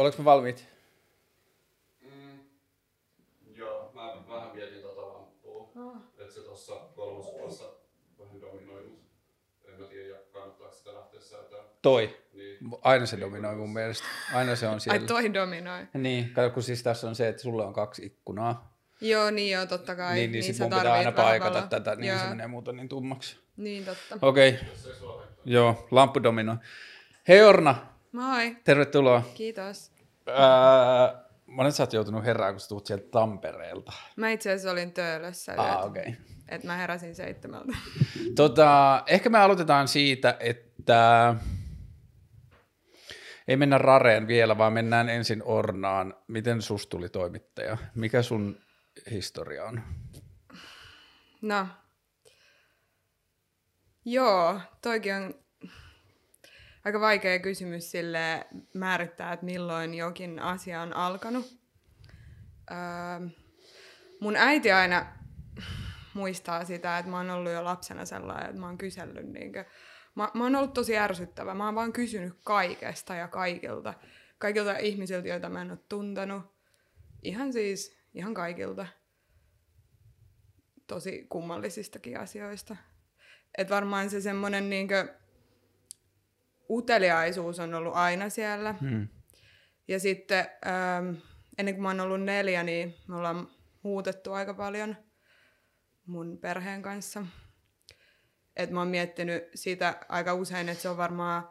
[0.00, 0.68] Oletko me valmiit?
[2.00, 2.38] Mm.
[3.54, 5.72] Joo, mä vähän mietin tota lamppua.
[5.76, 6.02] Ah.
[6.18, 7.64] Että se tossa kolmospuolessa
[8.18, 9.00] vähän dominoi, mut
[9.64, 11.20] en mä tiedä, kannattaako sitä lähteä.
[11.82, 12.16] Toi.
[12.32, 12.58] Niin.
[12.82, 14.06] Aina se dominoi mun mielestä.
[14.34, 15.06] Aina se on Ai siellä.
[15.06, 15.86] toi dominoi.
[15.94, 18.74] Niin, kato, kun siis tässä on se, että sulla on kaksi ikkunaa.
[19.00, 20.14] Joo, niin joo, totta kai.
[20.14, 21.68] niin, niin sit sä mun pitää aina paikata valoa.
[21.68, 22.18] tätä, niin joo.
[22.18, 23.36] se menee muuten niin tummaksi.
[23.56, 24.18] Niin totta.
[24.22, 25.28] Okei, okay.
[25.44, 26.56] joo, lamppu dominoi.
[27.28, 29.22] Hei Orna, Moi, tervetuloa.
[29.34, 29.92] kiitos.
[30.26, 33.92] Ää, monet sä oot joutunut herään, kun sä tuut sieltä Tampereelta.
[34.16, 36.02] Mä itse asiassa olin töölössä Ah, okei.
[36.02, 36.14] Okay.
[36.48, 37.72] Et mä heräsin seitsemältä.
[38.36, 41.34] Tota, ehkä me aloitetaan siitä, että
[43.48, 46.14] ei mennä Rareen vielä, vaan mennään ensin Ornaan.
[46.28, 47.76] Miten sus tuli toimittaja?
[47.94, 48.58] Mikä sun
[49.10, 49.82] historia on?
[51.42, 51.66] No.
[54.04, 55.34] Joo, toikin on
[56.84, 61.58] aika vaikea kysymys sille määrittää, että milloin jokin asia on alkanut.
[62.70, 63.28] Öö,
[64.20, 65.06] mun äiti aina
[66.14, 69.64] muistaa sitä, että mä oon ollut jo lapsena sellainen, että mä oon kysellyt niinkö,
[70.14, 71.54] mä, mä oon ollut tosi ärsyttävä.
[71.54, 73.94] Mä oon vaan kysynyt kaikesta ja kaikilta.
[74.38, 76.42] Kaikilta ihmisiltä, joita mä en ole tuntenut.
[77.22, 78.86] Ihan siis, ihan kaikilta
[80.86, 82.76] tosi kummallisistakin asioista.
[83.58, 85.14] Et varmaan se semmoinen niinkö
[86.70, 88.74] uteliaisuus on ollut aina siellä.
[88.80, 89.08] Hmm.
[89.88, 91.14] Ja sitten ähm,
[91.58, 93.48] ennen kuin mä oon ollut neljä, niin me ollaan
[93.82, 94.96] muutettu aika paljon
[96.06, 97.26] mun perheen kanssa.
[98.56, 101.50] Et mä oon miettinyt sitä aika usein, että se on varmaan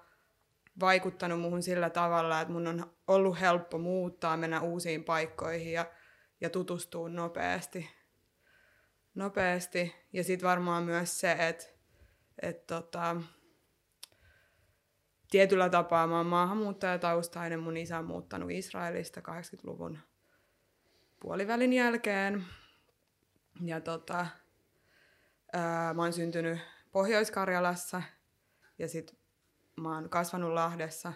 [0.79, 5.85] vaikuttanut muuhun sillä tavalla, että mun on ollut helppo muuttaa, mennä uusiin paikkoihin ja,
[6.41, 7.89] ja tutustua nopeasti.
[9.15, 9.95] nopeasti.
[10.13, 11.65] Ja sitten varmaan myös se, että
[12.41, 13.15] et tota,
[15.30, 17.59] tietyllä tapaa mä oon maahanmuuttajataustainen.
[17.59, 19.99] Mun isä on muuttanut Israelista 80-luvun
[21.19, 22.45] puolivälin jälkeen.
[23.61, 24.25] Ja tota,
[25.53, 26.59] ää, mä oon syntynyt
[26.92, 28.02] Pohjois-Karjalassa
[28.80, 29.17] ja sit
[29.81, 31.14] mä oon kasvanut Lahdessa,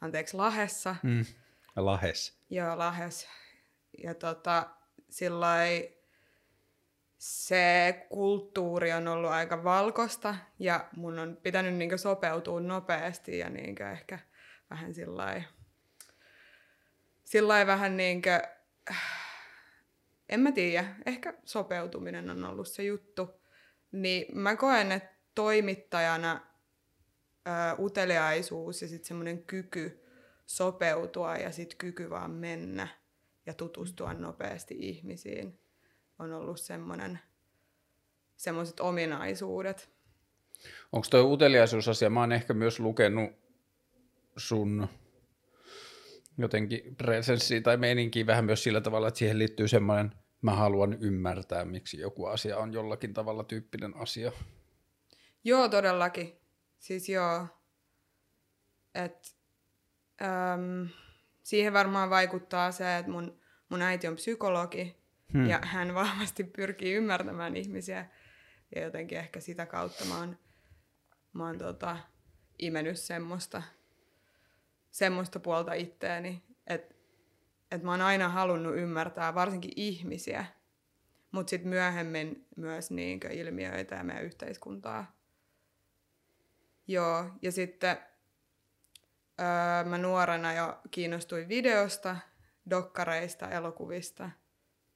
[0.00, 0.96] anteeksi Lahessa.
[1.02, 1.24] Hmm.
[1.76, 2.38] Lahes.
[2.50, 3.28] Joo, Lahes.
[4.02, 4.70] Ja tota,
[5.10, 5.99] sillai
[7.20, 13.82] se kulttuuri on ollut aika valkosta ja mun on pitänyt niinku sopeutua nopeasti ja niinku
[13.82, 14.18] ehkä
[14.70, 15.42] vähän sillai,
[17.24, 18.28] sillai vähän niinku,
[20.28, 23.40] en mä tiedä, ehkä sopeutuminen on ollut se juttu.
[23.92, 26.40] Niin mä koen, että toimittajana
[27.44, 30.06] ää, uteliaisuus ja sitten semmoinen kyky
[30.46, 32.88] sopeutua ja sitten kyky vaan mennä
[33.46, 35.60] ja tutustua nopeasti ihmisiin
[36.20, 37.20] on ollut semmoinen
[38.36, 39.90] semmoiset ominaisuudet.
[40.92, 42.10] Onko toi uteliaisuusasia?
[42.10, 43.30] Mä oon ehkä myös lukenut
[44.36, 44.88] sun
[46.38, 51.64] jotenkin presenssiä tai meininkiä vähän myös sillä tavalla, että siihen liittyy semmoinen, mä haluan ymmärtää,
[51.64, 54.32] miksi joku asia on jollakin tavalla tyyppinen asia.
[55.44, 56.36] Joo, todellakin.
[56.78, 57.46] Siis joo.
[58.94, 59.36] Et,
[60.22, 60.88] äm,
[61.42, 64.99] siihen varmaan vaikuttaa se, että mun, mun äiti on psykologi
[65.32, 65.46] hmm.
[65.46, 68.06] ja hän vahvasti pyrkii ymmärtämään ihmisiä.
[68.74, 70.38] Ja jotenkin ehkä sitä kautta mä oon,
[71.32, 71.96] mä oon tota,
[72.58, 73.62] imennyt semmoista,
[74.90, 76.94] semmoista puolta itteeni, että
[77.70, 80.44] et mä oon aina halunnut ymmärtää varsinkin ihmisiä,
[81.32, 85.16] mutta sitten myöhemmin myös niinkö ilmiöitä ja meidän yhteiskuntaa.
[86.86, 87.96] Joo, ja sitten
[89.40, 92.16] öö, mä nuorena jo kiinnostuin videosta,
[92.70, 94.30] dokkareista, elokuvista.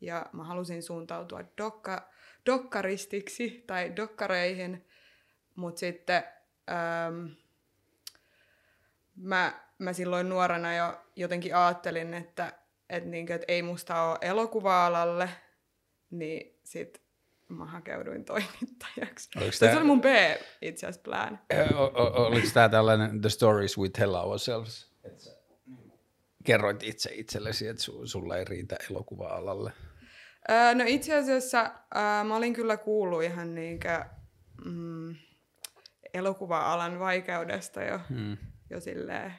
[0.04, 2.10] Ja mä halusin suuntautua dokka,
[2.46, 4.86] dokkaristiksi tai dokkareihin.
[5.54, 6.24] Mutta sitten
[6.70, 7.34] öö,
[9.16, 12.52] mä, mä silloin nuorena jo jotenkin ajattelin, että
[12.88, 15.28] et niinkö, et ei musta ole elokuva-alalle.
[16.10, 17.02] Niin sit
[17.48, 19.28] mä hakeuduin toimittajaksi.
[19.36, 20.04] Oliko Se tää- oli mun B
[20.62, 21.40] itse asiassa plan.
[21.74, 24.94] O- o- Oliko tämä tällainen The Stories We Tell Ourselves?
[26.44, 29.72] Kerroit itse itsellesi, että su- sulla ei riitä elokuva-alalle.
[30.50, 31.60] Öö, no itse asiassa
[31.96, 34.04] öö, mä olin kyllä kuullut ihan niinkö,
[34.64, 35.14] mm,
[36.14, 38.36] elokuva-alan vaikeudesta jo, Hmm.
[38.70, 39.34] jo silleen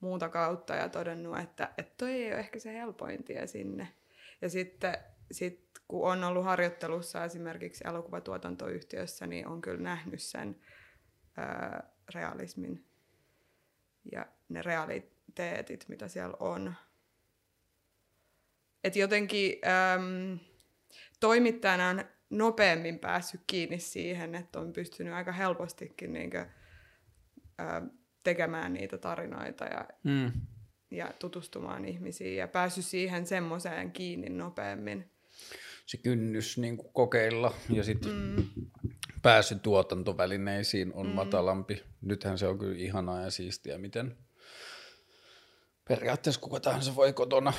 [0.00, 3.88] muuta kautta ja todennut, että, että toi ei ole ehkä se helpoin tie sinne.
[4.42, 4.96] Ja sitten
[5.32, 10.56] sit, kun on ollut harjoittelussa esimerkiksi elokuvatuotantoyhtiössä, niin on kyllä nähnyt sen
[11.38, 11.80] öö,
[12.14, 12.84] realismin
[14.12, 16.74] ja ne realiteetit, mitä siellä on.
[18.84, 19.60] Et jotenkin
[19.94, 20.38] äm,
[21.20, 26.46] toimittajana on nopeammin päässyt kiinni siihen, että on pystynyt aika helpostikin niinkö,
[27.60, 27.82] ä,
[28.24, 30.32] tekemään niitä tarinoita ja, Hmm.
[30.90, 35.10] ja tutustumaan ihmisiin ja päässyt siihen semmoiseen kiinni nopeammin.
[35.86, 38.44] Se kynnys niin kuin kokeilla ja sitten mm.
[39.22, 41.12] pääsy tuotantovälineisiin on mm.
[41.12, 41.82] matalampi.
[42.00, 44.16] Nythän se on kyllä ihanaa ja siistiä, miten
[45.88, 47.52] periaatteessa kuka tahansa voi kotona,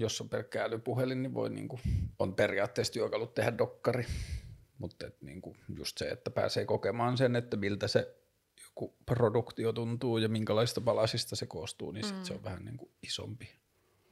[0.00, 1.80] jos on pelkkä älypuhelin, niin voi niin kuin,
[2.18, 4.06] on periaatteessa työkalut tehdä dokkari.
[4.78, 8.16] Mutta niin kuin just se, että pääsee kokemaan sen, että miltä se
[8.64, 12.08] joku produktio tuntuu ja minkälaista palasista se koostuu, niin mm.
[12.08, 13.48] sit se on vähän niin kuin isompi.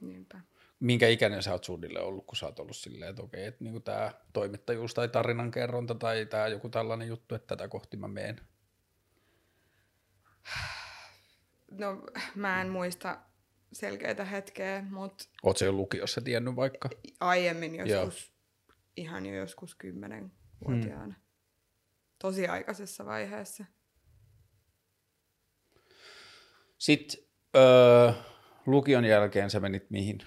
[0.01, 0.39] Niinpä.
[0.79, 3.83] Minkä ikäinen sä oot suunnilleen ollut, kun sä oot ollut silleen, että okei, että niin
[3.83, 8.41] tämä toimittajuus tai tarinankerronta tai tämä joku tällainen juttu, että tätä kohti mä meen?
[11.71, 12.03] No
[12.35, 13.19] mä en muista
[13.75, 15.23] selkeitä hetkeä, mutta...
[15.55, 16.89] Se jo lukiossa tiennyt vaikka?
[17.19, 18.33] Aiemmin joskus,
[18.67, 18.77] Joo.
[18.97, 21.13] ihan jo joskus kymmenenvuotiaana.
[21.13, 21.23] Hmm.
[22.19, 23.65] Tosi aikaisessa vaiheessa.
[26.77, 27.19] Sitten
[27.55, 28.11] öö,
[28.65, 30.17] lukion jälkeen sä menit mihin?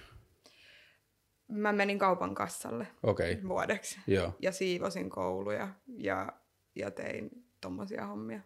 [1.47, 3.37] Mä menin kaupan kassalle okay.
[3.47, 3.99] vuodeksi.
[4.07, 4.33] Joo.
[4.39, 6.33] Ja siivosin kouluja ja,
[6.75, 7.29] ja tein
[7.61, 8.41] tommosia hommia.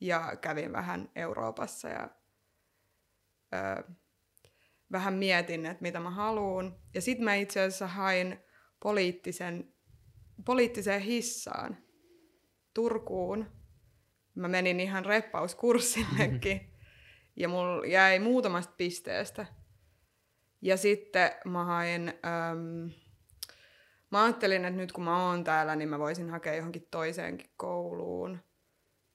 [0.00, 2.10] Ja kävin vähän Euroopassa ja
[3.54, 3.94] öö,
[4.92, 6.76] vähän mietin, että mitä mä haluan.
[6.94, 8.38] Ja sitten mä itse asiassa hain
[8.82, 9.74] poliittisen,
[10.44, 11.76] poliittiseen hissaan
[12.74, 13.46] Turkuun.
[14.34, 16.72] Mä menin ihan reppauskurssillekin.
[17.36, 19.46] ja mulla jäi muutamasta pisteestä.
[20.62, 22.90] Ja sitten mä hain, äm,
[24.10, 28.38] mä ajattelin, että nyt kun mä oon täällä, niin mä voisin hakea johonkin toiseenkin kouluun.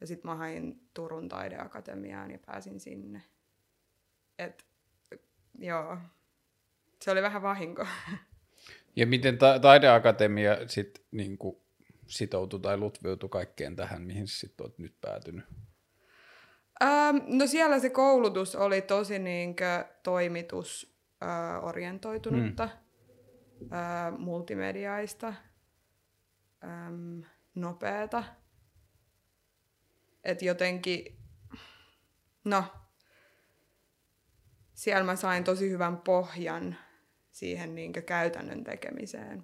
[0.02, 3.22] Ja sitten mä hain Turun taideakatemiaan ja pääsin sinne.
[4.40, 4.66] Et,
[5.58, 5.98] joo,
[7.02, 7.86] se oli vähän vahinko.
[8.96, 11.64] Ja miten ta- taideakatemia sitten niinku
[12.08, 15.46] sitoutui tai lutviutui kaikkeen tähän, mihin sä sitten oot nyt päätynyt?
[16.84, 22.72] Ähm, no siellä se koulutus oli tosi niinkö toimitusorientoitunutta, mm.
[23.74, 25.34] äh, multimediaista,
[26.64, 27.20] ähm,
[27.56, 28.24] nopeata.
[30.24, 31.20] Et jotenkin,
[32.44, 32.64] no,
[34.74, 36.78] siellä mä sain tosi hyvän pohjan
[37.32, 39.44] siihen niinkö käytännön tekemiseen.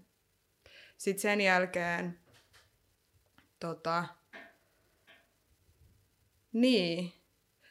[0.97, 2.19] Sitten sen jälkeen,
[3.59, 4.05] tota,
[6.53, 7.13] niin,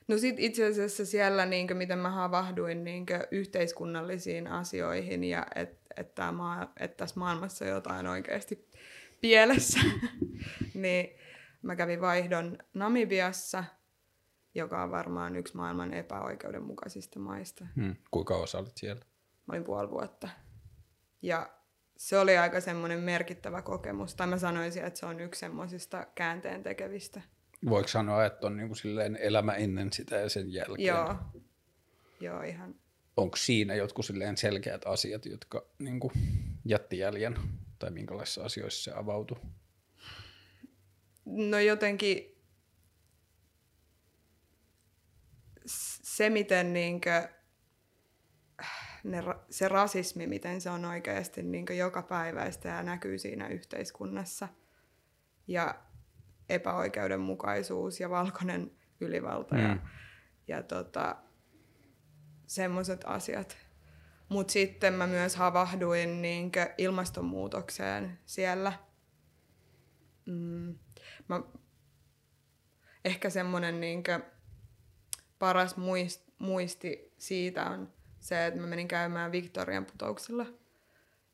[0.09, 6.13] No sit itse asiassa siellä, niin miten mä havahduin niin yhteiskunnallisiin asioihin ja että et,
[6.33, 8.69] maa, et tässä maailmassa jotain oikeasti
[9.21, 9.81] pielessä,
[10.75, 11.19] niin
[11.63, 13.65] mä kävin vaihdon Namibiassa,
[14.59, 17.67] joka on varmaan yksi maailman epäoikeudenmukaisista maista.
[17.77, 17.97] Hmm.
[18.11, 19.03] Kuinka kauan olit siellä?
[19.47, 20.29] Mä olin puoli vuotta.
[21.23, 21.51] Ja
[21.97, 24.15] se oli aika semmoinen merkittävä kokemus.
[24.15, 27.21] Tai mä sanoisin, että se on yksi semmoisista käänteen tekevistä
[27.69, 30.87] Voiko sanoa, että on niin kuin silleen elämä ennen sitä ja sen jälkeen?
[30.87, 31.17] Joo,
[32.21, 32.75] Joo ihan.
[33.17, 36.13] Onko siinä jotkut silleen selkeät asiat, jotka niin kuin
[36.65, 37.37] jätti jäljen,
[37.79, 39.39] tai minkälaisissa asioissa se avautui?
[41.25, 42.38] No jotenkin
[46.03, 47.29] se, miten niinkö,
[49.05, 54.49] ne, se rasismi, miten se on oikeasti niinkö joka päiväistä ja näkyy siinä yhteiskunnassa.
[55.47, 55.83] Ja
[56.49, 58.71] epäoikeudenmukaisuus ja valkoinen
[59.01, 59.61] ylivalta mm.
[59.61, 59.77] ja,
[60.49, 61.17] ja tota,
[62.47, 63.57] semmoiset asiat.
[64.29, 68.73] Mutta sitten mä myös havahduin niinkö ilmastonmuutokseen siellä.
[70.27, 70.79] Mm,
[71.29, 71.41] mä,
[73.05, 74.21] ehkä semmoinen niinkö
[75.39, 80.47] paras muist, muisti siitä on se, että mä menin käymään Victorian putouksilla.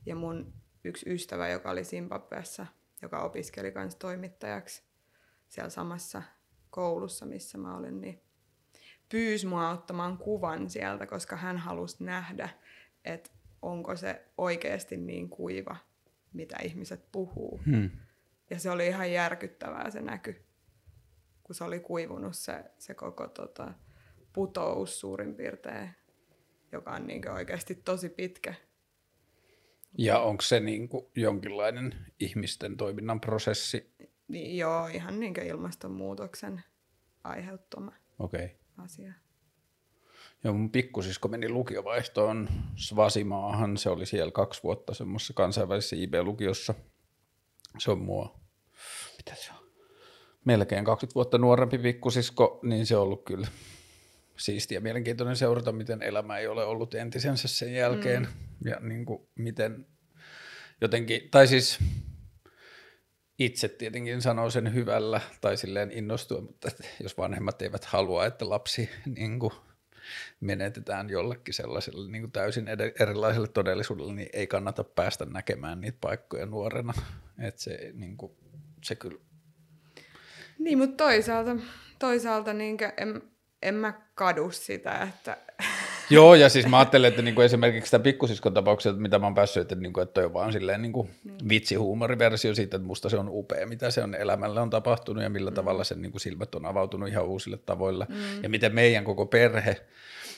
[0.07, 0.53] Ja mun
[0.85, 2.67] yksi ystävä, joka oli Zimbabweessa,
[3.03, 4.83] joka opiskeli kanssa toimittajaksi,
[5.49, 6.23] siellä samassa
[6.71, 8.21] koulussa, missä mä olin, niin
[9.09, 12.49] pyysi mua ottamaan kuvan sieltä, koska hän halusi nähdä,
[13.05, 13.31] että
[13.63, 15.77] onko se oikeasti niin kuiva,
[16.33, 17.61] mitä ihmiset puhuu.
[17.67, 17.91] Hmm.
[18.51, 20.45] Ja se oli ihan järkyttävää se näky,
[21.43, 23.75] kun se oli kuivunut se, se koko tota,
[24.35, 25.91] putous suurin piirtein,
[26.73, 28.55] joka on niin oikeasti tosi pitkä.
[29.99, 33.95] Ja onko se niin jonkinlainen ihmisten toiminnan prosessi,
[34.29, 36.63] niin, joo, ihan niin ilmastonmuutoksen
[37.25, 38.49] aiheuttama okay.
[38.77, 39.13] asia.
[40.45, 43.77] Joo, mun pikkusisko meni lukiovaihtoon Svasimaahan.
[43.77, 46.75] Se oli siellä kaksi vuotta semmoisessa kansainvälisessä IB-lukiossa.
[47.79, 48.41] Se on mua,
[49.17, 49.71] mitä se on,
[50.45, 53.49] melkein 20 vuotta nuorempi pikkusisko, niin se on ollut kyllä
[54.37, 58.23] siistiä mielenkiintoinen seurata, miten elämä ei ole ollut entisensä sen jälkeen.
[58.23, 58.71] Mm.
[58.71, 59.87] Ja niin kuin miten
[60.81, 61.79] jotenkin, tai siis
[63.39, 66.69] itse tietenkin sanoo sen hyvällä tai silleen innostua, mutta
[67.03, 69.53] jos vanhemmat eivät halua, että lapsi niin kuin,
[70.41, 75.99] menetetään jollekin sellaiselle niin kuin täysin ed- erilaiselle todellisuudelle, niin ei kannata päästä näkemään niitä
[76.01, 76.93] paikkoja nuorena.
[77.39, 78.33] Et se, niin kuin,
[78.85, 79.21] se kyllä...
[80.59, 81.57] Niin, mutta toisaalta,
[81.99, 83.23] toisaalta niin en,
[83.65, 85.37] en mä kadu sitä, että
[86.11, 89.61] Joo, ja siis mä ajattelen, että niinku esimerkiksi sitä pikkusiskon tapauksia, mitä mä oon päässyt,
[89.61, 91.37] että, niinku, että toi on vaan silleen niinku mm.
[91.49, 95.51] vitsihuumoriversio siitä, että musta se on upea, mitä se on elämällä on tapahtunut ja millä
[95.51, 95.55] mm.
[95.55, 98.07] tavalla sen niinku silmät on avautunut ihan uusille tavoilla.
[98.09, 98.43] Mm.
[98.43, 99.77] Ja miten meidän koko perhe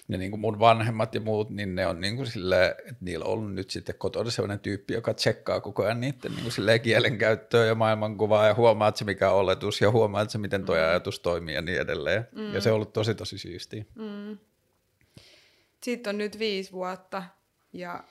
[0.09, 3.25] ja niin kuin mun vanhemmat ja muut, niin ne on niin kuin silleen, että niillä
[3.25, 7.65] on ollut nyt sitten kotona sellainen tyyppi, joka tsekkaa koko ajan niiden niin kuin kielenkäyttöä
[7.65, 10.75] ja maailmankuvaa ja huomaa, että se mikä on oletus ja huomaa, että se miten tuo
[10.75, 10.83] mm.
[10.83, 12.29] ajatus toimii ja niin edelleen.
[12.33, 12.55] Mm.
[12.55, 13.85] Ja se on ollut tosi tosi siistiä.
[13.95, 14.39] Mm
[15.87, 17.23] siitä on nyt viisi vuotta
[17.73, 18.05] ja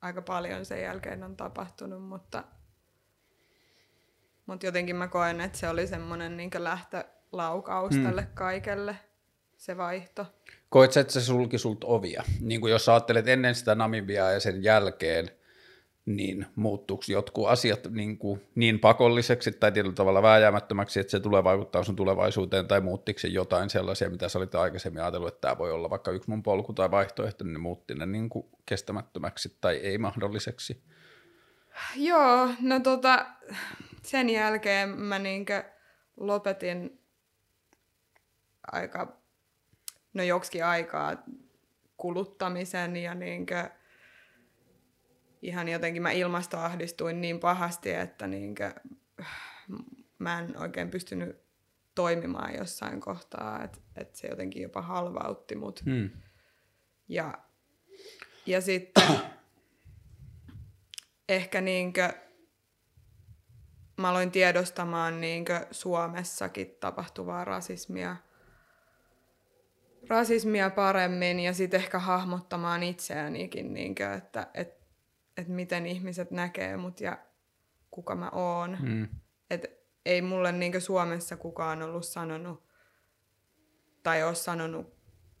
[0.00, 2.44] aika paljon sen jälkeen on tapahtunut, mutta,
[4.46, 8.04] mutta jotenkin mä koen, että se oli semmoinen niin lähtölaukaus hmm.
[8.04, 8.96] tälle kaikelle,
[9.56, 10.26] se vaihto.
[10.70, 12.22] Koet sä, että se sulki sulta ovia?
[12.40, 15.30] Niin kuin jos ajattelet ennen sitä Namibiaa ja sen jälkeen,
[16.06, 21.44] niin muuttuuko jotkut asiat niin, kuin niin pakolliseksi tai tietyllä tavalla vääjäämättömäksi, että se tulee
[21.44, 25.58] vaikuttaa sun tulevaisuuteen, tai muuttiko se jotain sellaisia, mitä sä olit aikaisemmin ajatellut, että tämä
[25.58, 29.76] voi olla vaikka yksi mun polku tai vaihtoehto, niin muutti ne niin kuin kestämättömäksi tai
[29.76, 30.82] ei mahdolliseksi?
[31.96, 33.26] Joo, no tota,
[34.02, 35.64] sen jälkeen mä niinkö
[36.16, 37.00] lopetin
[38.72, 39.19] aika,
[40.14, 41.22] no joksikin aikaa
[41.96, 43.70] kuluttamisen ja niinkö
[45.42, 48.74] ihan jotenkin mä ilmastoahdistuin niin pahasti, että niinkö,
[50.18, 51.36] mä en oikein pystynyt
[51.94, 55.84] toimimaan jossain kohtaa, että et se jotenkin jopa halvautti mut.
[55.84, 56.10] Hmm.
[57.08, 57.38] Ja,
[58.46, 59.04] ja sitten
[61.28, 62.12] ehkä niinkö,
[63.96, 68.16] mä aloin tiedostamaan niinkö Suomessakin tapahtuvaa rasismia,
[70.10, 74.80] rasismia paremmin ja sitten ehkä hahmottamaan itseänikin, niinkö, että, että
[75.36, 77.18] että miten ihmiset näkee mut ja
[77.90, 78.78] kuka mä oon.
[78.80, 79.08] Mm.
[79.50, 82.62] Et ei mulle niinkö Suomessa kukaan ollut sanonut,
[84.02, 84.94] tai ole sanonut,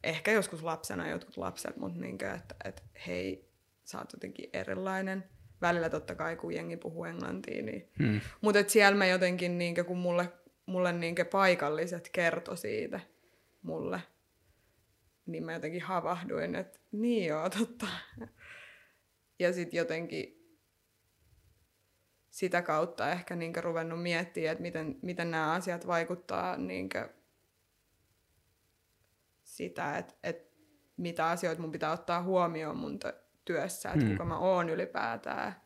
[0.04, 3.50] ehkä joskus lapsena jotkut lapset, mutta niinkö, että, että hei,
[3.84, 5.24] sä oot jotenkin erilainen.
[5.60, 7.62] Välillä totta kai, kun jengi puhuu englantia.
[7.62, 7.90] Niin.
[7.98, 8.20] Hmm.
[8.40, 10.32] Mutta siellä mä jotenkin, niinkö, kun mulle,
[10.66, 13.00] mulle niinkö paikalliset kertoi siitä
[13.62, 14.00] mulle,
[15.32, 17.86] niin mä jotenkin havahduin, että niin joo, totta.
[19.38, 20.40] Ja sitten jotenkin
[22.30, 27.08] sitä kautta ehkä niinkö ruvennut miettimään, että miten, miten nämä asiat vaikuttaa niinkö
[29.44, 30.56] sitä, että, että
[30.96, 32.98] mitä asioita mun pitää ottaa huomioon mun
[33.44, 34.10] työssä, että hmm.
[34.10, 35.60] kuka mä oon ylipäätään.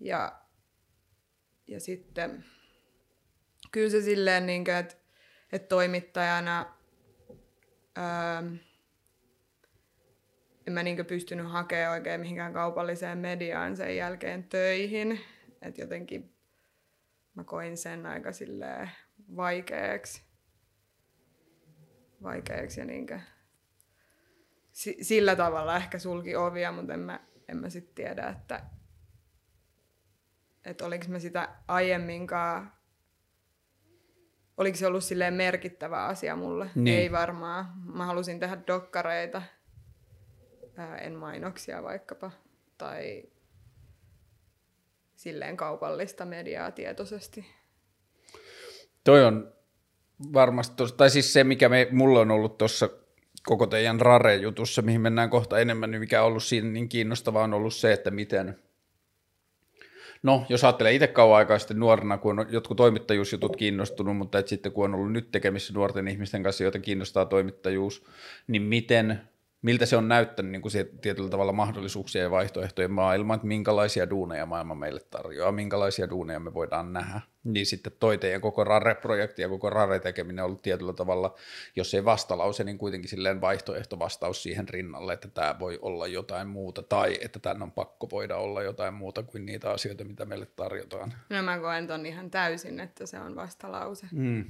[0.00, 0.42] Ja,
[1.66, 2.44] ja sitten
[3.72, 4.94] kyllä se silleen, niin kuin, että,
[5.52, 6.74] että toimittajana
[7.98, 8.58] öö,
[10.66, 15.20] en mä niinku pystynyt hakemaan oikein mihinkään kaupalliseen mediaan sen jälkeen töihin.
[15.62, 16.34] Että jotenkin
[17.34, 18.90] mä koin sen aika silleen
[19.36, 20.22] vaikeaksi.
[22.22, 23.20] Vaikeaksi ja niinkö,
[25.02, 28.62] sillä tavalla ehkä sulki ovia, mutta en mä, en mä sit tiedä, että,
[30.64, 32.72] että oliko mä sitä aiemminkaan,
[34.56, 36.70] oliko se ollut silleen merkittävä asia mulle?
[36.74, 36.98] Niin.
[36.98, 37.66] Ei varmaan.
[37.94, 39.42] Mä halusin tehdä dokkareita
[40.76, 42.30] ää, en mainoksia vaikkapa,
[42.78, 43.22] tai
[45.16, 47.46] silleen kaupallista mediaa tietoisesti.
[49.04, 49.52] Toi on
[50.32, 52.88] varmasti, tos, tai siis se, mikä me, mulla on ollut tuossa
[53.46, 57.54] koko teidän Rare-jutussa, mihin mennään kohta enemmän, niin mikä on ollut siinä niin kiinnostavaa on
[57.54, 58.58] ollut se, että miten,
[60.22, 64.48] no jos ajattelee itse kauan aikaa sitten nuorena, kun on jotkut toimittajuusjutut kiinnostunut, mutta et
[64.48, 68.04] sitten kun on ollut nyt tekemissä nuorten ihmisten kanssa, joita kiinnostaa toimittajuus,
[68.46, 69.20] niin miten
[69.62, 74.10] miltä se on näyttänyt niin kuin se, tietyllä tavalla mahdollisuuksia ja vaihtoehtojen maailma, että minkälaisia
[74.10, 77.20] duuneja maailma meille tarjoaa, minkälaisia duuneja me voidaan nähdä.
[77.44, 81.34] Niin sitten toi teidän koko RARE-projekti ja koko RARE-tekeminen on ollut tietyllä tavalla,
[81.76, 86.82] jos ei vastalause, niin kuitenkin silleen vaihtoehtovastaus siihen rinnalle, että tämä voi olla jotain muuta
[86.82, 91.14] tai että tämän on pakko voida olla jotain muuta kuin niitä asioita, mitä meille tarjotaan.
[91.30, 94.06] No mä koen ton ihan täysin, että se on vastalause.
[94.12, 94.44] Mm.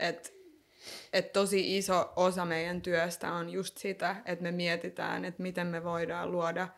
[0.00, 0.28] Että
[1.12, 5.84] et tosi iso osa meidän työstä on just sitä, että me mietitään, että miten me
[5.84, 6.68] voidaan luoda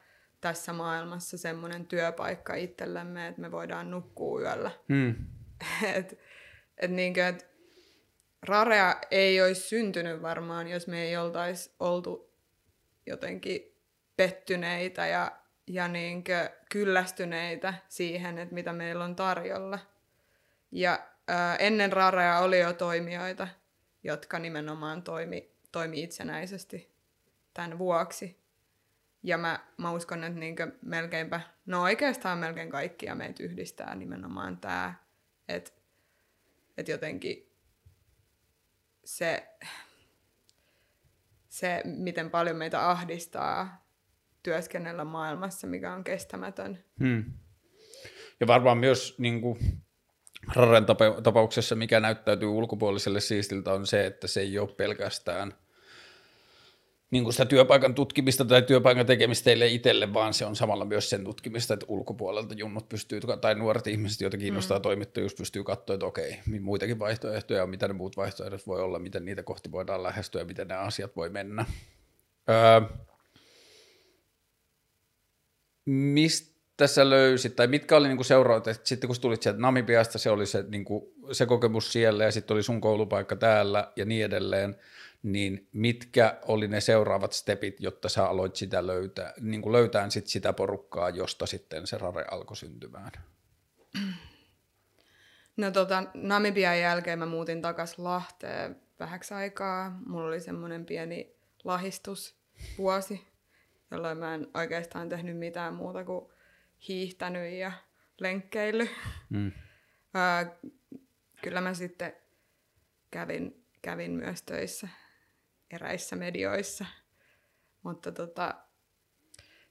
[0.44, 4.70] tässä maailmassa semmoinen työpaikka itsellemme, että me voidaan nukkua yöllä.
[4.88, 5.14] Mm.
[5.94, 6.18] et,
[6.76, 7.46] et niinkö, et
[8.42, 12.32] Rarea ei olisi syntynyt varmaan, jos me ei oltaisi oltu
[13.06, 13.76] jotenkin
[14.16, 15.32] pettyneitä ja,
[15.66, 19.78] ja niinkö kyllästyneitä siihen, että mitä meillä on tarjolla.
[20.72, 23.48] Ja ää, ennen Rarea oli jo toimijoita,
[24.02, 26.94] jotka nimenomaan toimi, toimi itsenäisesti
[27.54, 28.43] tämän vuoksi.
[29.24, 34.94] Ja mä, mä uskon, että niinkö melkeinpä, no oikeastaan melkein kaikkia meitä yhdistää nimenomaan tämä,
[35.48, 35.70] että
[36.76, 37.52] et jotenkin
[39.04, 39.48] se,
[41.48, 43.86] se, miten paljon meitä ahdistaa
[44.42, 46.84] työskennellä maailmassa, mikä on kestämätön.
[46.98, 47.24] Hmm.
[48.40, 49.58] Ja varmaan myös niin kuin,
[50.54, 55.54] Raren tapa- tapauksessa, mikä näyttäytyy ulkopuoliselle siistiltä, on se, että se ei ole pelkästään
[57.14, 61.10] niin kuin sitä työpaikan tutkimista tai työpaikan tekemistä teille itselle, vaan se on samalla myös
[61.10, 64.82] sen tutkimista, että ulkopuolelta junnut pystyy, tai nuoret ihmiset, joita kiinnostaa mm.
[64.82, 69.24] toimittajuus, pystyy katsoa, että okei, muitakin vaihtoehtoja on, mitä ne muut vaihtoehdot voi olla, miten
[69.24, 71.64] niitä kohti voidaan lähestyä ja miten ne asiat voi mennä.
[72.50, 72.80] Öö,
[75.84, 80.30] mistä sä löysit, tai mitkä oli niinku seuraavat, että sitten kun tulit sieltä Namibiasta, se
[80.30, 84.76] oli se, niinku, se kokemus siellä, ja sitten oli sun koulupaikka täällä, ja niin edelleen,
[85.24, 90.26] niin mitkä oli ne seuraavat stepit, jotta sä aloit sitä löytää, niin kuin löytään sit
[90.26, 93.12] sitä porukkaa, josta sitten se rare alkoi syntymään?
[95.56, 100.00] No tota, Namibian jälkeen mä muutin takas Lahteen vähäksi aikaa.
[100.06, 103.26] Mulla oli semmoinen pieni lahistusvuosi,
[103.90, 106.32] jolloin mä en oikeastaan tehnyt mitään muuta kuin
[106.88, 107.72] hiihtänyt ja
[108.20, 108.88] lenkkeily.
[109.30, 109.52] Mm.
[111.42, 112.12] kyllä mä sitten
[113.10, 114.88] kävin, kävin myös töissä
[115.74, 116.86] eräissä medioissa.
[117.82, 118.54] Mutta tota,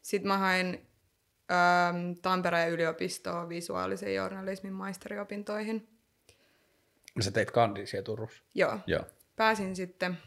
[0.01, 0.87] sitten mä hain
[1.51, 5.89] äm, Tampereen yliopistoon visuaalisen journalismin maisteriopintoihin.
[7.21, 8.43] Sä teit kandi siellä Turussa?
[8.53, 8.79] Joo.
[8.87, 9.05] Joo.
[9.35, 10.17] Pääsin sitten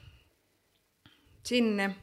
[1.42, 1.96] sinne.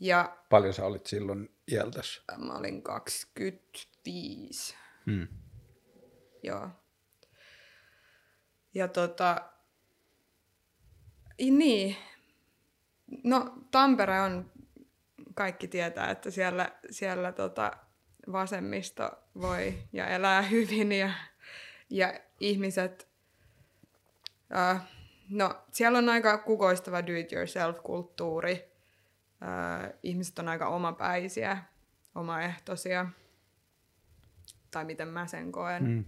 [0.00, 2.22] Ja Paljon sä olit silloin iältäs?
[2.38, 4.76] Mä olin 25.
[5.06, 5.28] Hmm.
[6.42, 6.68] Joo.
[8.74, 9.50] Ja tota,
[11.38, 11.96] niin,
[13.24, 14.50] No Tampere on,
[15.34, 17.72] kaikki tietää, että siellä, siellä tota,
[18.32, 21.10] vasemmisto voi ja elää hyvin ja,
[21.90, 23.08] ja ihmiset,
[24.50, 24.80] uh,
[25.30, 28.76] no siellä on aika kukoistava do-it-yourself-kulttuuri.
[29.42, 31.58] Uh, ihmiset on aika omapäisiä,
[32.14, 33.06] omaehtoisia,
[34.70, 35.84] tai miten mä sen koen.
[35.84, 36.04] Mm.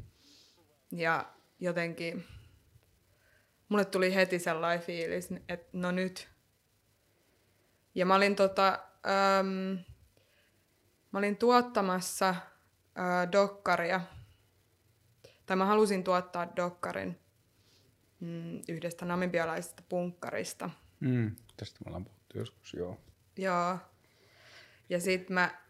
[0.92, 1.26] Ja
[1.61, 2.24] jotenkin
[3.68, 6.28] mulle tuli heti sellainen fiilis, että no nyt
[7.98, 8.78] ja mä olin, tota,
[9.38, 9.78] äm,
[11.12, 12.34] mä olin tuottamassa
[12.94, 14.00] ää, dokkaria,
[15.46, 17.18] tai mä halusin tuottaa dokkarin
[18.20, 20.70] mm, yhdestä namibialaisesta punkkarista.
[21.00, 22.98] Mm, tästä me ollaan puhuttu joskus, joo.
[23.37, 23.78] Joo.
[24.88, 25.62] Ja sitten mä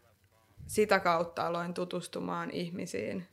[0.67, 3.27] sitä kautta aloin tutustumaan ihmisiin,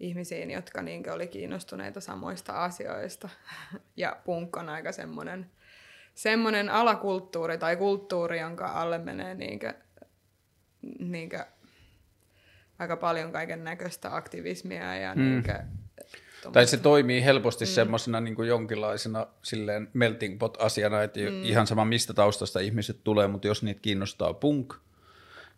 [0.00, 3.28] ihmisiin, jotka niin oli kiinnostuneita samoista asioista.
[3.96, 5.50] Ja punk on aika semmoinen
[6.18, 9.74] semmoinen alakulttuuri tai kulttuuri, jonka alle menee niinkö,
[10.98, 11.44] niinkö
[12.78, 15.22] aika paljon kaiken näköistä aktivismia ja mm.
[15.22, 15.58] niinkö,
[16.52, 17.68] tai se toimii helposti mm.
[17.68, 21.42] semmoisena niin jonkinlaisena silleen melting pot-asiana, että mm.
[21.42, 24.74] ihan sama mistä taustasta ihmiset tulee, mutta jos niitä kiinnostaa punk,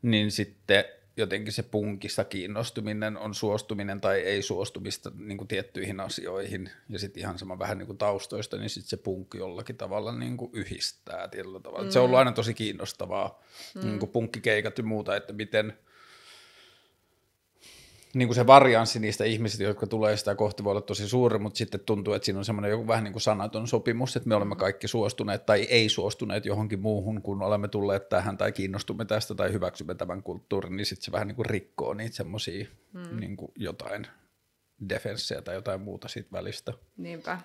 [0.02, 0.84] niin sitten
[1.16, 7.20] jotenkin se punkista kiinnostuminen on suostuminen tai ei suostumista niin kuin tiettyihin asioihin ja sitten
[7.20, 11.28] ihan sama vähän niin kuin taustoista, niin sitten se punkki jollakin tavalla niin kuin yhdistää
[11.28, 11.84] tietyllä tavalla.
[11.84, 11.90] Mm.
[11.90, 13.42] Se on ollut aina tosi kiinnostavaa,
[13.74, 13.80] mm.
[13.80, 15.72] niin kuin punkkikeikat ja muuta, että miten–
[18.14, 21.58] niin kuin se varianssi niistä ihmisistä, jotka tulee sitä kohti, voi olla tosi suuri, mutta
[21.58, 24.56] sitten tuntuu, että siinä on semmoinen joku vähän niin kuin sanaton sopimus, että me olemme
[24.56, 29.52] kaikki suostuneet tai ei suostuneet johonkin muuhun, kun olemme tulleet tähän tai kiinnostumme tästä tai
[29.52, 33.20] hyväksymme tämän kulttuurin, niin sitten se vähän niin kuin rikkoo niitä semmoisia hmm.
[33.20, 34.06] niin kuin jotain
[34.88, 36.72] defenssejä tai jotain muuta siitä välistä.
[36.96, 37.38] Niinpä.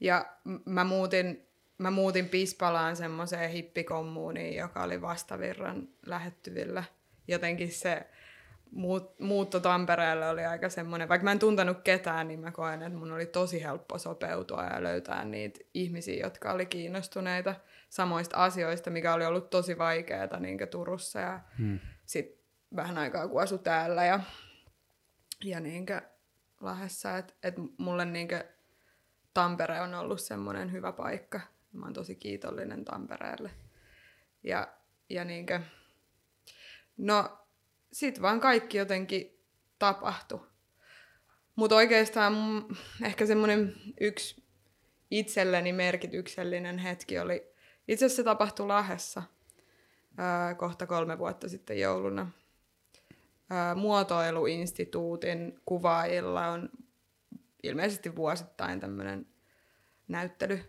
[0.00, 0.26] Ja
[0.64, 1.48] mä muutin,
[1.78, 6.84] mä muutin Pispalaan semmoiseen hippikommuuniin, joka oli vastavirran lähettyvillä.
[7.28, 8.06] Jotenkin se
[8.72, 12.98] muut, muutto Tampereelle oli aika semmoinen, vaikka mä en tuntenut ketään, niin mä koen, että
[12.98, 17.54] mun oli tosi helppo sopeutua ja löytää niitä ihmisiä, jotka oli kiinnostuneita
[17.88, 21.78] samoista asioista, mikä oli ollut tosi vaikeaa niin Turussa ja hmm.
[22.06, 22.38] sitten
[22.76, 24.20] vähän aikaa kun asu täällä ja,
[25.44, 25.86] ja niin
[26.60, 28.28] Lahdessa, että et mulle niin
[29.34, 31.40] Tampere on ollut semmoinen hyvä paikka.
[31.72, 33.50] Mä oon tosi kiitollinen Tampereelle.
[34.42, 34.68] Ja,
[35.10, 35.60] ja niin kuin,
[36.96, 37.41] no
[37.92, 39.40] sit vaan kaikki jotenkin
[39.78, 40.40] tapahtui.
[41.56, 42.34] Mutta oikeastaan
[43.02, 44.44] ehkä semmoinen yksi
[45.10, 47.52] itselleni merkityksellinen hetki oli,
[47.88, 49.22] itse asiassa se tapahtui Lahessa
[50.16, 52.30] ää, kohta kolme vuotta sitten jouluna.
[53.50, 56.68] Ää, muotoiluinstituutin kuvaajilla on
[57.62, 59.26] ilmeisesti vuosittain tämmöinen
[60.08, 60.64] näyttely,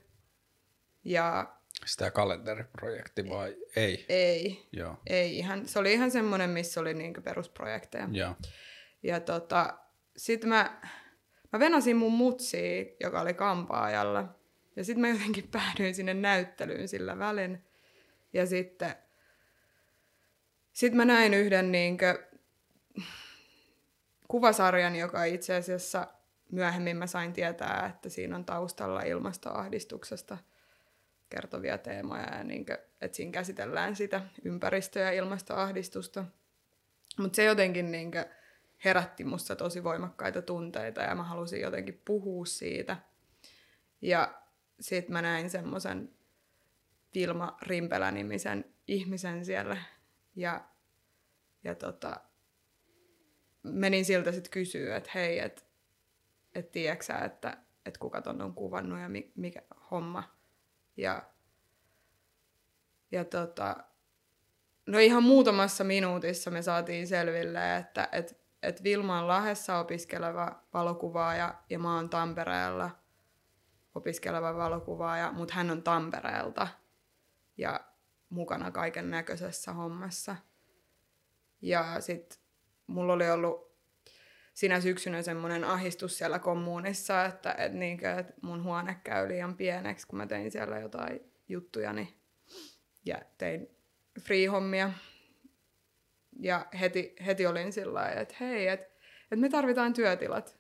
[1.03, 4.05] Ja Sitä kalenteriprojekti vai ei?
[4.09, 4.97] ei, Joo.
[5.07, 8.09] ei ihan, se oli ihan semmoinen, missä oli niinku perusprojekteja.
[8.11, 8.35] Joo.
[9.03, 9.77] Ja tota,
[10.17, 10.81] sit mä,
[11.53, 14.35] mä venasin mun mutsia, joka oli kampaajalla.
[14.75, 17.63] Ja sitten mä jotenkin päädyin sinne näyttelyyn sillä välin.
[18.33, 18.95] Ja sitten
[20.73, 22.27] sit mä näin yhden niinkö
[24.27, 26.07] kuvasarjan, joka itse asiassa
[26.51, 30.37] myöhemmin mä sain tietää, että siinä on taustalla ilmastoahdistuksesta
[31.35, 36.25] kertovia teemoja ja niinkö, että siinä käsitellään sitä ympäristö- ja ilmastoahdistusta.
[37.17, 38.25] Mutta se jotenkin niinkö
[38.85, 42.97] herätti musta tosi voimakkaita tunteita ja mä halusin jotenkin puhua siitä.
[44.01, 44.41] Ja
[44.79, 46.09] sit mä näin semmoisen
[47.15, 49.77] Vilma Rimpelä-nimisen ihmisen siellä
[50.35, 50.65] ja,
[51.63, 52.21] ja tota,
[53.63, 55.61] menin siltä sitten kysyä, että hei, että
[56.55, 60.32] et tiedätkö että, että kuka ton on kuvannut ja mi, mikä homma.
[60.97, 61.23] Ja,
[63.11, 63.75] ja tota,
[64.85, 71.55] no ihan muutamassa minuutissa me saatiin selville, että et, et Vilma on Lahdessa opiskeleva valokuvaaja
[71.69, 72.89] ja mä oon Tampereella
[73.95, 76.67] opiskeleva valokuvaaja, mutta hän on Tampereelta
[77.57, 77.79] ja
[78.29, 80.35] mukana kaiken näköisessä hommassa.
[81.61, 82.39] Ja sitten
[82.87, 83.72] mulla oli ollut
[84.53, 90.07] sinä syksynä semmoinen ahistus siellä kommunissa, että, että, niinkö, että mun huone käy liian pieneksi,
[90.07, 92.13] kun mä tein siellä jotain juttujani
[93.05, 93.69] ja tein
[94.19, 94.91] free-hommia.
[96.39, 98.87] Ja heti, heti olin sillä että hei, että,
[99.23, 100.59] että me tarvitaan työtilat.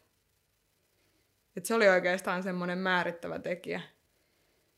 [1.57, 3.81] Että se oli oikeastaan semmoinen määrittävä tekijä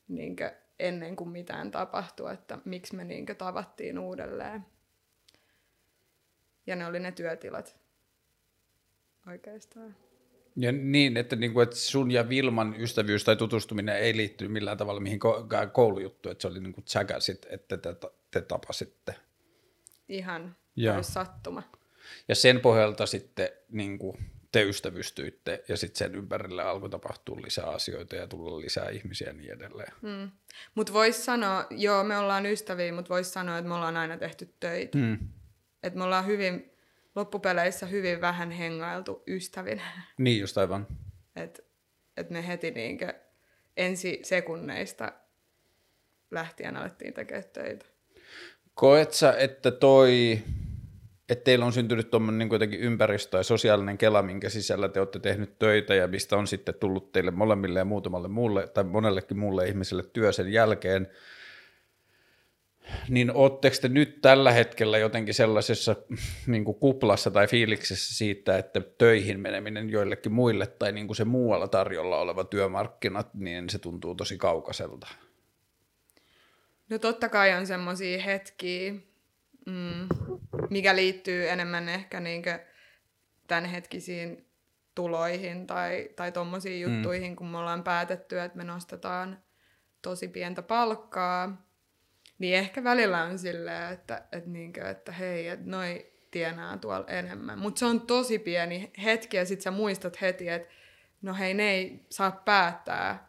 [0.08, 4.66] niinkö, ennen kuin mitään tapahtui, että miksi me niinkö tavattiin uudelleen.
[6.66, 7.85] Ja ne oli ne työtilat
[9.26, 9.96] oikeastaan.
[10.56, 14.76] Ja niin, että, niin kuin, että sun ja Vilman ystävyys tai tutustuminen ei liittynyt millään
[14.76, 17.96] tavalla mihin ko- koulujuttuun, että se oli niin kuin tsäkäsit, että te,
[18.30, 19.14] te tapasitte.
[20.08, 20.56] Ihan
[20.96, 21.62] olisi sattuma.
[22.28, 24.16] Ja sen pohjalta sitten niin kuin,
[24.52, 29.32] te ystävystyitte ja sitten sen ympärille alkoi tapahtua lisää asioita ja tulla lisää ihmisiä ja
[29.32, 29.92] niin edelleen.
[30.02, 30.30] Mm.
[30.74, 34.54] Mutta voisi sanoa, joo, me ollaan ystäviä, mutta voisi sanoa, että me ollaan aina tehty
[34.60, 34.98] töitä.
[34.98, 35.18] Mm.
[35.82, 36.75] Että me ollaan hyvin,
[37.16, 39.82] loppupeleissä hyvin vähän hengailtu ystävinä.
[40.18, 40.86] Niin just aivan.
[41.36, 41.62] Että
[42.16, 43.14] et me heti niinkö
[43.76, 45.12] ensi sekunneista
[46.30, 47.86] lähtien alettiin tekemään töitä.
[48.74, 50.38] Koet sä, että toi,
[51.28, 55.18] että teillä on syntynyt tuommoinen niin jotenkin ympäristö ja sosiaalinen kela, minkä sisällä te olette
[55.18, 59.68] tehnyt töitä ja mistä on sitten tullut teille molemmille ja muutamalle muulle tai monellekin muulle
[59.68, 61.08] ihmiselle työ sen jälkeen,
[63.08, 65.96] niin ootteko te nyt tällä hetkellä jotenkin sellaisessa
[66.46, 71.24] niin kuin kuplassa tai fiiliksessä siitä, että töihin meneminen joillekin muille tai niin kuin se
[71.24, 75.06] muualla tarjolla oleva työmarkkinat, niin se tuntuu tosi kaukaiselta?
[76.90, 78.92] No totta kai on semmoisia hetkiä,
[79.66, 80.08] mm,
[80.70, 82.58] mikä liittyy enemmän ehkä niinkö
[83.46, 84.46] tämänhetkisiin
[84.94, 87.36] tuloihin tai, tai tommosiin juttuihin, mm.
[87.36, 89.42] kun me ollaan päätetty, että me nostetaan
[90.02, 91.65] tosi pientä palkkaa,
[92.38, 97.58] niin ehkä välillä on silleen, että, että, niinkö, että hei, että noi tienaa tuolla enemmän.
[97.58, 100.72] Mutta se on tosi pieni hetki ja sit sä muistat heti, että
[101.22, 103.28] no hei, ne ei saa päättää,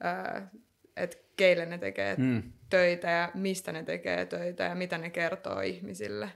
[0.00, 0.50] ää,
[0.96, 2.52] että keille ne tekee Mm.
[2.70, 6.32] töitä ja mistä ne tekee töitä ja mitä ne kertoo ihmisille.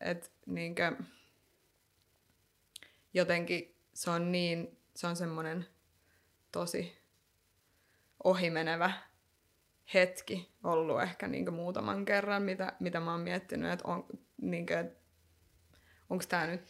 [0.00, 0.92] Et niinkö,
[3.14, 5.66] jotenkin se on niin, se on semmoinen
[6.52, 6.98] tosi
[8.24, 8.92] ohimenevä
[9.94, 14.06] hetki ollut ehkä niinkö muutaman kerran, mitä, mitä mä oon miettinyt, että on,
[14.42, 14.98] niinkö, et
[16.10, 16.60] onko tämä nyt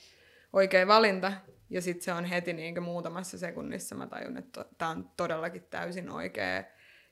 [0.53, 1.33] oikea valinta.
[1.71, 6.11] Ja sitten se on heti niinkö muutamassa sekunnissa mä tajun, että tämä on todellakin täysin
[6.11, 6.65] oikea.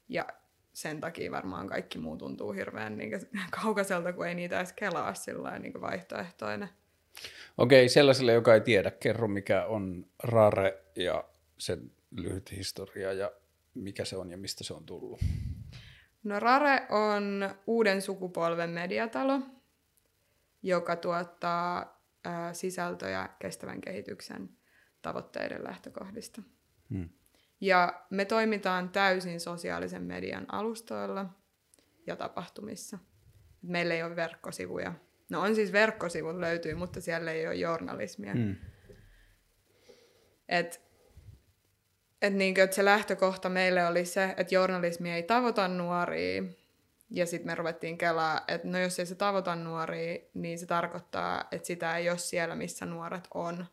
[0.08, 0.26] Ja
[0.72, 3.20] sen takia varmaan kaikki muu tuntuu hirveän niinkö
[3.62, 6.68] kaukaiselta, kun ei niitä edes kelaa sillä niin vaihtoehtoinen.
[7.58, 11.24] Okei, sellaiselle, joka ei tiedä, kerro mikä on Rare ja
[11.58, 13.32] sen lyhyt historia ja
[13.74, 15.20] mikä se on ja mistä se on tullut.
[16.28, 19.40] No Rare on uuden sukupolven mediatalo,
[20.62, 24.48] joka tuottaa ää, sisältöjä kestävän kehityksen
[25.02, 26.42] tavoitteiden lähtökohdista.
[26.90, 27.08] Hmm.
[27.60, 31.26] Ja me toimitaan täysin sosiaalisen median alustoilla
[32.06, 32.98] ja tapahtumissa.
[33.62, 34.94] Meillä ei ole verkkosivuja.
[35.30, 38.32] No on siis verkkosivut löytyy, mutta siellä ei ole journalismia.
[38.32, 38.56] Hmm.
[40.48, 40.88] Et,
[42.22, 46.42] et niinkö, et se lähtökohta meille oli se, että journalismi ei tavoita nuoria.
[47.11, 51.44] Ja sitten me ruvettiin kelaa, että no jos ei se tavoita nuoria, niin se tarkoittaa,
[51.52, 53.66] että sitä ei ole siellä, missä nuoret on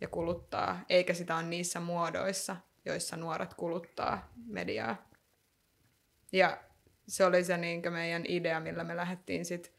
[0.00, 5.10] ja kuluttaa, eikä sitä ole niissä muodoissa, joissa nuoret kuluttaa mediaa.
[6.32, 6.58] Ja
[7.08, 9.72] se oli se niin meidän idea, millä me lähdettiin sitten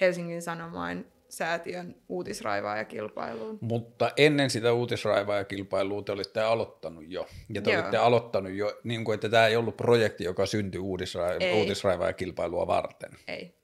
[0.00, 3.58] Helsingin Sanomain säätiön uutisraivaajakilpailuun.
[3.60, 7.26] Mutta ennen sitä uutisraivaajakilpailua te olitte aloittanut jo.
[7.48, 7.80] Ja te Joo.
[7.80, 11.52] olitte aloittanut jo, niin kuin, että tämä ei ollut projekti, joka syntyi uutisra- Ei.
[11.60, 13.10] uutisraivaajakilpailua varten.
[13.28, 13.56] Ei.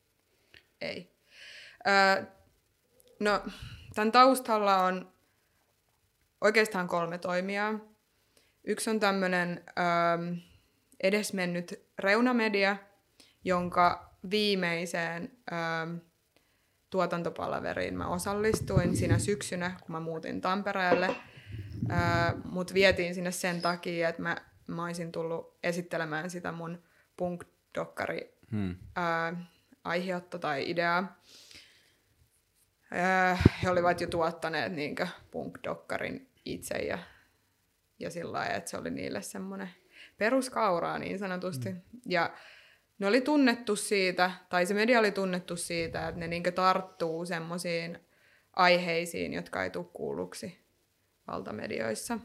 [0.80, 1.12] Ei.
[1.88, 2.24] Öö,
[3.20, 3.40] no,
[3.94, 5.12] tämän taustalla on
[6.40, 7.80] oikeastaan kolme toimijaa.
[8.64, 10.34] Yksi on tämmöinen öö,
[11.02, 12.76] edesmennyt reunamedia,
[13.44, 15.58] jonka viimeiseen öö,
[16.92, 21.16] tuotantopalaveriin mä osallistuin siinä syksynä, kun mä muutin Tampereelle.
[22.44, 26.82] Mut vietiin sinne sen takia, että mä, mä olisin tullut esittelemään sitä mun
[27.16, 28.76] punk-dokkari Hmm.
[28.96, 29.36] ää,
[29.84, 31.20] aihetta tai ideaa.
[32.90, 36.98] Ää, he olivat jo tuottaneet niinkö punk-dokkarin itse ja,
[37.98, 39.70] ja sillä lailla, että se oli niille semmoinen
[40.18, 41.72] peruskauraa niin sanotusti.
[41.72, 41.80] Mm.
[42.06, 42.32] Ja
[43.02, 47.98] ne oli tunnettu siitä, tai se media oli tunnettu siitä, että ne niinkö tarttuu semmoisiin
[48.56, 50.58] aiheisiin, jotka ei tule kuulluksi
[51.26, 52.18] valtamedioissa.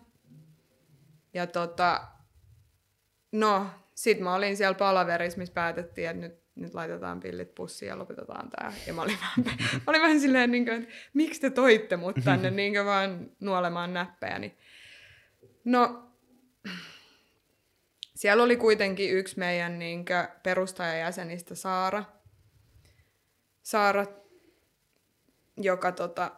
[1.34, 2.08] Ja tota,
[3.32, 8.00] no, sit mä olin siellä palaverissa, missä päätettiin, että nyt, nyt laitetaan pillit pussiin ja
[8.00, 8.74] lopetetaan tää.
[8.88, 12.16] Ja mä olin vähän, mä olin vähän silleen, niin kuin, että miksi te toitte mut
[12.24, 14.58] tänne niin kuin vaan nuolemaan näppejäni.
[15.66, 16.12] No,
[18.18, 20.06] siellä oli kuitenkin yksi meidän niin
[20.44, 22.04] perustajajäsenistä Saara.
[23.64, 24.06] Saara,
[25.58, 26.32] joka tota,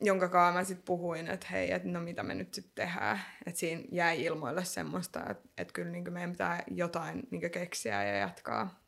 [0.00, 3.20] jonka kanssa mä sitten puhuin, että hei, että no mitä me nyt sitten tehdään.
[3.46, 8.16] Että siinä jäi ilmoille semmoista, että, että kyllä niin meidän pitää jotain niin keksiä ja
[8.18, 8.80] jatkaa.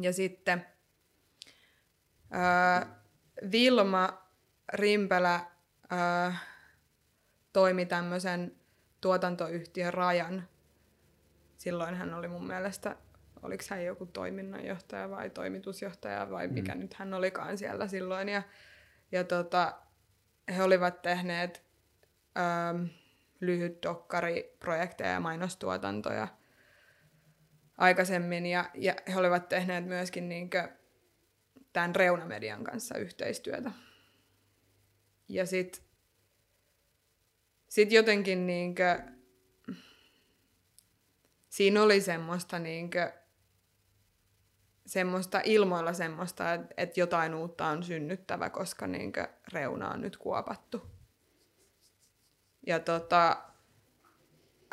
[0.00, 0.66] Ja sitten
[2.30, 2.86] ää,
[3.50, 4.28] Vilma
[4.72, 5.46] Rimpelä
[5.90, 6.36] ää,
[7.52, 8.56] toimi tämmöisen
[9.00, 10.53] tuotantoyhtiön Rajan.
[11.64, 12.96] Silloin hän oli mun mielestä,
[13.42, 16.80] oliko hän joku toiminnanjohtaja vai toimitusjohtaja vai mikä mm.
[16.80, 18.28] nyt hän olikaan siellä silloin.
[18.28, 18.42] Ja,
[19.12, 19.78] ja tota,
[20.56, 21.64] he olivat tehneet
[22.38, 22.84] ähm,
[23.40, 26.28] lyhyt dokkariprojekteja ja mainostuotantoja
[27.78, 30.68] aikaisemmin ja, ja he olivat tehneet myöskin niinkö
[31.72, 33.70] tämän reunamedian kanssa yhteistyötä.
[35.28, 35.84] Ja sitten
[37.68, 39.13] sit jotenkin niinkö,
[41.54, 43.12] siinä oli semmoista niinkö,
[44.86, 50.82] semmoista ilmoilla semmoista, että, että jotain uutta on synnyttävä, koska niinkö reuna on nyt kuopattu.
[52.66, 53.42] Ja tota,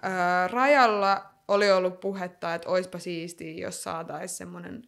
[0.02, 4.84] ää, rajalla oli ollut puhetta, että oispa siistiä, jos saataisiin semmoinen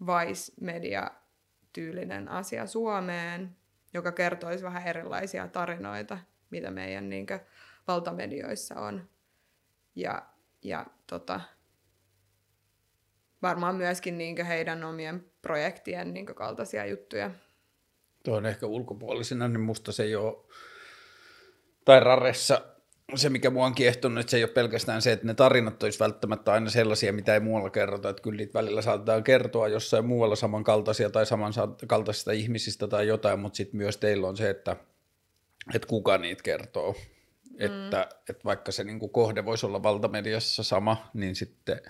[0.00, 3.56] Vice-media-tyylinen asia Suomeen,
[3.94, 6.18] joka kertoisi vähän erilaisia tarinoita,
[6.50, 7.40] mitä meidän niinkö
[7.86, 9.08] valtamedioissa on.
[9.94, 11.40] Ja, ja tota,
[13.42, 17.30] varmaan myöskin niinkö heidän omien projektien niinkö kaltaisia juttuja.
[18.24, 20.36] Tuo on ehkä ulkopuolisena, niin musta se ei ole,
[21.84, 22.62] tai Raressa
[23.14, 25.98] se, mikä mua on kiehtonut, että se ei ole pelkästään se, että ne tarinat olisi
[25.98, 30.36] välttämättä aina sellaisia, mitä ei muualla kerrota, että kyllä niitä välillä saatetaan kertoa jossain muualla
[30.36, 34.76] samankaltaisia tai samankaltaisista ihmisistä tai jotain, mutta sitten myös teillä on se, että,
[35.74, 36.94] että kuka niitä kertoo.
[37.58, 37.64] Mm.
[37.64, 41.80] Että, että vaikka se niin kuin kohde voisi olla valtamediassa sama, niin sitten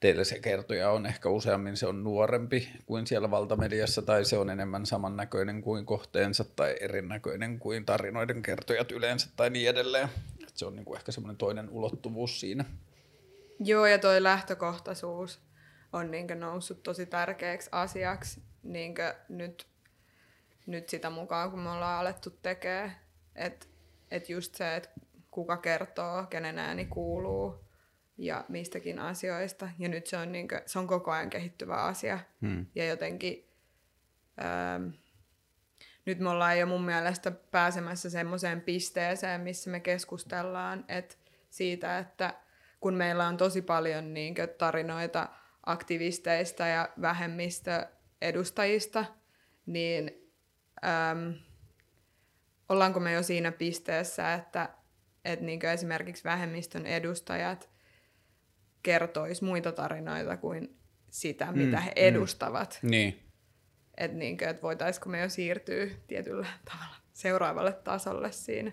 [0.00, 4.50] teillä se kertoja on ehkä useammin se on nuorempi kuin siellä valtamediassa, tai se on
[4.50, 10.08] enemmän samannäköinen kuin kohteensa, tai erinäköinen kuin tarinoiden kertojat yleensä, tai niin edelleen.
[10.40, 12.64] Että se on niin kuin ehkä semmoinen toinen ulottuvuus siinä.
[13.60, 15.40] Joo, ja toi lähtökohtaisuus
[15.92, 19.66] on niinkö noussut tosi tärkeäksi asiaksi niinkö nyt,
[20.66, 22.96] nyt sitä mukaan, kun me ollaan alettu tekemään.
[23.36, 23.66] Että
[24.10, 24.88] et just se, että
[25.34, 27.64] kuka kertoo, kenen ääni kuuluu
[28.18, 29.68] ja mistäkin asioista.
[29.78, 32.18] Ja nyt se on, niinkö, se on koko ajan kehittyvä asia.
[32.40, 32.66] Hmm.
[32.74, 33.48] Ja jotenkin
[34.44, 34.88] ähm,
[36.06, 41.18] nyt me ollaan jo mun mielestä pääsemässä semmoiseen pisteeseen, missä me keskustellaan et
[41.50, 42.34] siitä, että
[42.80, 45.28] kun meillä on tosi paljon niinkö, tarinoita
[45.66, 49.04] aktivisteista ja vähemmistöedustajista,
[49.66, 50.30] niin
[50.84, 51.34] äm,
[52.68, 54.68] ollaanko me jo siinä pisteessä, että
[55.24, 57.70] et niinkö esimerkiksi vähemmistön edustajat
[58.82, 60.76] kertois muita tarinoita kuin
[61.10, 62.78] sitä, mitä he edustavat.
[62.82, 63.18] Niin.
[63.96, 68.72] Että niinkö, et voitaisiko me jo siirtyä tietyllä tavalla seuraavalle tasolle siinä.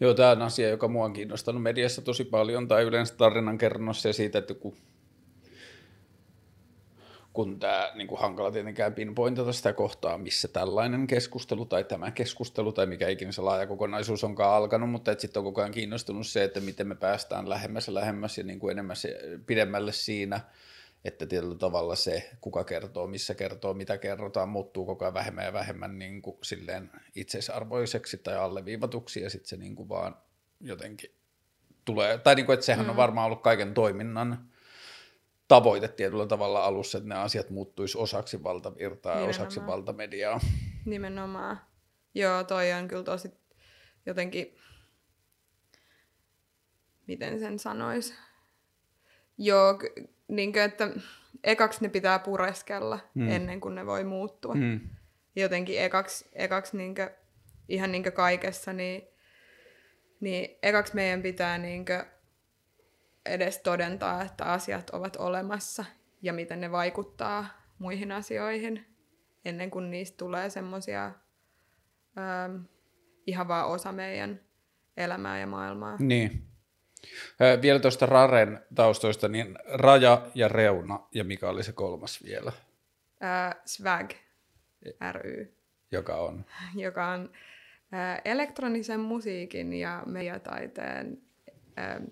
[0.00, 4.12] Joo, tämä on asia, joka mua on kiinnostanut mediassa tosi paljon, tai yleensä tarinankerronnossa ja
[4.12, 4.76] siitä, että kun,
[7.36, 12.72] kun tämä niin kuin hankala tietenkään pinpointata sitä kohtaa, missä tällainen keskustelu tai tämä keskustelu
[12.72, 16.44] tai mikä ikinä se laaja kokonaisuus onkaan alkanut, mutta sitten on koko ajan kiinnostunut se,
[16.44, 20.40] että miten me päästään lähemmäs ja lähemmäs ja niin kuin enemmän se, pidemmälle siinä,
[21.04, 25.52] että tietyllä tavalla se, kuka kertoo, missä kertoo, mitä kerrotaan, muuttuu koko ajan vähemmän ja
[25.52, 30.16] vähemmän niin kuin silleen itseisarvoiseksi tai alleviivatuksi ja sitten se niin kuin vaan
[30.60, 31.10] jotenkin
[31.84, 32.90] tulee, tai niin kuin, että sehän mm.
[32.90, 34.48] on varmaan ollut kaiken toiminnan
[35.48, 40.40] tavoite tietyllä tavalla alussa, että ne asiat muuttuisi osaksi valtavirtaa ja osaksi valtamediaa.
[40.84, 41.60] Nimenomaan.
[42.14, 43.30] Joo, toi on kyllä tosi
[44.06, 44.58] jotenkin,
[47.06, 48.14] miten sen sanoisi.
[49.38, 49.78] Joo,
[50.28, 50.90] niin kuin, että
[51.44, 53.28] ekaksi ne pitää pureskella mm.
[53.28, 54.54] ennen kuin ne voi muuttua.
[54.54, 54.80] Mm.
[55.36, 57.10] Jotenkin ekaksi, ekaksi niin kuin,
[57.68, 59.08] ihan niin kuin kaikessa, niin,
[60.20, 62.15] niin ekaksi meidän pitää niin kuin,
[63.26, 65.84] edes todentaa, että asiat ovat olemassa
[66.22, 67.46] ja miten ne vaikuttaa
[67.78, 68.86] muihin asioihin,
[69.44, 71.04] ennen kuin niistä tulee semmoisia
[72.18, 72.56] ähm,
[73.26, 74.40] ihan vaan osa meidän
[74.96, 75.96] elämää ja maailmaa.
[75.98, 76.46] Niin.
[77.42, 82.52] Äh, vielä tuosta Raren taustoista, niin Raja ja Reuna, ja mikä oli se kolmas vielä?
[83.24, 84.10] Äh, Swag
[85.12, 85.56] ry.
[85.90, 86.44] Joka on?
[86.74, 87.30] Joka on
[87.94, 91.18] äh, elektronisen musiikin ja mediataiteen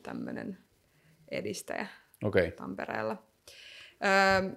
[0.03, 0.64] tämmöinen
[1.35, 1.87] edistäjä
[2.25, 2.51] okay.
[2.51, 3.23] Tampereella.
[4.05, 4.51] Öö,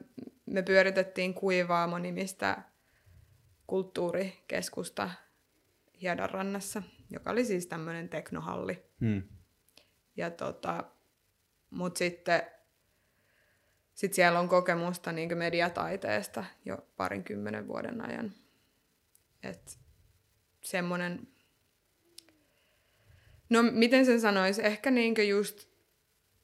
[0.45, 2.61] me pyöritettiin Kuivaamo-nimistä
[3.67, 5.09] kulttuurikeskusta
[6.01, 8.83] Hiedanrannassa, joka oli siis tämmöinen teknohalli.
[9.01, 9.23] Hmm.
[10.17, 10.83] Ja tota,
[11.69, 12.41] mut sitten
[13.93, 18.33] sit siellä on kokemusta niin mediataiteesta jo parin kymmenen vuoden ajan.
[19.43, 19.79] Et
[20.61, 21.27] semmoinen,
[23.49, 25.66] no miten sen sanoisi, ehkä niin just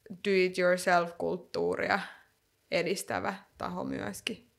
[0.10, 2.00] do-it-yourself-kulttuuria
[2.72, 4.50] edistävä taho myöskin.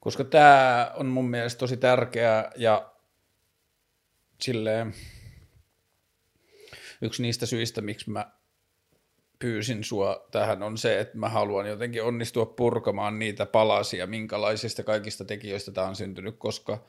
[0.00, 2.92] Koska tämä on mun mielestä tosi tärkeää ja
[4.40, 4.94] silleen
[7.02, 8.32] yksi niistä syistä, miksi mä
[9.38, 15.24] pyysin sua tähän on se, että mä haluan jotenkin onnistua purkamaan niitä palasia, minkälaisista kaikista
[15.24, 16.84] tekijöistä tämä on syntynyt, koska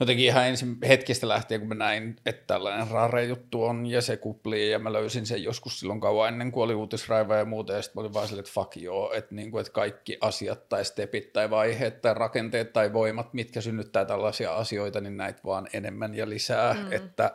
[0.00, 4.70] jotenkin ihan ensin hetkestä lähtien, kun mä näin, että tällainen rare-juttu on ja se kuplii
[4.70, 7.72] ja mä löysin sen joskus silloin kauan ennen kuin oli uutisraiva ja muuta.
[7.72, 10.68] Ja sitten mä olin vaan silleen, että fuck joo, että, niin kuin, että kaikki asiat
[10.68, 15.68] tai stepit tai vaiheet tai rakenteet tai voimat, mitkä synnyttää tällaisia asioita, niin näitä vaan
[15.72, 16.92] enemmän ja lisää, mm.
[16.92, 17.32] että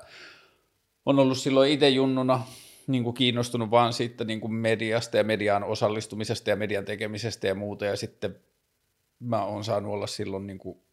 [1.05, 2.43] on ollut silloin itse junnuna
[2.87, 7.55] niin kuin kiinnostunut vaan siitä niin kuin mediasta ja mediaan osallistumisesta ja median tekemisestä ja
[7.55, 7.85] muuta.
[7.85, 8.35] Ja sitten
[9.19, 10.84] mä oon saanut olla silloin niin kuin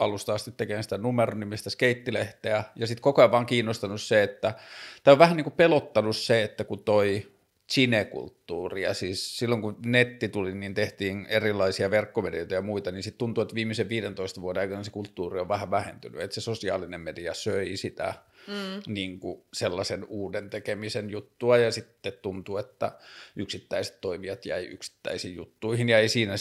[0.00, 4.54] alusta asti tekemään sitä numeronimistä skeittilehteä, ja sitten koko ajan vaan kiinnostanut se, että
[5.04, 7.30] tämä on vähän niin kuin pelottanut se, että kun toi
[7.72, 13.18] chinekulttuuri, ja siis silloin kun netti tuli, niin tehtiin erilaisia verkkomedioita ja muita, niin sitten
[13.18, 17.34] tuntuu, että viimeisen 15 vuoden aikana se kulttuuri on vähän vähentynyt, että se sosiaalinen media
[17.34, 18.14] söi sitä
[18.50, 18.94] mm.
[18.94, 21.58] niin kuin sellaisen uuden tekemisen juttua.
[21.58, 22.92] Ja sitten tuntuu, että
[23.36, 25.88] yksittäiset toimijat jäi yksittäisiin juttuihin.
[25.88, 26.34] Ja ei siinä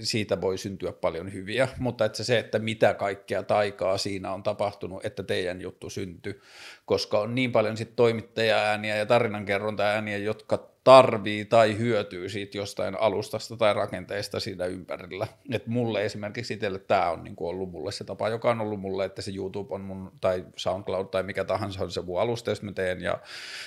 [0.00, 5.06] siitä voi syntyä paljon hyviä, mutta että se, että mitä kaikkea taikaa siinä on tapahtunut,
[5.06, 6.40] että teidän juttu syntyi,
[6.84, 13.56] koska on niin paljon sitten toimittaja-ääniä ja tarinankerronta-ääniä, jotka tarvii tai hyötyy siitä jostain alustasta
[13.56, 15.26] tai rakenteesta siinä ympärillä.
[15.52, 19.04] Et mulle esimerkiksi itselle tämä on niin ollut mulle se tapa, joka on ollut mulle,
[19.04, 22.62] että se YouTube on mun, tai SoundCloud tai mikä tahansa on se mun alusta, jos
[22.62, 23.18] mä teen, ja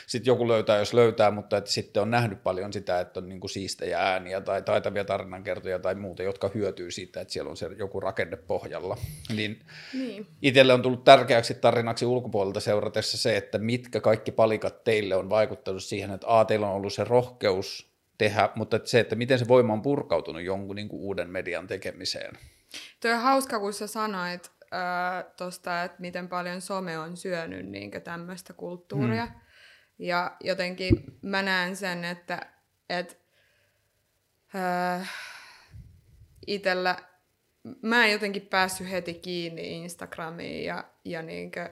[0.08, 3.40] sitten joku löytää, jos löytää, mutta että sitten on nähnyt paljon sitä, että on niin
[3.40, 7.70] kuin siistejä ääniä tai taitavia tarinankertoja tai muuta, jotka hyötyy siitä, että siellä on se
[7.78, 8.98] joku rakenne pohjalla.
[9.36, 9.62] Niin,
[9.94, 10.28] niin.
[10.42, 15.84] itselle on tullut tärkeäksi tarinaksi ulkopuolelta seuratessa se, että mitkä kaikki palikat teille on vaikuttanut
[15.84, 19.48] siihen, että A, teillä on ollut se rohkeus tehdä, mutta että se, että miten se
[19.48, 22.38] voima on purkautunut jonkun niin kuin uuden median tekemiseen.
[23.02, 27.92] Tuo on hauska, kun sä sanoit äh, tosta, että miten paljon some on syönyt niin
[28.04, 29.26] tämmöistä kulttuuria.
[29.26, 29.36] Hmm.
[30.00, 32.42] Ja jotenkin mä näen sen, että
[32.90, 33.22] et,
[34.56, 35.10] äh,
[36.48, 36.96] itellä
[37.82, 41.70] mä en jotenkin päässyt heti kiinni Instagramiin ja, ja niinkö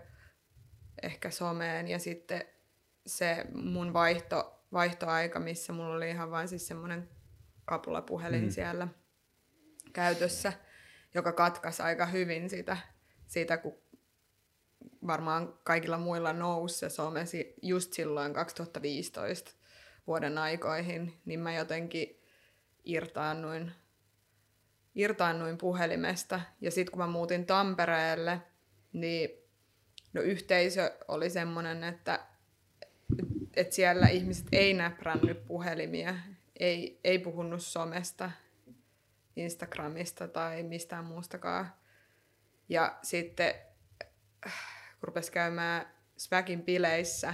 [1.03, 2.45] ehkä someen ja sitten
[3.07, 7.09] se mun vaihto vaihtoaika, missä mulla oli ihan vain siis semmoinen
[7.65, 8.49] kapulapuhelin mm.
[8.49, 8.87] siellä
[9.93, 10.53] käytössä,
[11.13, 12.77] joka katkaisi aika hyvin sitä,
[13.27, 13.77] siitä, kun
[15.07, 17.25] varmaan kaikilla muilla nousi se some
[17.61, 19.51] just silloin 2015
[20.07, 22.21] vuoden aikoihin, niin mä jotenkin
[22.83, 23.71] irtaannuin,
[24.95, 26.41] irtaannuin puhelimesta.
[26.61, 28.41] Ja sitten kun mä muutin Tampereelle,
[28.93, 29.29] niin
[30.13, 32.19] no yhteisö oli semmoinen, että
[33.55, 36.15] että siellä ihmiset ei näprännyt puhelimia,
[36.59, 38.31] ei, ei puhunut somesta,
[39.35, 41.73] Instagramista tai mistään muustakaan.
[42.69, 43.53] Ja sitten
[44.43, 44.51] kun
[45.01, 45.85] rupesi käymään
[46.17, 47.33] Sväkin pileissä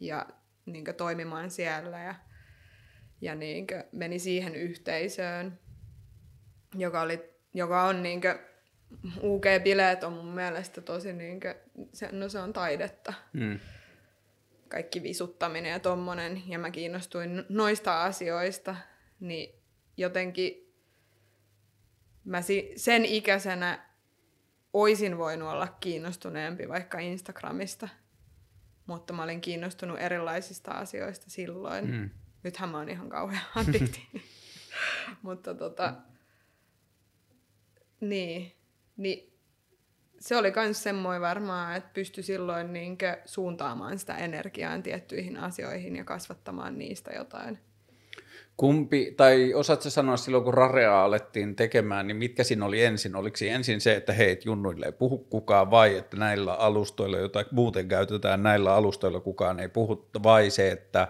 [0.00, 0.26] ja
[0.66, 2.14] niin toimimaan siellä ja,
[3.20, 5.58] ja niinkö meni siihen yhteisöön,
[6.74, 8.38] joka, oli, joka on niinkö,
[9.22, 11.54] UG-bileet on mun mielestä tosi niinkö,
[11.92, 13.12] se, no se on taidetta.
[13.32, 13.58] Mm.
[14.70, 18.76] Kaikki visuttaminen ja tommonen, ja mä kiinnostuin noista asioista,
[19.20, 19.62] niin
[19.96, 20.74] jotenkin
[22.24, 22.38] mä
[22.76, 23.90] sen ikäisenä
[24.72, 27.88] oisin voinut olla kiinnostuneempi vaikka Instagramista,
[28.86, 31.90] mutta mä olin kiinnostunut erilaisista asioista silloin.
[31.90, 32.10] Mm.
[32.42, 34.08] Nythän mä oon ihan kauhean addikti.
[35.22, 35.94] mutta tota,
[38.00, 38.56] niin,
[38.96, 39.29] niin
[40.20, 46.04] se oli myös semmoinen varmaan, että pystyi silloin niinkö suuntaamaan sitä energiaa tiettyihin asioihin ja
[46.04, 47.58] kasvattamaan niistä jotain.
[48.56, 53.16] Kumpi, tai osaatko sanoa silloin, kun Rarea alettiin tekemään, niin mitkä siinä oli ensin?
[53.16, 57.44] Oliko siinä ensin se, että hei, junnuille ei puhu kukaan, vai että näillä alustoilla, joita
[57.50, 61.08] muuten käytetään, näillä alustoilla kukaan ei puhu, vai se, että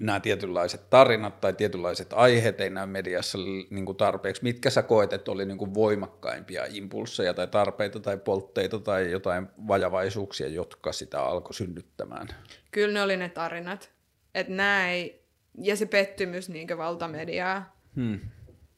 [0.00, 3.38] nämä tietynlaiset tarinat tai tietynlaiset aiheet ei näy mediassa
[3.70, 4.42] niin kuin tarpeeksi.
[4.42, 9.48] Mitkä sä koet, että oli niin kuin voimakkaimpia impulsseja tai tarpeita tai poltteita tai jotain
[9.68, 12.28] vajavaisuuksia, jotka sitä alkoi synnyttämään?
[12.70, 13.90] Kyllä ne oli ne tarinat.
[14.34, 15.10] Että näin,
[15.58, 17.76] ja se pettymys niin valtamediaa.
[17.96, 18.20] Hmm.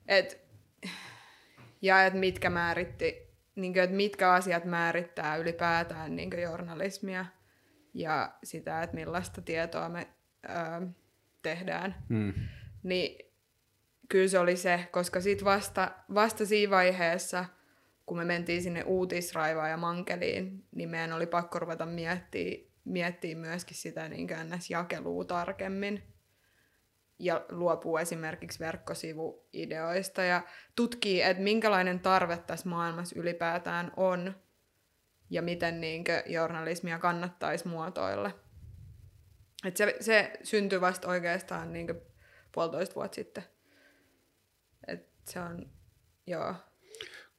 [0.08, 0.40] Et,
[1.82, 7.26] ja että mitkä määritti, niin kuin, että mitkä asiat määrittää ylipäätään niin journalismia
[7.94, 10.08] ja sitä, että millaista tietoa me
[10.44, 10.86] ö,
[11.42, 11.94] tehdään.
[12.08, 12.32] Hmm.
[12.82, 13.32] Niin
[14.08, 17.44] kyllä se oli se, koska sitten vasta, vasta siinä vaiheessa,
[18.06, 23.76] kun me mentiin sinne uutisraivaan ja mankeliin, niin meidän oli pakko ruveta miettiä, miettiä myöskin
[23.76, 24.28] sitä niin
[24.70, 26.02] jakelua tarkemmin
[27.18, 30.42] ja luopuu esimerkiksi verkkosivuideoista ja
[30.76, 34.34] tutkii, että minkälainen tarve tässä maailmassa ylipäätään on
[35.30, 38.30] ja miten niinkö journalismia kannattaisi muotoilla.
[39.64, 41.94] Et se, se syntyi vasta oikeastaan niinkö
[42.52, 43.44] puolitoista vuotta sitten.
[44.86, 45.70] Et se on,
[46.26, 46.54] joo.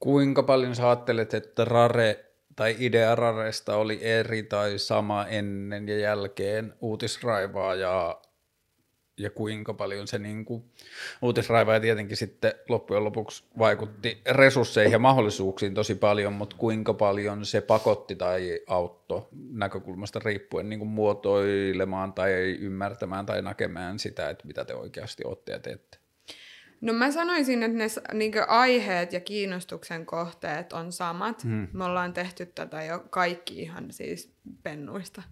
[0.00, 2.24] Kuinka paljon sä ajattelet, että Rare
[2.56, 8.20] tai idea Raresta oli eri tai sama ennen ja jälkeen uutisraivaa ja
[9.18, 10.64] ja kuinka paljon se niin kuin,
[11.22, 17.60] uutisraiva tietenkin sitten loppujen lopuksi vaikutti resursseihin ja mahdollisuuksiin tosi paljon, mutta kuinka paljon se
[17.60, 24.64] pakotti tai auttoi näkökulmasta riippuen niin kuin muotoilemaan tai ymmärtämään tai näkemään sitä, että mitä
[24.64, 25.98] te oikeasti olette ja teette?
[26.80, 31.44] No mä sanoisin, että ne niin aiheet ja kiinnostuksen kohteet on samat.
[31.44, 31.68] Hmm.
[31.72, 35.22] Me ollaan tehty tätä jo kaikki ihan siis pennuista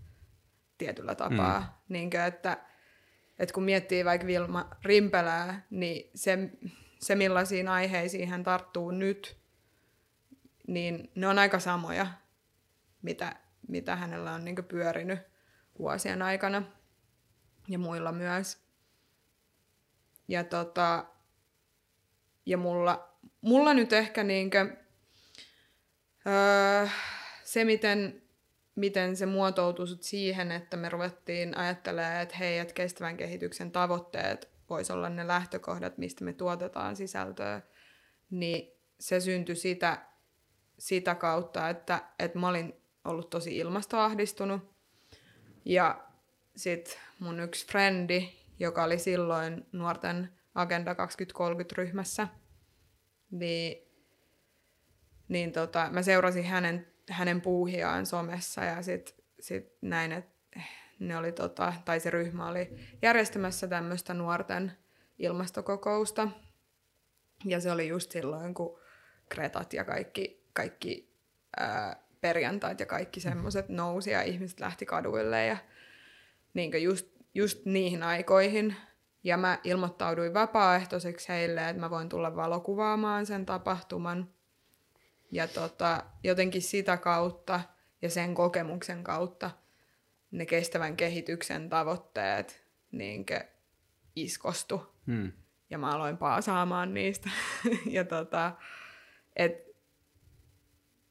[0.78, 1.60] tietyllä tapaa.
[1.60, 1.68] Hmm.
[1.88, 2.58] Niin kuin, että
[3.42, 6.38] että kun miettii vaikka Vilma Rimpelää, niin se,
[7.00, 9.36] se millaisiin aiheisiin hän tarttuu nyt,
[10.66, 12.06] niin ne on aika samoja,
[13.02, 13.36] mitä,
[13.68, 15.18] mitä hänellä on niin pyörinyt
[15.78, 16.62] vuosien aikana
[17.68, 18.62] ja muilla myös.
[20.28, 21.04] Ja, tota,
[22.46, 24.76] ja mulla, mulla nyt ehkä niinkö,
[26.26, 26.88] öö,
[27.44, 28.21] se, miten
[28.74, 34.92] miten se muotoutui siihen, että me ruvettiin ajattelemaan, että hei, että kestävän kehityksen tavoitteet voisi
[34.92, 37.62] olla ne lähtökohdat, mistä me tuotetaan sisältöä,
[38.30, 40.06] niin se syntyi sitä,
[40.78, 44.72] sitä kautta, että, että mä olin ollut tosi ilmastoahdistunut.
[45.64, 46.04] Ja
[46.56, 52.28] sitten mun yksi frendi, joka oli silloin nuorten Agenda 2030-ryhmässä,
[53.30, 53.88] niin,
[55.28, 60.60] niin tota, mä seurasin hänen hänen puuhiaan somessa ja sitten sit näin, että
[60.98, 64.72] ne oli tota, tai se ryhmä oli järjestämässä tämmöistä nuorten
[65.18, 66.28] ilmastokokousta.
[67.44, 68.78] Ja se oli just silloin, kun
[69.28, 71.16] Kretat ja kaikki, kaikki
[71.56, 75.56] ää, perjantait ja kaikki semmoiset nousi ja ihmiset lähti kaduille ja
[76.54, 78.76] niin just, just niihin aikoihin.
[79.24, 84.28] Ja mä ilmoittauduin vapaaehtoiseksi heille, että mä voin tulla valokuvaamaan sen tapahtuman–
[85.32, 87.60] ja tota, jotenkin sitä kautta
[88.02, 89.50] ja sen kokemuksen kautta
[90.30, 93.44] ne kestävän kehityksen tavoitteet niinkö
[94.16, 94.94] iskostu.
[95.06, 95.32] Hmm.
[95.70, 97.30] Ja mä aloin paasaamaan niistä.
[97.90, 98.52] ja tota,
[99.36, 99.72] et,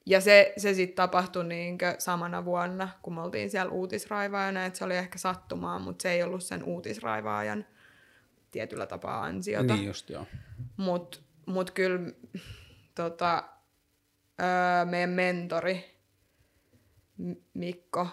[0.05, 4.85] ja se, se sitten tapahtui niinkö samana vuonna, kun me oltiin siellä uutisraivaajana, että se
[4.85, 7.65] oli ehkä sattumaa, mutta se ei ollut sen uutisraivaajan
[8.51, 9.73] tietyllä tapaa ansiota.
[9.73, 10.27] Niin just, joo.
[10.77, 12.11] Mutta mut kyllä
[12.95, 13.43] tota,
[14.39, 15.97] öö, meidän mentori
[17.53, 18.07] Mikko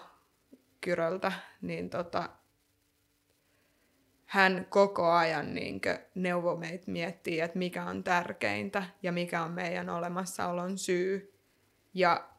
[0.81, 2.29] Kyröltä, niin tota,
[4.25, 5.81] hän koko ajan niin
[6.15, 11.33] neuvoi meitä miettiä, että mikä on tärkeintä ja mikä on meidän olemassaolon syy.
[11.93, 12.29] Ja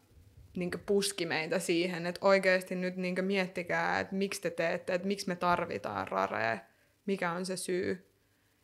[0.57, 5.29] niin puski meitä siihen, että oikeasti nyt niin miettikää, että miksi te teette, että miksi
[5.29, 6.59] me tarvitaan rarea,
[7.07, 8.11] mikä on se syy.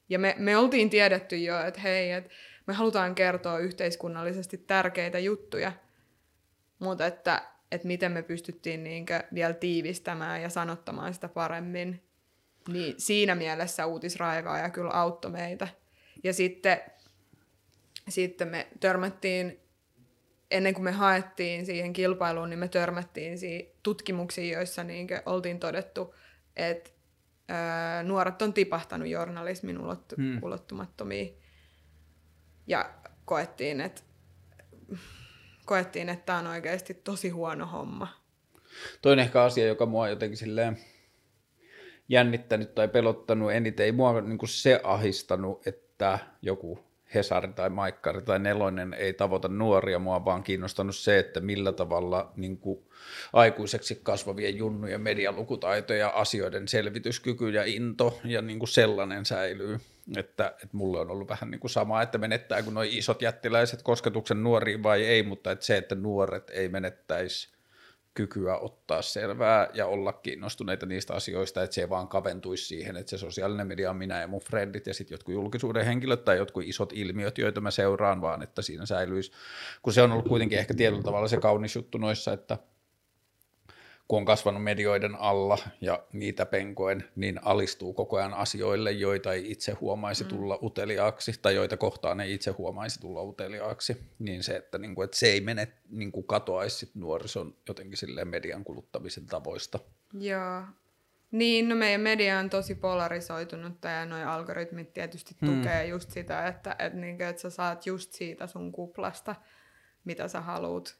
[0.08, 2.30] Ja me, me oltiin tiedetty jo, että hei, että
[2.66, 5.72] me halutaan kertoa yhteiskunnallisesti tärkeitä juttuja,
[6.78, 7.42] mutta että,
[7.72, 12.02] että miten me pystyttiin niinkö vielä tiivistämään ja sanottamaan sitä paremmin,
[12.68, 15.68] niin siinä mielessä uutisraivaaja kyllä auttoi meitä.
[16.24, 16.80] Ja sitten,
[18.08, 19.60] sitten me törmättiin,
[20.50, 26.14] ennen kuin me haettiin siihen kilpailuun, niin me törmättiin siihen tutkimuksiin, joissa niinkö oltiin todettu,
[26.56, 26.90] että
[27.48, 30.42] ää, nuoret on tipahtanut journalismin ulottu- hmm.
[30.42, 31.38] ulottumattomiin.
[32.66, 32.94] Ja
[33.24, 34.02] koettiin, että
[35.64, 38.08] koettiin, että tämä on oikeasti tosi huono homma.
[39.02, 40.78] Toinen ehkä asia, joka mua jotenkin silleen
[42.08, 46.85] jännittänyt tai pelottanut eniten, ei mua niin kuin se ahistanut, että joku
[47.16, 52.32] Hesari tai Maikkari tai Nelonen ei tavoita nuoria, mua vaan kiinnostanut se, että millä tavalla
[52.36, 52.84] niin kuin
[53.32, 59.78] aikuiseksi kasvavien junnujen medialukutaito ja asioiden selvityskyky ja into ja niin kuin sellainen säilyy.
[60.16, 64.42] Että, että mulle on ollut vähän niin kuin sama, että menettääkö nuo isot jättiläiset kosketuksen
[64.42, 67.55] nuoriin vai ei, mutta että se, että nuoret ei menettäisi
[68.16, 73.10] kykyä ottaa selvää ja olla kiinnostuneita niistä asioista, että se ei vaan kaventuisi siihen, että
[73.10, 76.64] se sosiaalinen media on minä ja mun friendit ja sitten jotkut julkisuuden henkilöt tai jotkut
[76.64, 79.32] isot ilmiöt, joita mä seuraan, vaan että siinä säilyisi,
[79.82, 82.58] kun se on ollut kuitenkin ehkä tietyllä tavalla se kaunis juttu noissa, että–
[84.08, 89.50] kun on kasvanut medioiden alla ja niitä penkoen, niin alistuu koko ajan asioille, joita ei
[89.50, 90.28] itse huomaisi mm.
[90.28, 93.96] tulla uteliaaksi tai joita kohtaan ei itse huomaisi tulla uteliaaksi.
[94.18, 97.96] Niin se, että, niin kuin, että se ei mene niin kuin katoaisi sit nuorison jotenkin
[97.96, 99.78] silleen median kuluttamisen tavoista.
[100.12, 100.62] Joo.
[101.30, 105.56] Niin, no meidän media on tosi polarisoitunut ja nuo algoritmit tietysti hmm.
[105.56, 109.34] tukee just sitä, että, että, niin kuin, että sä saat just siitä sun kuplasta,
[110.04, 110.96] mitä sä haluat.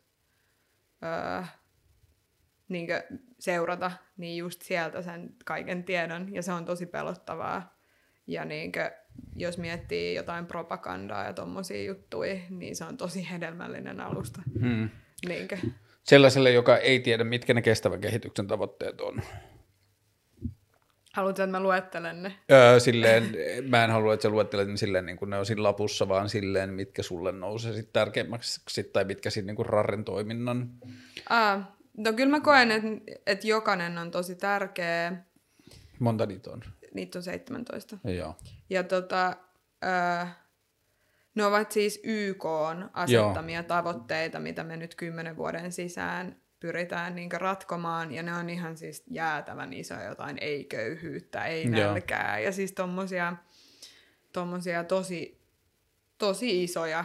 [1.02, 1.44] Öö,
[2.68, 2.88] niin
[3.38, 7.76] seurata, niin just sieltä sen kaiken tiedon, ja se on tosi pelottavaa.
[8.26, 8.90] Ja niin kuin,
[9.36, 14.42] jos miettii jotain propagandaa ja tommosia juttuja, niin se on tosi hedelmällinen alusta.
[14.60, 14.88] Hmm.
[15.28, 15.48] Niin
[16.02, 19.22] Sellaiselle, joka ei tiedä, mitkä ne kestävän kehityksen tavoitteet on.
[21.12, 22.36] Haluatko, että mä luettelen ne?
[22.52, 23.34] Öö, silleen,
[23.70, 26.28] mä en halua, että sä luettelet ne silleen niin kuin ne on siinä lapussa, vaan
[26.28, 30.70] silleen, mitkä sulle nousee sit tärkeimmäksi, tai mitkä siinä niin kuin Rarren toiminnan.
[31.28, 32.88] Aa, No kyllä mä koen, että
[33.26, 35.12] et jokainen on tosi tärkeä.
[35.98, 36.62] Monta niitä on?
[36.94, 37.98] Niitä on 17.
[38.04, 38.36] Joo.
[38.70, 39.36] Ja tota,
[39.84, 40.26] öö,
[41.34, 43.68] ne ovat siis YK on asettamia Joo.
[43.68, 49.04] tavoitteita, mitä me nyt kymmenen vuoden sisään pyritään niin ratkomaan, ja ne on ihan siis
[49.10, 53.36] jäätävän isoja jotain ei-köyhyyttä, ei nälkää, ja siis tommosia,
[54.32, 55.40] tommosia tosi,
[56.18, 57.04] tosi isoja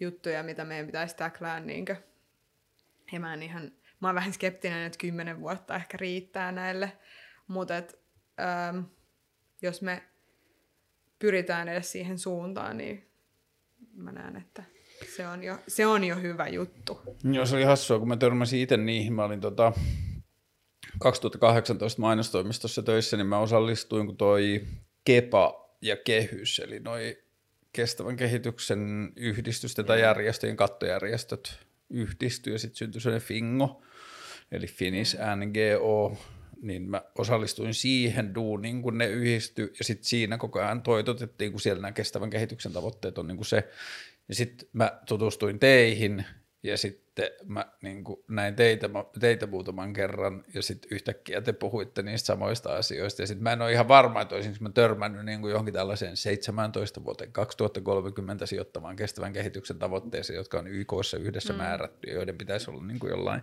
[0.00, 1.84] juttuja, mitä meidän pitäisi täklää, niin
[3.12, 3.72] ja mä en ihan
[4.02, 6.92] mä oon vähän skeptinen, että kymmenen vuotta ehkä riittää näille,
[7.46, 8.00] mutta et,
[8.40, 8.78] ähm,
[9.62, 10.02] jos me
[11.18, 13.10] pyritään edes siihen suuntaan, niin
[13.94, 14.64] mä näen, että
[15.16, 17.00] se on jo, se on jo hyvä juttu.
[17.24, 19.12] Joo, se oli hassua, kun mä törmäsin itse niihin.
[19.12, 19.72] Mä olin tota
[20.98, 24.66] 2018 mainostoimistossa töissä, niin mä osallistuin, kun toi
[25.04, 27.22] KEPA ja KEHYS, eli noi
[27.72, 31.58] kestävän kehityksen yhdistysten tai järjestöjen kattojärjestöt
[31.90, 33.82] yhdistyi ja sitten syntyi sellainen Fingo,
[34.52, 36.16] eli Finnish NGO,
[36.62, 41.60] niin mä osallistuin siihen duuniin, kun ne yhdistyi, ja sitten siinä koko ajan toitotettiin, kun
[41.60, 43.68] siellä nämä kestävän kehityksen tavoitteet on niin kuin se,
[44.28, 46.24] ja sitten mä tutustuin teihin,
[46.62, 48.90] ja sitten mä niin kuin näin teitä,
[49.20, 53.62] teitä muutaman kerran, ja sitten yhtäkkiä te puhuitte niistä samoista asioista, ja sitten mä en
[53.62, 58.96] ole ihan varma, että olisinko mä törmännyt niin kuin johonkin tällaiseen 17 vuoteen 2030 sijoittamaan
[58.96, 61.56] kestävän kehityksen tavoitteeseen, jotka on YKssa yhdessä mm.
[61.56, 63.42] määrätty, ja joiden pitäisi olla niin kuin jollain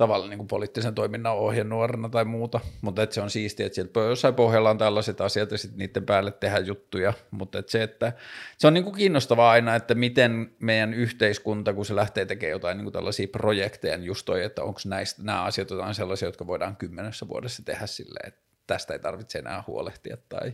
[0.00, 4.00] tavalla niin kuin poliittisen toiminnan ohjenuorana tai muuta, mutta että se on siistiä, että sieltä
[4.00, 8.12] jossain pohjalla on tällaiset asiat ja sitten niiden päälle tehdä juttuja, mutta että se, että
[8.58, 12.76] se on niin kuin kiinnostavaa aina, että miten meidän yhteiskunta, kun se lähtee tekemään jotain
[12.76, 16.46] niin kuin tällaisia projekteja, niin just toi, että onko näistä nämä asiat jotain sellaisia, jotka
[16.46, 20.52] voidaan kymmenessä vuodessa tehdä silleen, että tästä ei tarvitse enää huolehtia tai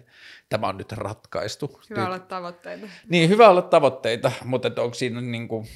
[0.48, 1.80] tämä on nyt ratkaistu.
[1.90, 2.86] Hyvä olla tavoitteita.
[3.08, 5.66] Niin, hyvä olla tavoitteita, mutta että onko siinä niin kuin,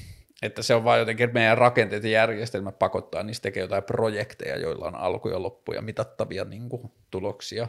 [0.43, 4.59] että se on vain jotenkin, että meidän rakenteet ja järjestelmä pakottaa niistä tekee jotain projekteja,
[4.59, 7.69] joilla on alku ja loppu ja mitattavia niin kuin, tuloksia.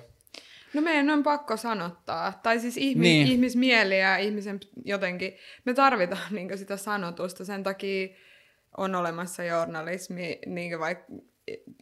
[0.74, 2.40] No meidän on pakko sanottaa.
[2.44, 3.28] Tai siis ihmis, niin.
[3.28, 7.46] ihmismieli ja ihmisen jotenkin, me tarvitaan niin sitä sanotusta.
[7.46, 8.08] Sen takia
[8.78, 11.06] on olemassa journalismi, niin vaikka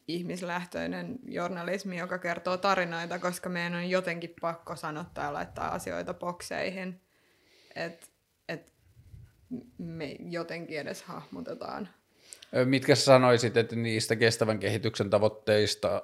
[0.07, 7.01] ihmislähtöinen journalismi, joka kertoo tarinoita, koska meidän on jotenkin pakko sanottaa ja laittaa asioita bokseihin.
[7.75, 8.07] Että
[9.77, 11.89] me jotenkin edes hahmotetaan.
[12.65, 16.03] Mitkä sanoisit, että niistä kestävän kehityksen tavoitteista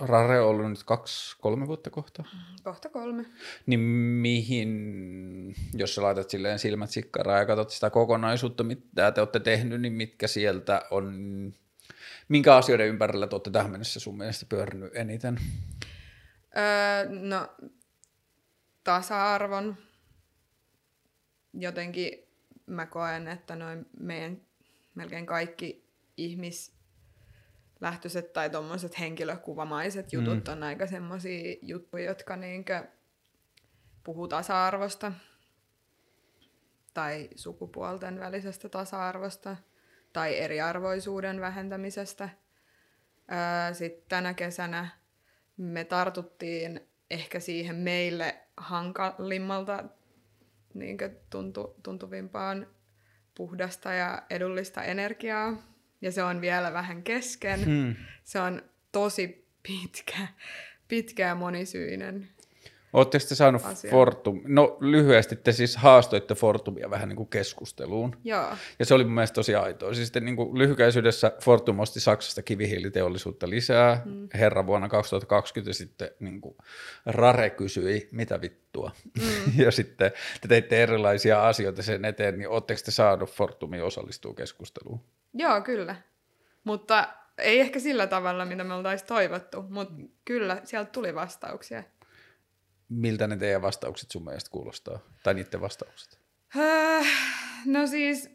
[0.00, 2.24] Rare on ollut nyt kaksi, kolme vuotta kohta.
[2.62, 3.24] Kohta kolme.
[3.66, 9.40] Niin mihin, jos sä laitat silleen silmät sikkaraan ja katsot sitä kokonaisuutta, mitä te olette
[9.40, 11.14] tehnyt, niin mitkä sieltä on,
[12.28, 15.40] minkä asioiden ympärillä te olette tähän mennessä sun mielestä pyörinyt eniten?
[16.56, 17.48] Öö, no,
[18.84, 19.76] tasa-arvon.
[21.54, 22.29] Jotenkin
[22.70, 24.40] mä koen, että noin meidän
[24.94, 30.52] melkein kaikki ihmislähtöiset tai tuommoiset henkilökuvamaiset jutut mm.
[30.52, 32.88] on aika semmoisia juttuja, jotka niinkö
[34.04, 35.12] puhuu tasa-arvosta
[36.94, 39.56] tai sukupuolten välisestä tasa-arvosta
[40.12, 42.28] tai eriarvoisuuden vähentämisestä.
[43.72, 44.88] Sitten tänä kesänä
[45.56, 49.84] me tartuttiin ehkä siihen meille hankalimmalta
[50.74, 50.98] niin
[51.30, 52.66] tuntu, tuntuvimpaan
[53.34, 55.62] puhdasta ja edullista energiaa.
[56.00, 57.64] Ja se on vielä vähän kesken.
[57.64, 57.96] Hmm.
[58.24, 58.62] Se on
[58.92, 60.28] tosi pitkä,
[60.88, 62.28] pitkä ja monisyinen.
[62.92, 63.90] Oletteko te saanut Asia.
[63.90, 68.16] Fortum, no lyhyesti te siis haastoitte Fortumia vähän niin kuin keskusteluun.
[68.24, 68.46] Joo.
[68.78, 69.94] Ja se oli mun mielestä tosi aitoa.
[69.94, 74.02] Siis niin kuin lyhykäisyydessä Fortum osti Saksasta kivihiiliteollisuutta lisää.
[74.04, 74.28] Mm.
[74.34, 76.56] Herra vuonna 2020 sitten niin kuin
[77.06, 78.90] Rare kysyi, mitä vittua.
[79.18, 79.52] Mm.
[79.64, 85.00] ja sitten te teitte erilaisia asioita sen eteen, niin ootteko te saanut Fortumin osallistua keskusteluun?
[85.34, 85.96] Joo, kyllä.
[86.64, 91.82] Mutta ei ehkä sillä tavalla, mitä me oltaisiin toivottu, mutta kyllä sieltä tuli vastauksia.
[92.90, 94.98] Miltä ne teidän vastaukset sun mielestä kuulostaa?
[95.22, 96.20] Tai niiden vastaukset?
[96.56, 97.06] Äh,
[97.64, 98.30] No siis,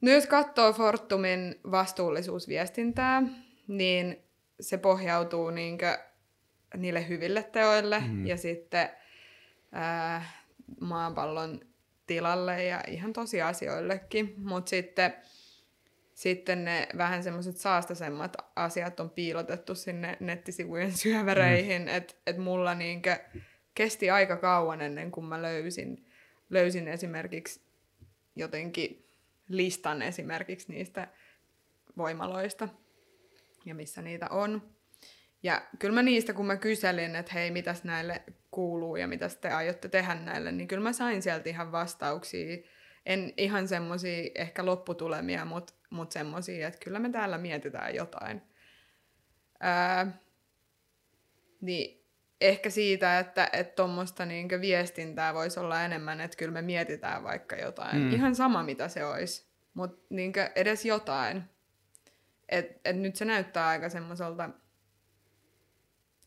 [0.00, 3.22] no jos katsoo Fortumin vastuullisuusviestintää,
[3.68, 4.22] niin
[4.60, 5.98] se pohjautuu niinkö
[6.76, 8.26] niille hyville teoille mm.
[8.26, 8.88] ja sitten
[9.76, 10.34] äh,
[10.80, 11.60] maapallon
[12.06, 15.14] tilalle ja ihan tosiasioillekin, mutta sitten,
[16.14, 21.88] sitten ne vähän semmoiset saastasemmat asiat on piilotettu sinne nettisivujen syövereihin, mm.
[21.88, 23.16] että et mulla niinkö
[23.74, 26.06] kesti aika kauan ennen kuin mä löysin,
[26.50, 27.60] löysin esimerkiksi
[28.36, 29.08] jotenkin
[29.48, 31.08] listan esimerkiksi niistä
[31.96, 32.68] voimaloista
[33.64, 34.62] ja missä niitä on.
[35.42, 39.48] Ja kyllä mä niistä, kun mä kyselin, että hei, mitäs näille kuuluu ja mitä te
[39.48, 42.56] aiotte tehdä näille, niin kyllä mä sain sieltä ihan vastauksia.
[43.06, 48.42] En ihan semmosia ehkä lopputulemia, mutta mut semmosia, että kyllä me täällä mietitään jotain.
[49.60, 50.18] Ää,
[51.60, 52.04] niin
[52.40, 57.56] ehkä siitä, että että tuommoista niinkö viestintää voisi olla enemmän, että kyllä me mietitään vaikka
[57.56, 58.02] jotain.
[58.02, 58.12] Mm.
[58.12, 61.42] Ihan sama, mitä se olisi, mutta niinkö edes jotain.
[62.48, 64.50] Et, et nyt se näyttää aika semmoiselta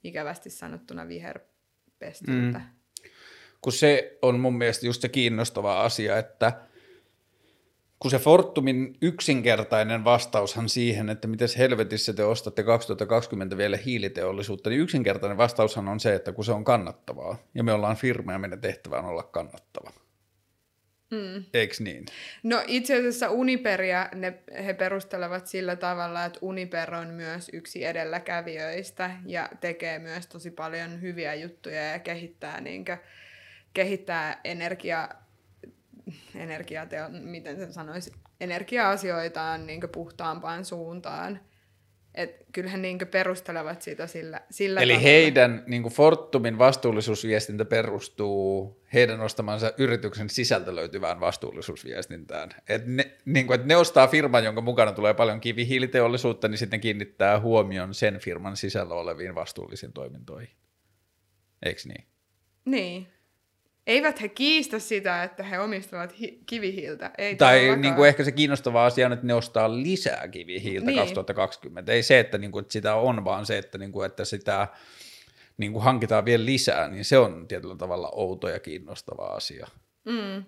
[0.03, 2.59] ikävästi sanottuna viherpestyltä.
[2.59, 2.65] Mm.
[3.61, 6.61] kun se on mun mielestä just se kiinnostava asia, että
[8.05, 14.81] kun se Fortumin yksinkertainen vastaushan siihen, että miten helvetissä te ostatte 2020 vielä hiiliteollisuutta, niin
[14.81, 18.61] yksinkertainen vastaushan on se, että kun se on kannattavaa, ja me ollaan firma ja meidän
[18.61, 19.91] tehtävä on olla kannattava.
[21.11, 21.43] Mm.
[21.53, 22.05] Eiks niin?
[22.43, 24.33] No itse asiassa Uniperia ne,
[24.65, 31.01] he perustelevat sillä tavalla, että Uniper on myös yksi edelläkävijöistä ja tekee myös tosi paljon
[31.01, 32.97] hyviä juttuja ja kehittää, niinkö,
[33.73, 35.09] kehittää energia,
[36.35, 41.39] energiateo, miten sen sanoisi, energia-asioitaan niinkö puhtaampaan suuntaan.
[42.15, 45.09] Et kyllähän niinkö perustelevat sitä sillä, sillä Eli tavalla.
[45.09, 52.49] heidän niin kuin Fortumin vastuullisuusviestintä perustuu heidän ostamansa yrityksen sisältä löytyvään vastuullisuusviestintään.
[52.69, 56.81] Et ne, niin kuin, että ne ostaa firman, jonka mukana tulee paljon kivihiiliteollisuutta, niin sitten
[56.81, 60.55] kiinnittää huomion sen firman sisällä oleviin vastuullisiin toimintoihin.
[61.65, 62.05] Eikö niin?
[62.65, 63.07] Niin.
[63.87, 67.11] Eivät he kiistä sitä, että he omistavat hi- kivihiiltä.
[67.17, 70.95] Ei Tai niin kuin ehkä se kiinnostava asia on, että ne ostaa lisää kivihiiltä niin.
[70.95, 71.03] Niin.
[71.03, 71.91] 2020.
[71.91, 74.67] Ei se, että, niin kuin, että sitä on, vaan se, että, niin kuin, että sitä
[75.57, 79.67] niin kuin hankitaan vielä lisää, niin se on tietyllä tavalla outo ja kiinnostava asia.
[80.05, 80.45] Mm.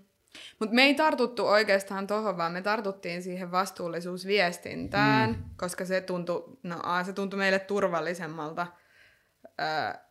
[0.60, 5.44] Mutta me ei tartuttu oikeastaan tuohon, vaan me tartuttiin siihen vastuullisuusviestintään, mm.
[5.58, 8.68] koska se tuntui, no A, se tuntui meille turvallisemmalta
[9.58, 10.07] ää,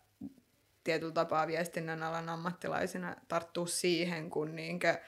[0.86, 4.98] tietyllä tapaa viestinnän alan ammattilaisina tarttua siihen, kun niinkö,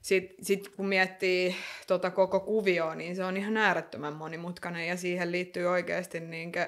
[0.00, 5.32] sit, sit kun miettii tota koko kuvioa, niin se on ihan äärettömän monimutkainen ja siihen
[5.32, 6.66] liittyy oikeasti niinkö,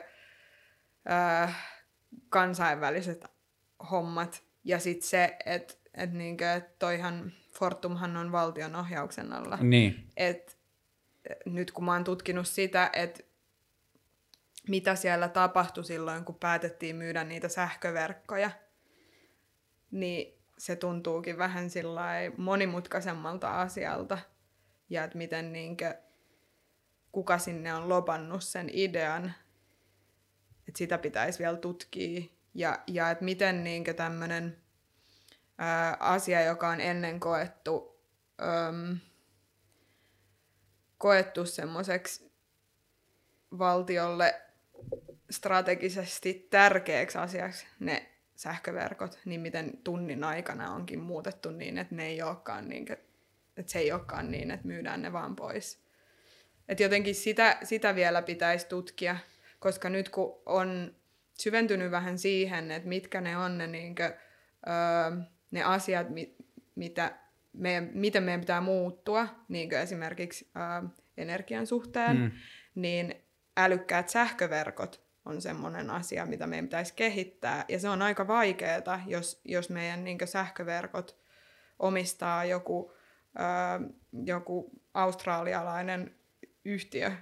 [1.05, 1.55] ää,
[2.29, 3.25] kansainväliset
[3.91, 4.43] hommat.
[4.65, 9.59] Ja sitten se, että et niinkö, et toihan Fortumhan on valtion ohjauksen alla.
[9.61, 10.07] Niin.
[10.17, 10.59] Et
[11.47, 13.23] nyt kun mä oon tutkinut sitä, että
[14.69, 18.51] mitä siellä tapahtui silloin, kun päätettiin myydä niitä sähköverkkoja,
[19.91, 21.71] niin se tuntuukin vähän
[22.37, 24.19] monimutkaisemmalta asialta.
[24.91, 25.95] Ja että miten niinkö,
[27.13, 29.35] kuka sinne on lopannut sen idean.
[30.69, 32.23] että sitä pitäisi vielä tutkia.
[32.55, 34.57] Ja, ja että miten niin tämmöinen
[36.01, 38.01] asia, joka on ennen koettu,
[38.43, 38.99] äm,
[40.99, 42.33] koettu semmoiseksi
[43.59, 44.43] valtiolle
[45.31, 48.07] strategisesti tärkeäksi asiaksi ne
[48.37, 52.87] sähköverkot, niin miten tunnin aikana onkin muutettu niin, että ne ei olekaan niin,
[53.57, 55.85] että se ei olekaan niin, että myydään ne vaan pois.
[56.69, 59.17] Et jotenkin sitä, sitä vielä pitäisi tutkia,
[59.59, 60.95] koska nyt kun on
[61.39, 64.13] syventynyt vähän siihen, että mitkä ne on ne, niin kuin,
[64.69, 66.07] öö, ne asiat,
[66.75, 67.19] mitä
[67.53, 72.31] meidän, miten meidän pitää muuttua, niin kuin esimerkiksi öö, energian suhteen, mm.
[72.75, 73.15] niin
[73.57, 77.65] älykkäät sähköverkot on semmoinen asia, mitä meidän pitäisi kehittää.
[77.69, 81.17] Ja se on aika vaikeaa, jos, jos meidän niin sähköverkot
[81.79, 82.93] omistaa joku,
[83.41, 83.89] öö,
[84.25, 86.15] joku australialainen
[86.65, 87.13] yhtiö.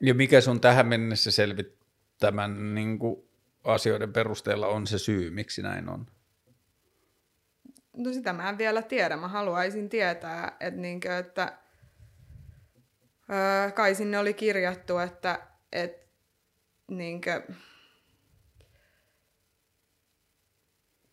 [0.00, 3.28] Ja mikä sun tähän mennessä selvittämän niin kuin
[3.64, 6.06] asioiden perusteella on se syy, miksi näin on?
[7.96, 9.16] No sitä mä en vielä tiedä.
[9.16, 11.58] Mä haluaisin tietää, että, niin kuin, että
[13.30, 16.06] öö, kai sinne oli kirjattu, että, että
[16.88, 17.56] niin kuin,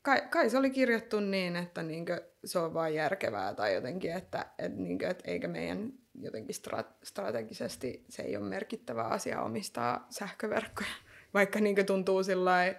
[0.02, 4.12] kai, kai se oli kirjattu niin, että niin kuin, se on vain järkevää tai jotenkin,
[4.14, 6.56] että, että, niin kuin, että eikä meidän jotenkin
[7.04, 10.90] strategisesti se ei ole merkittävä asia omistaa sähköverkkoja,
[11.34, 12.78] vaikka niin tuntuu sillai,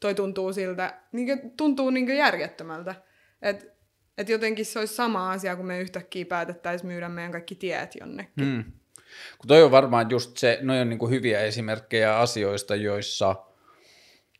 [0.00, 2.94] toi tuntuu siltä, niin tuntuu niin järjettömältä,
[3.42, 3.76] että
[4.18, 8.44] et jotenkin se olisi sama asia, kun me yhtäkkiä päätettäisiin myydä meidän kaikki tiet jonnekin.
[8.44, 8.72] Hmm.
[9.38, 13.34] Kun toi on varmaan just se, noi on niin hyviä esimerkkejä asioista, joissa–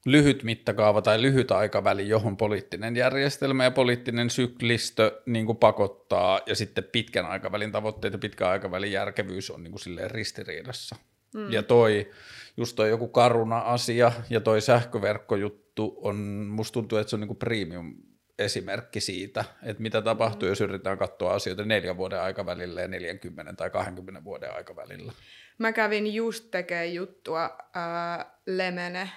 [0.07, 6.55] lyhyt mittakaava tai lyhyt aikaväli, johon poliittinen järjestelmä ja poliittinen syklistö niin kuin pakottaa, ja
[6.55, 10.97] sitten pitkän aikavälin tavoitteet ja pitkän aikavälin järkevyys on niin kuin silleen ristiriidassa.
[11.35, 11.53] Mm.
[11.53, 12.11] Ja toi,
[12.57, 16.17] just toi joku karuna-asia ja toi sähköverkkojuttu on,
[16.51, 17.95] musta tuntuu, että se on niin kuin premium
[18.39, 20.51] esimerkki siitä, että mitä tapahtuu, mm.
[20.51, 25.13] jos yritetään katsoa asioita neljän vuoden aikavälillä ja 40 tai 20 vuoden aikavälillä.
[25.59, 29.11] Mä kävin just tekemään juttua äh, Lemene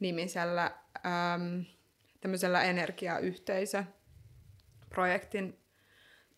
[0.00, 0.70] nimisellä
[1.06, 1.64] äm,
[2.20, 5.58] tämmöisellä energiayhteisöprojektin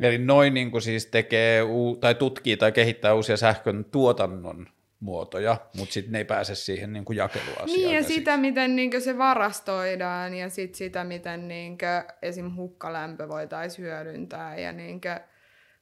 [0.00, 1.62] Eli noin niin kuin siis tekee
[2.00, 4.66] tai tutkii tai kehittää uusia sähkön tuotannon
[5.00, 7.66] muotoja, mutta sitten ne ei pääse siihen niin kuin jakeluasiaan.
[7.66, 8.14] Niin ja käsiksi.
[8.14, 11.78] sitä, miten niin se varastoidaan ja sit sitä, miten niin
[12.22, 12.56] esim.
[12.56, 15.00] hukkalämpö voitaisiin hyödyntää ja niin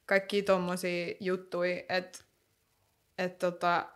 [0.05, 2.19] kaikki tommosia juttuja, että
[3.17, 3.89] et tota,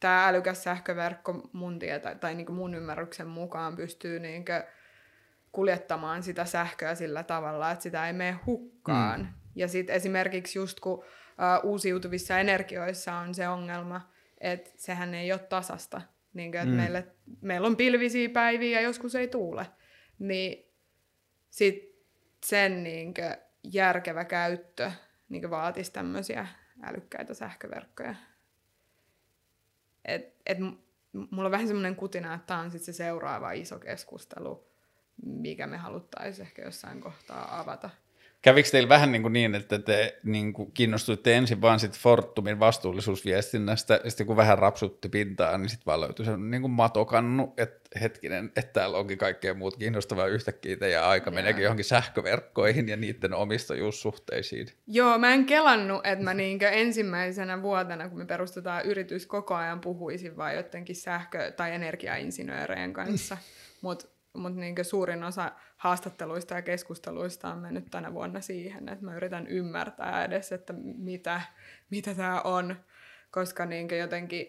[0.00, 4.44] tämä älykäs sähköverkko mun tietä, tai niin mun ymmärryksen mukaan pystyy niin
[5.52, 9.20] kuljettamaan sitä sähköä sillä tavalla, että sitä ei mene hukkaan.
[9.20, 9.26] Mm.
[9.54, 11.04] Ja sitten esimerkiksi just kun uh,
[11.70, 16.02] uusiutuvissa energioissa on se ongelma, että sehän ei ole tasasta.
[16.34, 16.76] Niin kuin, että mm.
[16.76, 17.06] meille,
[17.40, 19.66] meillä on pilvisiä päiviä ja joskus ei tuule.
[20.18, 20.72] Niin
[21.50, 22.04] sit
[22.44, 24.90] sen niin kuin, järkevä käyttö
[25.28, 26.46] niin vaatisi tämmöisiä
[26.82, 28.14] älykkäitä sähköverkkoja.
[30.04, 30.58] Et, et,
[31.12, 34.68] mulla on vähän semmoinen kutina, että tämä on sit se seuraava iso keskustelu,
[35.22, 37.90] mikä me haluttaisiin ehkä jossain kohtaa avata.
[38.42, 42.60] Kävikö teillä vähän niin, kuin niin että te niin kuin kiinnostuitte ensin vaan sit Fortumin
[42.60, 47.54] vastuullisuusviestinnästä, ja sitten kun vähän rapsutti pintaa, niin sitten vaan löytyi se niin kuin matokannu,
[47.56, 52.96] että hetkinen, että täällä onkin kaikkea muut kiinnostavaa yhtäkkiä, ja aika meneekin johonkin sähköverkkoihin ja
[52.96, 54.68] niiden omistajuussuhteisiin.
[54.86, 59.80] Joo, mä en kelannut, että mä niin ensimmäisenä vuotena, kun me perustetaan yritys, koko ajan
[59.80, 63.36] puhuisin vain jotenkin sähkö- tai energiainsinöörejä kanssa,
[63.80, 69.16] mutta mutta niin suurin osa haastatteluista ja keskusteluista on mennyt tänä vuonna siihen, että mä
[69.16, 71.40] yritän ymmärtää edes, että mitä,
[71.90, 72.76] mitä tämä on,
[73.30, 74.46] koska niin jotenkin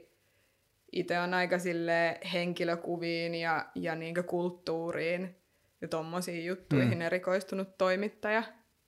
[0.91, 5.35] itse on aika sille henkilökuviin ja, ja niin kulttuuriin
[5.81, 7.01] ja tommosiin juttuihin mm.
[7.01, 8.43] erikoistunut toimittaja,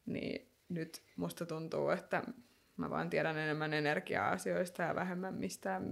[0.06, 2.24] niin nyt musta tuntuu, että
[2.78, 5.84] mä vaan tiedän enemmän energia-asioista ja vähemmän mistään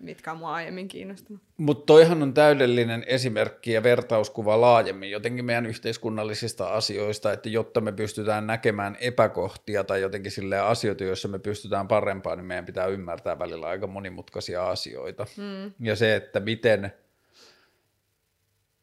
[0.00, 1.42] mitkä on mua aiemmin kiinnostanut.
[1.56, 7.92] Mutta toihan on täydellinen esimerkki ja vertauskuva laajemmin jotenkin meidän yhteiskunnallisista asioista, että jotta me
[7.92, 13.38] pystytään näkemään epäkohtia tai jotenkin sille asioita, joissa me pystytään parempaan, niin meidän pitää ymmärtää
[13.38, 15.26] välillä aika monimutkaisia asioita.
[15.36, 15.72] Mm.
[15.86, 16.92] Ja se, että miten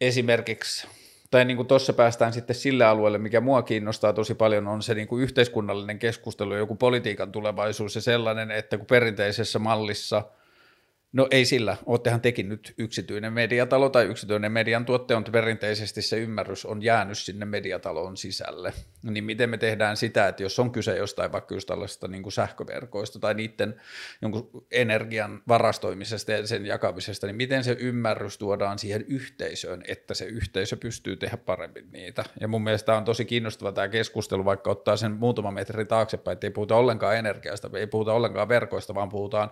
[0.02, 0.88] esimerkiksi
[1.32, 4.94] tai niin kuin tuossa päästään sitten sille alueelle, mikä mua kiinnostaa tosi paljon, on se
[4.94, 10.24] niin kuin yhteiskunnallinen keskustelu, joku politiikan tulevaisuus ja sellainen, että kun perinteisessä mallissa–
[11.14, 16.18] No ei sillä, oottehan tekin nyt yksityinen mediatalo tai yksityinen median tuotte, on perinteisesti se
[16.18, 18.74] ymmärrys on jäänyt sinne mediataloon sisälle.
[19.04, 22.34] Niin miten me tehdään sitä, että jos on kyse jostain vaikka just tällaisesta niin kuin
[22.34, 23.82] sähköverkoista tai niiden
[24.22, 30.26] jonkun energian varastoimisesta ja sen jakamisesta, niin miten se ymmärrys tuodaan siihen yhteisöön, että se
[30.26, 32.24] yhteisö pystyy tehdä paremmin niitä.
[32.42, 36.48] Ja mun mielestä on tosi kiinnostava tämä keskustelu, vaikka ottaa sen muutama metri taaksepäin, että
[36.48, 39.52] ei puhuta ollenkaan energiasta, ei puhuta ollenkaan verkoista, vaan puhutaan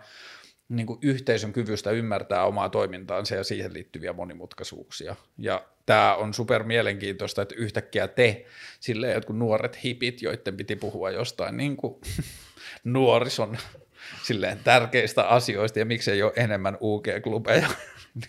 [0.69, 5.15] niin kuin yhteisön kyvystä ymmärtää omaa toimintaansa ja siihen liittyviä monimutkaisuuksia.
[5.37, 8.45] Ja tämä on super mielenkiintoista, että yhtäkkiä te,
[8.79, 12.01] silleen jotkut nuoret hipit, joiden piti puhua jostain niin kuin
[12.83, 13.57] nuorison
[14.23, 17.67] silleen tärkeistä asioista ja miksei ole enemmän UG-klubeja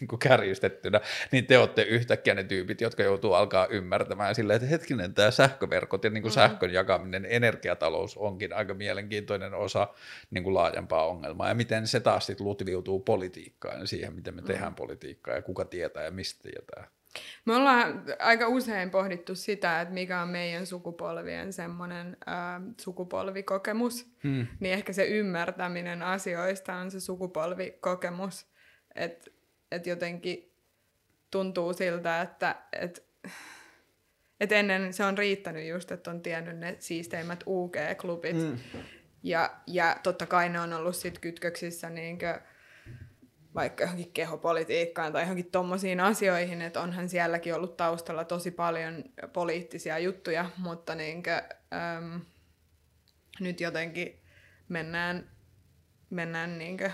[0.01, 1.01] niin kuin kärjistettynä,
[1.33, 6.05] niin te olette yhtäkkiä ne tyypit, jotka joutuu alkaa ymmärtämään silleen, että hetkinen, tämä sähköverkot
[6.05, 6.35] ja niin kuin mm.
[6.35, 9.89] sähkön jakaminen, energiatalous onkin aika mielenkiintoinen osa
[10.31, 14.41] niin kuin laajempaa ongelmaa, ja miten se taas sitten lutviutuu politiikkaan ja siihen, miten me
[14.41, 14.47] mm.
[14.47, 16.91] tehdään politiikkaa ja kuka tietää ja mistä tietää.
[17.45, 24.47] Me ollaan aika usein pohdittu sitä, että mikä on meidän sukupolvien semmoinen äh, sukupolvikokemus, hmm.
[24.61, 28.47] niin ehkä se ymmärtäminen asioista on se sukupolvikokemus,
[28.95, 29.31] että
[29.77, 30.53] et jotenkin
[31.31, 33.07] tuntuu siltä, että et,
[34.41, 38.59] et ennen se on riittänyt just, että on tiennyt ne siisteimmät UG-klubit, hmm.
[39.23, 42.41] ja, ja totta kai ne on ollut sit kytköksissä niinkö,
[43.55, 49.99] vaikka johonkin kehopolitiikkaan tai johonkin tommosiin asioihin, että onhan sielläkin ollut taustalla tosi paljon poliittisia
[49.99, 51.43] juttuja, mutta niinkö,
[51.97, 52.21] äm,
[53.41, 54.23] nyt jotenkin
[54.69, 55.31] mennään,
[56.11, 56.91] mennään niinkö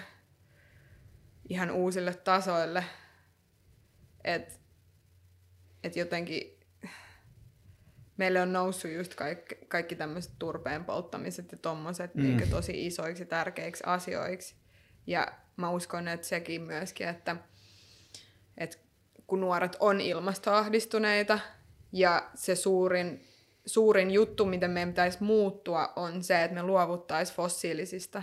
[1.52, 2.84] ihan uusille tasoille,
[4.24, 4.54] että
[5.84, 6.58] et jotenkin
[8.16, 12.22] meille on noussut just kaikki, kaikki tämmöiset turpeen polttamiset ja tommoset mm.
[12.22, 14.54] niin tosi isoiksi tärkeiksi asioiksi.
[15.06, 17.36] Ja mä uskon, että sekin myöskin, että,
[18.58, 18.76] että
[19.26, 21.38] kun nuoret on ilmastoahdistuneita
[21.92, 23.24] ja se suurin,
[23.66, 28.22] suurin juttu, miten meidän pitäisi muuttua, on se, että me luovuttaisiin fossiilisista,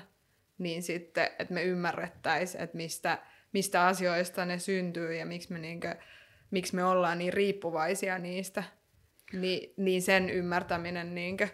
[0.59, 3.19] niin sitten, että me ymmärrettäisiin, että mistä,
[3.53, 5.95] mistä asioista ne syntyy ja miksi me, niinkö,
[6.51, 8.63] miksi me ollaan niin riippuvaisia niistä,
[9.33, 11.47] niin, niin sen ymmärtäminen niinkö,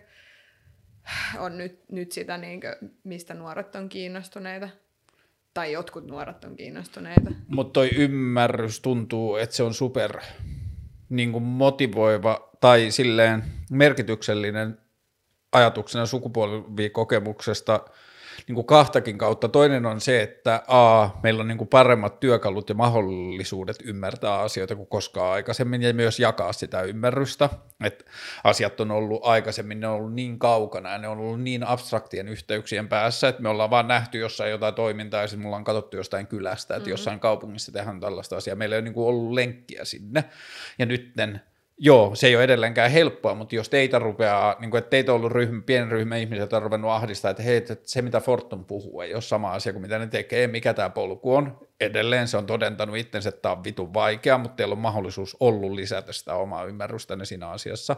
[1.40, 4.70] on nyt, nyt sitä, niinkö, mistä nuoret on kiinnostuneita.
[5.54, 7.32] Tai jotkut nuoret on kiinnostuneita.
[7.48, 10.20] Mutta toi ymmärrys tuntuu, että se on super
[11.10, 14.78] niin motivoiva tai silleen merkityksellinen
[15.52, 17.80] ajatuksena sukupolvikokemuksesta–
[18.48, 19.50] niin kuin kahtakin kautta.
[19.50, 24.76] Toinen on se, että a, meillä on niin kuin paremmat työkalut ja mahdollisuudet ymmärtää asioita
[24.76, 27.50] kuin koskaan aikaisemmin ja myös jakaa sitä ymmärrystä.
[27.84, 28.06] Että
[28.44, 32.28] asiat on ollut aikaisemmin, ne on ollut niin kaukana ja ne on ollut niin abstraktien
[32.28, 35.98] yhteyksien päässä, että me ollaan vaan nähty jossain jotain toimintaa ja sitten mulla on katsottu
[35.98, 36.92] jostain kylästä, että mm-hmm.
[36.92, 38.56] jossain kaupungissa tehdään tällaista asiaa.
[38.56, 40.24] Meillä ei ole niin kuin ollut lenkkiä sinne
[40.80, 41.42] ja nytten
[41.78, 45.16] Joo, se ei ole edelleenkään helppoa, mutta jos teitä rupeaa, niin kuin, että teitä on
[45.16, 48.66] ollut ryhmä, pieni ryhmä ihmisiä, jotka on ruvennut ahdistaa, että hei, että se mitä Fortum
[48.66, 51.68] puhuu ei ole sama asia kuin mitä ne tekee, mikä tämä polku on.
[51.80, 55.72] Edelleen se on todentanut itsensä, että tämä on vitun vaikea, mutta teillä on mahdollisuus ollut
[55.72, 57.96] lisätä sitä omaa ymmärrystänne siinä asiassa.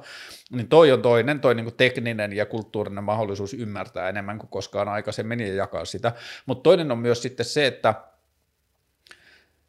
[0.52, 4.90] Niin toi on toinen, toi niin kuin tekninen ja kulttuurinen mahdollisuus ymmärtää enemmän kuin koskaan
[4.90, 6.12] aikaisemmin ja jakaa sitä.
[6.46, 7.94] Mutta toinen on myös sitten se, että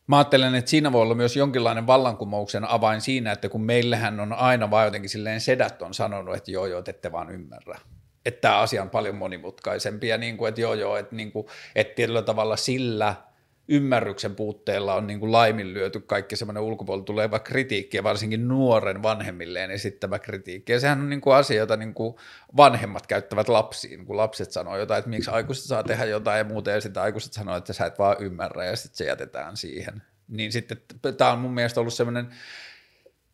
[0.08, 4.32] Mä ajattelen, että siinä voi olla myös jonkinlainen vallankumouksen avain siinä, että kun meillähän on
[4.32, 7.78] aina vaan jotenkin silleen sedät on sanonut, että joo joo, te ette vaan ymmärrä.
[8.26, 11.46] Että tämä asia on paljon monimutkaisempi ja niin kuin, että joo joo, että, niin kuin,
[11.74, 13.14] että tietyllä tavalla sillä–
[13.68, 19.70] ymmärryksen puutteella on niin kuin laiminlyöty kaikki semmoinen ulkopuolelta tuleva kritiikki ja varsinkin nuoren vanhemmilleen
[19.70, 20.72] esittämä kritiikki.
[20.72, 22.14] Ja sehän on niin kuin asia, jota niin kuin
[22.56, 26.70] vanhemmat käyttävät lapsiin, kun lapset sanoo jotain, että miksi aikuiset saa tehdä jotain ja muuta,
[26.70, 30.02] ja sitten aikuiset sanoo, että sä et vaan ymmärrä, ja sitten se jätetään siihen.
[30.28, 30.80] Niin sitten
[31.16, 32.28] tämä on mun mielestä ollut semmoinen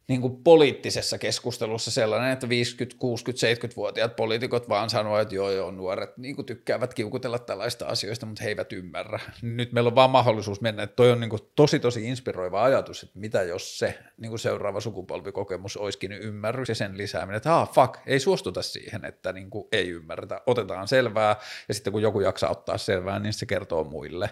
[0.08, 5.70] niin kuin poliittisessa keskustelussa sellainen, että 50, 60, 70-vuotiaat poliitikot vaan sanoo, että joo, joo,
[5.70, 9.20] nuoret niin kuin tykkäävät kiukutella tällaista asioista, mutta he eivät ymmärrä.
[9.42, 13.02] Nyt meillä on vaan mahdollisuus mennä, että toi on niin kuin tosi, tosi inspiroiva ajatus,
[13.02, 17.72] että mitä jos se niin kuin seuraava sukupolvikokemus olisikin ymmärrys ja sen lisääminen, että ah,
[17.72, 21.36] fuck, ei suostuta siihen, että niin kuin ei ymmärretä, otetaan selvää
[21.68, 24.30] ja sitten kun joku jaksaa ottaa selvää, niin se kertoo muille.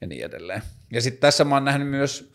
[0.00, 0.62] ja niin edelleen.
[0.92, 2.32] Ja sitten tässä mä oon nähnyt myös,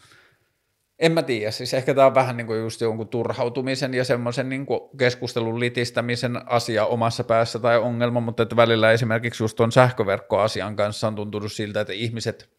[1.00, 4.50] en mä tiedä, siis ehkä tämä on vähän niin kuin just jonkun turhautumisen ja semmoisen
[4.50, 9.72] niin kuin keskustelun litistämisen asia omassa päässä tai ongelma, mutta että välillä esimerkiksi just tuon
[9.72, 12.57] sähköverkkoasian kanssa on tuntunut siltä, että ihmiset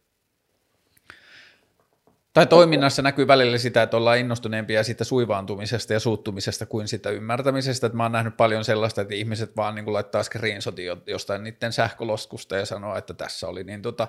[2.39, 7.86] tai toiminnassa näkyy välillä sitä, että ollaan innostuneempia siitä suivaantumisesta ja suuttumisesta kuin sitä ymmärtämisestä.
[7.86, 12.57] Että mä oon nähnyt paljon sellaista, että ihmiset vaan niin laittaa screenshotin jostain niiden sähköloskusta
[12.57, 14.09] ja sanoo, että tässä oli niin tota,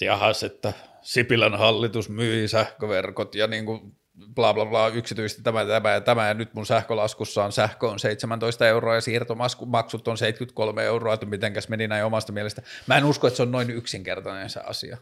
[0.00, 3.96] jahas, että Sipilän hallitus myi sähköverkot ja niin kuin
[4.34, 7.98] bla bla bla yksityisesti tämä, tämä ja tämä, ja nyt mun sähkölaskussa on sähkö on
[7.98, 12.62] 17 euroa ja siirtomaksut on 73 euroa, että mitenkäs meni näin omasta mielestä.
[12.86, 14.98] Mä en usko, että se on noin yksinkertainen se asia.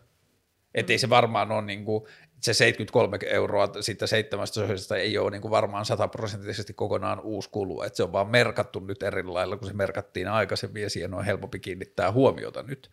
[0.74, 2.04] Että ei se varmaan ole niin kuin,
[2.40, 7.82] se 73 euroa siitä seitsemästä sosiaalista ei ole niin kuin varmaan sataprosenttisesti kokonaan uusi kulu,
[7.82, 11.24] että se on vaan merkattu nyt eri lailla, kun se merkattiin aikaisemmin ja siihen on
[11.24, 12.90] helpompi kiinnittää huomiota nyt.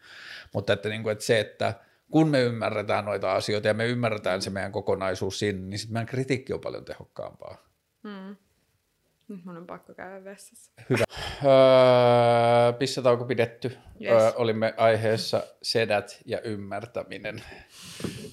[0.53, 1.73] Mutta että, niin kuin, että se, että
[2.11, 6.07] kun me ymmärretään noita asioita ja me ymmärretään se meidän kokonaisuus siinä, niin sitten meidän
[6.07, 7.57] kritiikki on paljon tehokkaampaa.
[8.03, 8.35] Mm.
[9.27, 10.71] Nyt mun on pakko käydä vessassa.
[10.89, 11.03] Hyvä.
[11.45, 13.77] Öö, pissatauko pidetty.
[14.01, 14.11] Yes.
[14.11, 17.43] Öö, olimme aiheessa sedät ja ymmärtäminen.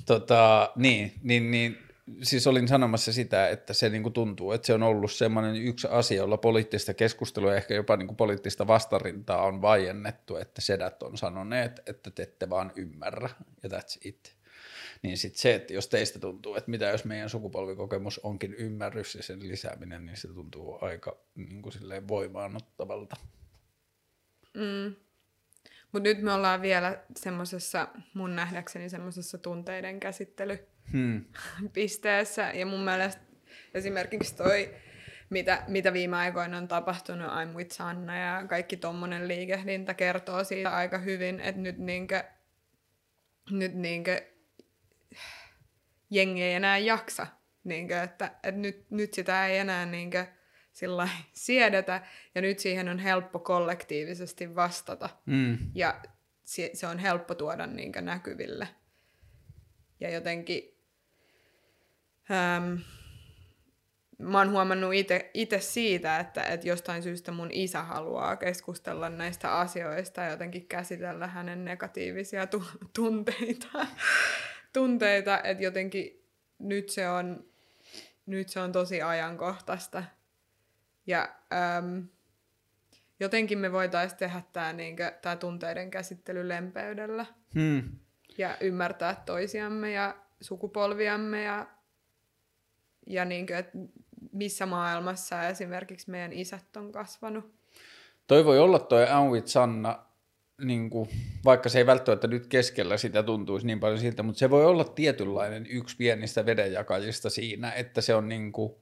[0.07, 1.79] Tota, niin, niin, niin,
[2.23, 6.17] siis olin sanomassa sitä, että se niinku tuntuu, että se on ollut semmoinen yksi asia,
[6.17, 11.83] jolla poliittista keskustelua ja ehkä jopa niinku poliittista vastarintaa on vaiennettu, että sedät on sanoneet,
[11.87, 13.31] että te ette vaan ymmärrä
[13.63, 14.42] ja that's it.
[15.03, 19.23] Niin sitten se, että jos teistä tuntuu, että mitä jos meidän sukupolvikokemus onkin ymmärrys ja
[19.23, 23.17] sen lisääminen, niin se tuntuu aika niin kuin silleen voimaanottavalta.
[24.55, 24.95] Mm.
[25.93, 32.51] Mutta nyt me ollaan vielä semmoisessa, mun nähdäkseni semmoisessa tunteiden käsittelypisteessä.
[32.51, 32.59] Hmm.
[32.61, 33.23] Ja mun mielestä
[33.75, 34.75] esimerkiksi toi,
[35.31, 40.77] mitä, mitä viime aikoina on tapahtunut I'm with Sanna ja kaikki tommonen liikehdintä kertoo siitä
[40.77, 42.25] aika hyvin, että nyt niinkö,
[43.51, 44.32] nyt niinkö
[46.13, 47.27] jengi ei enää jaksa.
[47.65, 50.27] Niinkö, että, että nyt, nyt sitä ei enää niinkö,
[50.73, 52.03] sillä siedetä,
[52.35, 55.09] ja nyt siihen on helppo kollektiivisesti vastata.
[55.27, 55.59] Mm.
[55.75, 56.01] Ja
[56.45, 58.69] se, se on helppo tuoda niinkö näkyville.
[60.01, 60.63] Ja jotenkin...
[62.31, 62.75] Ähm,
[64.19, 64.93] mä oon huomannut
[65.35, 71.27] itse siitä, että, että jostain syystä mun isä haluaa keskustella näistä asioista ja jotenkin käsitellä
[71.27, 73.87] hänen negatiivisia tu- tunteita.
[74.73, 76.25] Tunteita, että jotenkin
[76.59, 77.45] nyt se on,
[78.27, 80.05] nyt se on tosi ajankohtaista.
[81.07, 81.29] Ja
[81.79, 82.09] äm,
[83.21, 87.83] jotenkin me voitaisiin tehdä tämä niinkö, tää tunteiden käsittely lempeydellä Hmm.
[88.39, 91.67] ja ymmärtää toisiamme ja sukupolviamme ja,
[93.07, 93.79] ja niinkö, että
[94.33, 97.55] missä maailmassa esimerkiksi meidän isät on kasvanut.
[98.27, 100.07] Toi voi olla toi Anwit Sanna,
[100.63, 101.09] niin kuin,
[101.45, 104.85] vaikka se ei välttämättä nyt keskellä sitä tuntuisi niin paljon siltä, mutta se voi olla
[104.85, 108.73] tietynlainen yksi pienistä vedenjakajista siinä, että se on niin kuin,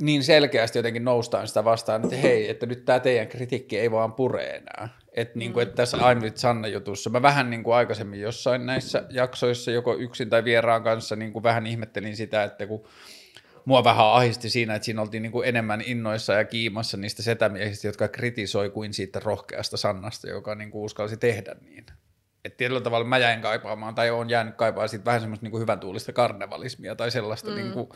[0.00, 4.12] niin selkeästi jotenkin noustaan sitä vastaan, että hei, että nyt tämä teidän kritiikki ei vaan
[4.12, 4.88] pure enää.
[5.12, 8.66] Että niin kuin, että tässä I'm with Sanna jutussa, mä vähän niin kuin aikaisemmin jossain
[8.66, 12.84] näissä jaksoissa, joko yksin tai vieraan kanssa, niin kuin vähän ihmettelin sitä, että kun
[13.66, 17.88] mua vähän ahisti siinä, että siinä oltiin niin kuin enemmän innoissa ja kiimassa niistä setämiehistä,
[17.88, 21.86] jotka kritisoi kuin siitä rohkeasta Sannasta, joka niin kuin uskalsi tehdä niin.
[22.46, 25.80] Et tietyllä tavalla mä jäin kaipaamaan, tai on jäänyt kaipaamaan siitä vähän semmoista niin hyvän
[25.80, 27.56] tuulista karnevalismia tai sellaista mm.
[27.56, 27.88] niin kuin,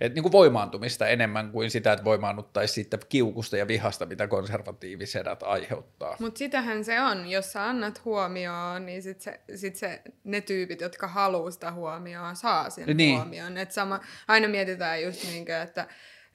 [0.00, 5.42] et niin kuin voimaantumista enemmän kuin sitä, että voimaannuttaisi siitä kiukusta ja vihasta, mitä konservatiivisedät
[5.42, 6.16] aiheuttaa.
[6.20, 10.80] Mutta sitähän se on, jos sä annat huomioon, niin sit se, sit se, ne tyypit,
[10.80, 13.16] jotka haluaa sitä huomioon, saa sen Niin.
[13.16, 13.58] huomioon.
[13.58, 15.86] Et sama, aina mietitään just niinkö, että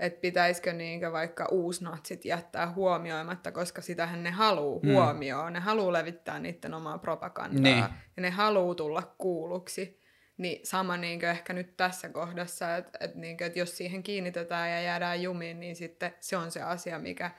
[0.01, 4.91] et pitäisikö niinkö vaikka uusnatsit jättää huomioimatta, koska sitähän ne haluaa Mm.
[4.93, 5.53] huomioon.
[5.53, 7.77] Ne haluaa levittää niiden omaa propagandaa Niin.
[8.17, 10.01] ja ne haluaa tulla kuulluksi.
[10.37, 14.81] Niin sama niinkö ehkä nyt tässä kohdassa, että et niinkö, et jos siihen kiinnitetään ja
[14.81, 17.31] jäädään jumiin, niin sitten se on se asia, mikä,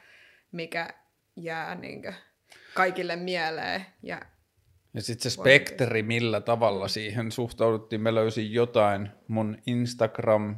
[0.53, 0.89] mikä
[1.37, 2.13] jää niinkö
[2.75, 3.87] kaikille mieleen.
[4.03, 4.21] Ja
[4.95, 8.01] Ja sitten se spektri, millä tavalla siihen suhtauduttiin.
[8.01, 10.57] Mä löysin jotain mun Instagram,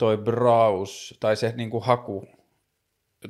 [0.00, 2.28] toi browse, tai se niinku haku,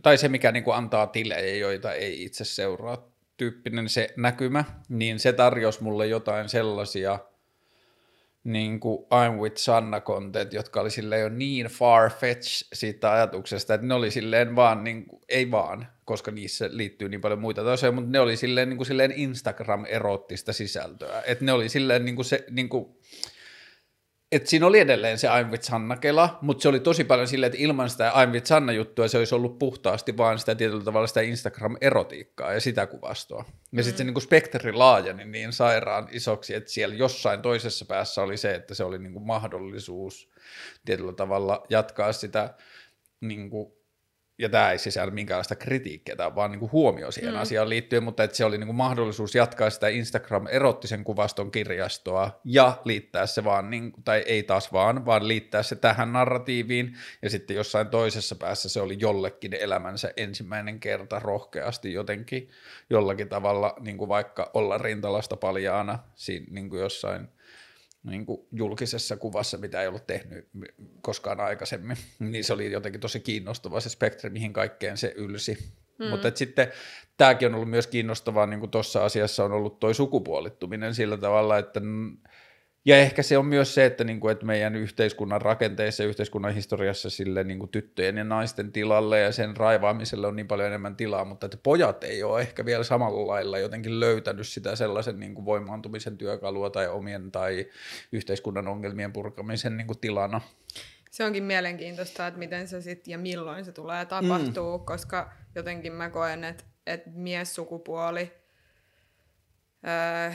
[0.03, 5.33] tai se mikä niinku antaa tilejä, joita ei itse seuraa, tyyppinen se näkymä, niin se
[5.33, 7.19] tarjosi mulle jotain sellaisia
[8.45, 13.87] niin kuin I'm with Sanna content, jotka oli silleen jo niin far-fetched siitä ajatuksesta, että
[13.87, 17.95] ne oli silleen vaan, niin kuin, ei vaan, koska niissä liittyy niin paljon muita tosiaan,
[17.95, 22.27] mutta ne oli silleen, niin kuin silleen Instagram-erottista sisältöä, että ne oli silleen niin kuin
[22.27, 22.97] se, niin kuin,
[24.33, 27.63] et siinä oli edelleen se I'm with Sanna-kela, mutta se oli tosi paljon silleen, että
[27.63, 32.53] ilman sitä I'm with Sanna-juttua se olisi ollut puhtaasti vaan sitä tietyllä tavalla sitä Instagram-erotiikkaa
[32.53, 33.45] ja sitä kuvastoa.
[33.49, 33.83] Ja mm.
[33.83, 38.37] sitten se niin kuin spektri laajeni niin sairaan isoksi, että siellä jossain toisessa päässä oli
[38.37, 40.31] se, että se oli niin kuin mahdollisuus
[40.85, 42.55] tietyllä tavalla jatkaa sitä
[43.21, 43.80] niin kuin
[44.41, 47.41] ja tämä ei sisällä minkäänlaista kritiikkiä, tämä on vaan niin kuin huomio siihen mm.
[47.41, 52.81] asiaan liittyen, mutta että se oli niin kuin mahdollisuus jatkaa sitä Instagram-erottisen kuvaston kirjastoa ja
[52.85, 57.31] liittää se vaan, niin kuin, tai ei taas vaan, vaan liittää se tähän narratiiviin ja
[57.31, 62.51] sitten jossain toisessa päässä se oli jollekin elämänsä ensimmäinen kerta rohkeasti jotenkin
[62.91, 67.29] jollakin tavalla niin kuin vaikka olla rintalasta paljaana siinä niin kuin jossain–
[68.03, 70.49] niin kuin julkisessa kuvassa, mitä ei ollut tehnyt
[71.03, 75.59] koskaan aikaisemmin, niin se oli jotenkin tosi kiinnostava se spektri, mihin kaikkeen se ylsi.
[75.99, 76.07] Mm.
[76.07, 76.73] Mutta sitten
[77.17, 81.59] tämäkin on ollut myös kiinnostavaa, niin kuin tuossa asiassa on ollut tuo sukupuolittuminen sillä tavalla,
[81.59, 81.81] että
[82.85, 86.55] ja ehkä se on myös se, että, niin kuin, että meidän yhteiskunnan rakenteissa ja yhteiskunnan
[86.55, 90.97] historiassa sille niin kuin tyttöjen ja naisten tilalle ja sen raivaamiselle on niin paljon enemmän
[90.97, 95.35] tilaa, mutta että pojat ei ole ehkä vielä samalla lailla jotenkin löytänyt sitä sellaisen niin
[95.35, 97.67] kuin voimaantumisen työkalua tai omien tai
[98.13, 100.41] yhteiskunnan ongelmien purkamisen niin kuin tilana.
[101.11, 104.85] Se onkin mielenkiintoista, että miten se sitten ja milloin se tulee tapahtuu, mm.
[104.85, 108.33] koska jotenkin mä koen, että, että miessukupuoli...
[109.87, 110.33] Öö,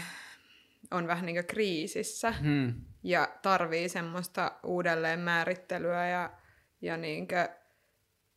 [0.92, 2.74] on vähän niin kuin kriisissä hmm.
[3.04, 6.34] ja tarvii semmoista uudelleen määrittelyä ja,
[6.82, 7.48] ja niin kuin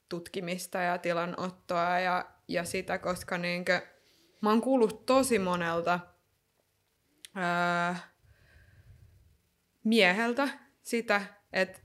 [0.08, 3.80] tutkimista ja tilanottoa ja, ja sitä, koska niin kuin,
[4.40, 6.00] mä oon kuullut tosi monelta
[7.34, 7.98] ää,
[9.84, 10.48] mieheltä
[10.82, 11.22] sitä,
[11.52, 11.80] että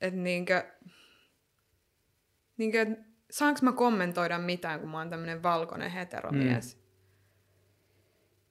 [0.00, 0.46] et niin
[2.56, 6.74] niin kuin, saanko mä kommentoida mitään, kun mä oon tämmönen valkoinen heteromies.
[6.74, 6.82] Hmm.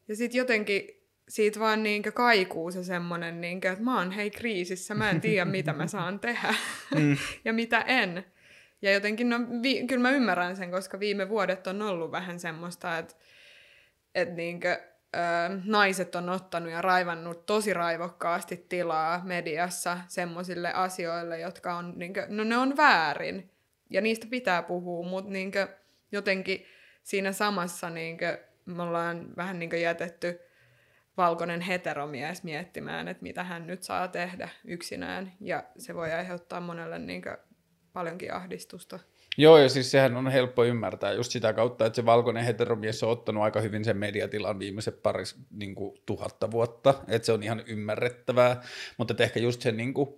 [0.08, 1.01] Ja sitten jotenkin
[1.32, 5.46] siitä vaan niinkö kaikuu se semmonen, niinkö, että mä oon hei kriisissä, mä en tiedä
[5.46, 6.54] mitä mä saan tehdä
[6.96, 7.18] mm.
[7.46, 8.26] ja mitä en.
[8.82, 12.98] Ja jotenkin, no vi- kyllä mä ymmärrän sen, koska viime vuodet on ollut vähän semmoista,
[12.98, 13.16] että,
[14.16, 14.72] että niinkö,
[15.16, 15.20] ö,
[15.66, 22.44] naiset on ottanut ja raivannut tosi raivokkaasti tilaa mediassa semmoisille asioille, jotka on, niinkö, no
[22.44, 23.50] ne on väärin.
[23.90, 25.68] Ja niistä pitää puhua, mutta niinkö,
[26.12, 26.66] jotenkin
[27.04, 30.40] siinä samassa niinkö, me ollaan vähän niinkö jätetty
[31.22, 35.32] valkoinen heteromies miettimään, että mitä hän nyt saa tehdä yksinään.
[35.40, 37.38] Ja se voi aiheuttaa monelle niin kuin,
[37.94, 39.00] paljonkin ahdistusta.
[39.38, 43.10] Joo, ja siis sehän on helppo ymmärtää just sitä kautta, että se valkoinen heteromies on
[43.10, 47.64] ottanut aika hyvin sen mediatilan viimeiset paris niin kuin, tuhatta vuotta, että se on ihan
[47.68, 48.62] ymmärrettävää,
[48.98, 50.10] mutta ehkä just sen, niin kuin,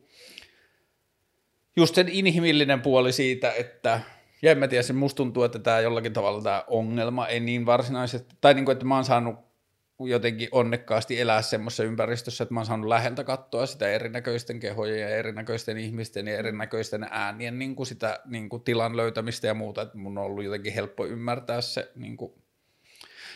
[1.75, 3.99] just sen inhimillinen puoli siitä, että
[4.41, 7.65] ja en mä tiedä, se musta tuntuu, että tämä jollakin tavalla tämä ongelma ei niin
[7.65, 9.52] varsinaisesti, tai niin kuin, että mä oon saanut
[9.99, 15.09] jotenkin onnekkaasti elää semmoisessa ympäristössä, että mä oon saanut läheltä katsoa sitä erinäköisten kehojen ja
[15.09, 19.97] erinäköisten ihmisten ja erinäköisten äänien niin kuin sitä niin kuin tilan löytämistä ja muuta, että
[19.97, 22.33] mun on ollut jotenkin helppo ymmärtää se, niin kuin,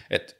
[0.09, 0.33] että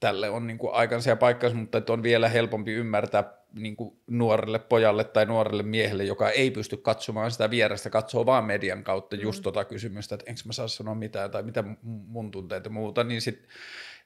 [0.00, 3.96] tälle on niin kuin aikansa ja paikkansa, mutta että on vielä helpompi ymmärtää niin kuin
[4.06, 9.16] nuorelle pojalle tai nuorelle miehelle, joka ei pysty katsomaan sitä vierestä, katsoo vaan median kautta
[9.16, 9.42] just mm.
[9.42, 13.20] tota kysymystä, että enkö mä saa sanoa mitään tai mitä mun tunteet ja muuta, niin
[13.20, 13.48] sitten,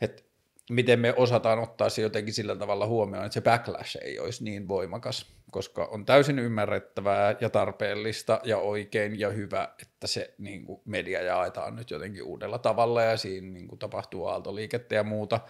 [0.00, 0.22] että
[0.70, 4.68] miten me osataan ottaa se jotenkin sillä tavalla huomioon, että se backlash ei olisi niin
[4.68, 10.80] voimakas, koska on täysin ymmärrettävää ja tarpeellista ja oikein ja hyvä, että se niin kuin
[10.84, 15.40] media jaetaan nyt jotenkin uudella tavalla ja siinä niin kuin tapahtuu aaltoliikettä ja muuta,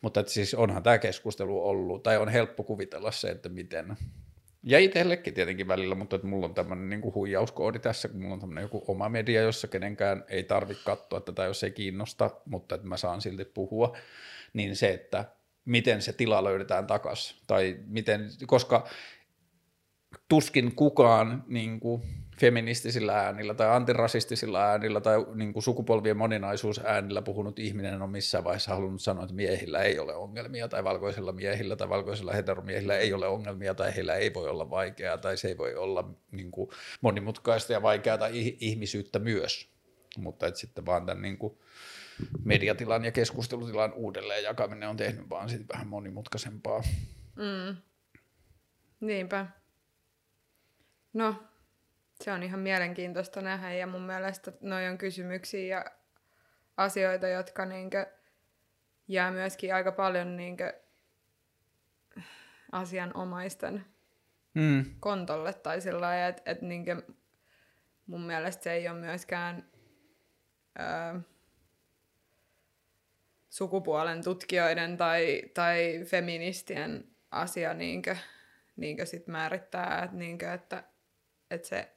[0.00, 3.96] mutta että siis onhan tämä keskustelu ollut, tai on helppo kuvitella se, että miten
[4.62, 8.40] ja itsellekin tietenkin välillä, mutta että mulla on tämmöinen niin huijauskoodi tässä, kun mulla on
[8.40, 12.86] tämmöinen joku oma media, jossa kenenkään ei tarvitse katsoa tätä, jos ei kiinnosta, mutta että
[12.86, 13.96] mä saan silti puhua
[14.58, 15.24] niin se, että
[15.64, 18.88] miten se tila löydetään takaisin, tai miten, koska
[20.28, 22.02] tuskin kukaan niin kuin,
[22.40, 28.74] feministisillä äänillä tai antirasistisilla äänillä tai niin kuin, sukupolvien moninaisuusäänillä puhunut ihminen on missään vaiheessa
[28.74, 33.28] halunnut sanoa, että miehillä ei ole ongelmia tai valkoisilla miehillä tai valkoisilla heteromiehillä ei ole
[33.28, 36.70] ongelmia tai heillä ei voi olla vaikeaa tai se ei voi olla niin kuin,
[37.00, 39.68] monimutkaista ja vaikeaa tai ihmisyyttä myös,
[40.18, 41.58] mutta että sitten vaan tämän niin kuin,
[42.44, 46.82] mediatilan ja keskustelutilan uudelleen jakaminen on tehnyt vaan sit vähän monimutkaisempaa.
[47.36, 47.76] Mm.
[49.00, 49.46] Niinpä.
[51.12, 51.42] No,
[52.20, 55.84] se on ihan mielenkiintoista nähdä ja mun mielestä noi on kysymyksiä ja
[56.76, 58.06] asioita, jotka niinkö
[59.08, 60.80] jää myöskin aika paljon niinkö
[62.72, 63.84] asianomaisten
[64.54, 64.84] mm.
[65.00, 67.02] kontolle tai sillä lailla, että et niinkö
[68.06, 69.70] mun mielestä se ei ole myöskään
[70.80, 71.20] öö,
[73.50, 78.16] sukupuolen tutkijoiden tai, tai feministien asia niinkö,
[78.76, 80.84] niin sit määrittää, että, niin kuin, että,
[81.50, 81.88] että se,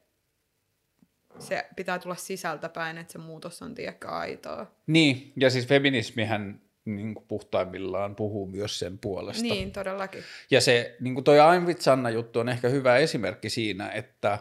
[1.40, 4.72] se pitää tulla sisältäpäin, että se muutos on tiedäkö aitoa.
[4.88, 9.44] Niin, ja siis feminismihän niin kuin puhtaimmillaan puhuu myös sen puolesta.
[9.44, 10.24] Niin, todellakin.
[10.52, 14.40] Ja se niin kuin toi I'm with Sanna juttu on ehkä hyvä esimerkki siinä, että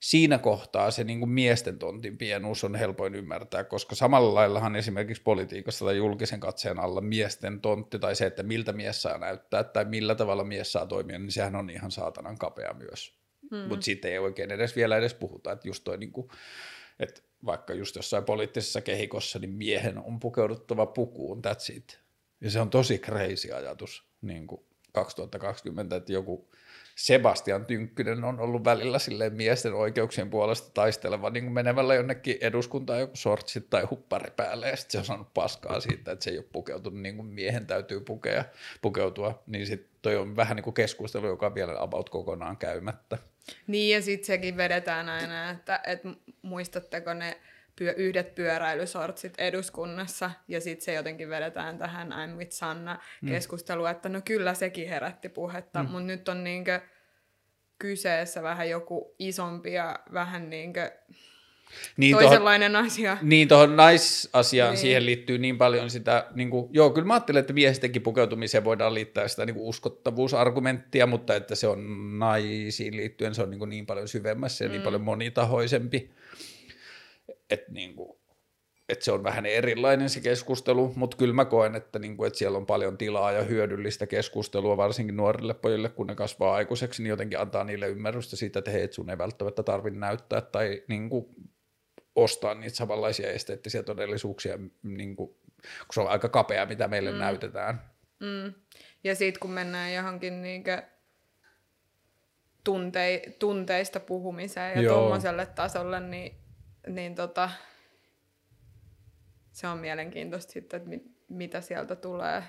[0.00, 5.22] siinä kohtaa se niin kuin miesten tontin pienuus on helpoin ymmärtää, koska samalla laillahan esimerkiksi
[5.22, 9.84] politiikassa tai julkisen katseen alla miesten tontti tai se, että miltä mies saa näyttää tai
[9.84, 13.18] millä tavalla mies saa toimia, niin sehän on ihan saatanan kapea myös.
[13.50, 13.58] Mm.
[13.58, 16.28] Mutta siitä ei oikein edes vielä edes puhuta, että just toi niin kuin,
[16.98, 22.00] että vaikka just jossain poliittisessa kehikossa, niin miehen on pukeuduttava pukuun, that's it.
[22.40, 24.60] Ja se on tosi crazy ajatus niin kuin
[24.92, 26.48] 2020, että joku
[26.98, 33.00] Sebastian Tynkkynen on ollut välillä silleen miesten oikeuksien puolesta taisteleva niin kuin menevällä jonnekin eduskuntaan
[33.00, 36.38] joku sortsit tai huppari päälle ja sitten se on saanut paskaa siitä, että se ei
[36.38, 38.44] ole pukeutunut niin kuin miehen täytyy pukea,
[38.82, 43.18] pukeutua, niin sitten toi on vähän niin kuin keskustelu, joka on vielä about kokonaan käymättä.
[43.66, 46.08] Niin ja sitten sekin vedetään aina, että, että
[46.42, 47.40] muistatteko ne
[47.78, 53.92] pyö, yhdet pyöräilysortsit eduskunnassa, ja sitten se jotenkin vedetään tähän I'm with Sanna keskusteluun, mm.
[53.92, 55.90] että no kyllä sekin herätti puhetta, mm.
[55.90, 56.80] mutta nyt on niinkö
[57.78, 60.90] kyseessä vähän joku isompi ja vähän niinkö
[61.96, 63.18] niin toisenlainen tohon, asia.
[63.22, 64.80] Niin, tuohon naisasiaan niin.
[64.80, 68.94] siihen liittyy niin paljon sitä, niin kuin, joo, kyllä mä ajattelen, että miestenkin pukeutumiseen voidaan
[68.94, 71.78] liittää sitä niin kuin uskottavuusargumenttia, mutta että se on
[72.18, 74.78] naisiin liittyen, se on niin, kuin niin paljon syvemmässä ja niin mm.
[74.78, 76.10] niin paljon monitahoisempi
[77.50, 78.18] että niin kuin,
[78.88, 82.38] että se on vähän erilainen se keskustelu, mutta kyllä mä koen, että, niin kuin, että
[82.38, 87.10] siellä on paljon tilaa ja hyödyllistä keskustelua, varsinkin nuorille pojille, kun ne kasvaa aikuiseksi, niin
[87.10, 91.10] jotenkin antaa niille ymmärrystä siitä, että hei, et sun ei välttämättä tarvitse näyttää tai niin
[91.10, 91.26] kuin,
[92.16, 97.18] ostaa niitä samanlaisia esteettisiä todellisuuksia, niin kuin, kun se on aika kapea, mitä meille mm.
[97.18, 97.82] näytetään.
[98.20, 98.54] Mm.
[99.04, 100.82] Ja sitten kun mennään johonkin niin kuin
[102.64, 106.47] tuntei, tunteista puhumiseen ja tuommoiselle tasolle, niin
[106.88, 107.50] niin tota,
[109.52, 112.42] se on mielenkiintoista sitten, että mit, mitä sieltä tulee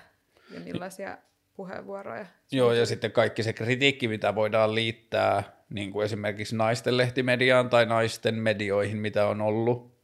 [0.54, 1.18] ja millaisia
[1.54, 2.26] puheenvuoroja.
[2.52, 7.86] Joo, ja sitten kaikki se kritiikki, mitä voidaan liittää niin kuin esimerkiksi naisten lehtimediaan tai
[7.86, 10.00] naisten medioihin, mitä on ollut,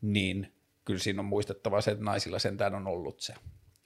[0.00, 0.52] niin
[0.84, 3.34] kyllä siinä on muistettava se, että naisilla sentään on ollut se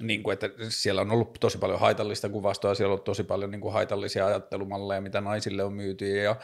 [0.03, 3.51] niin kuin, että siellä on ollut tosi paljon haitallista kuvastoa, siellä on ollut tosi paljon
[3.51, 6.37] niin kuin haitallisia ajattelumalleja, mitä naisille on myyty ja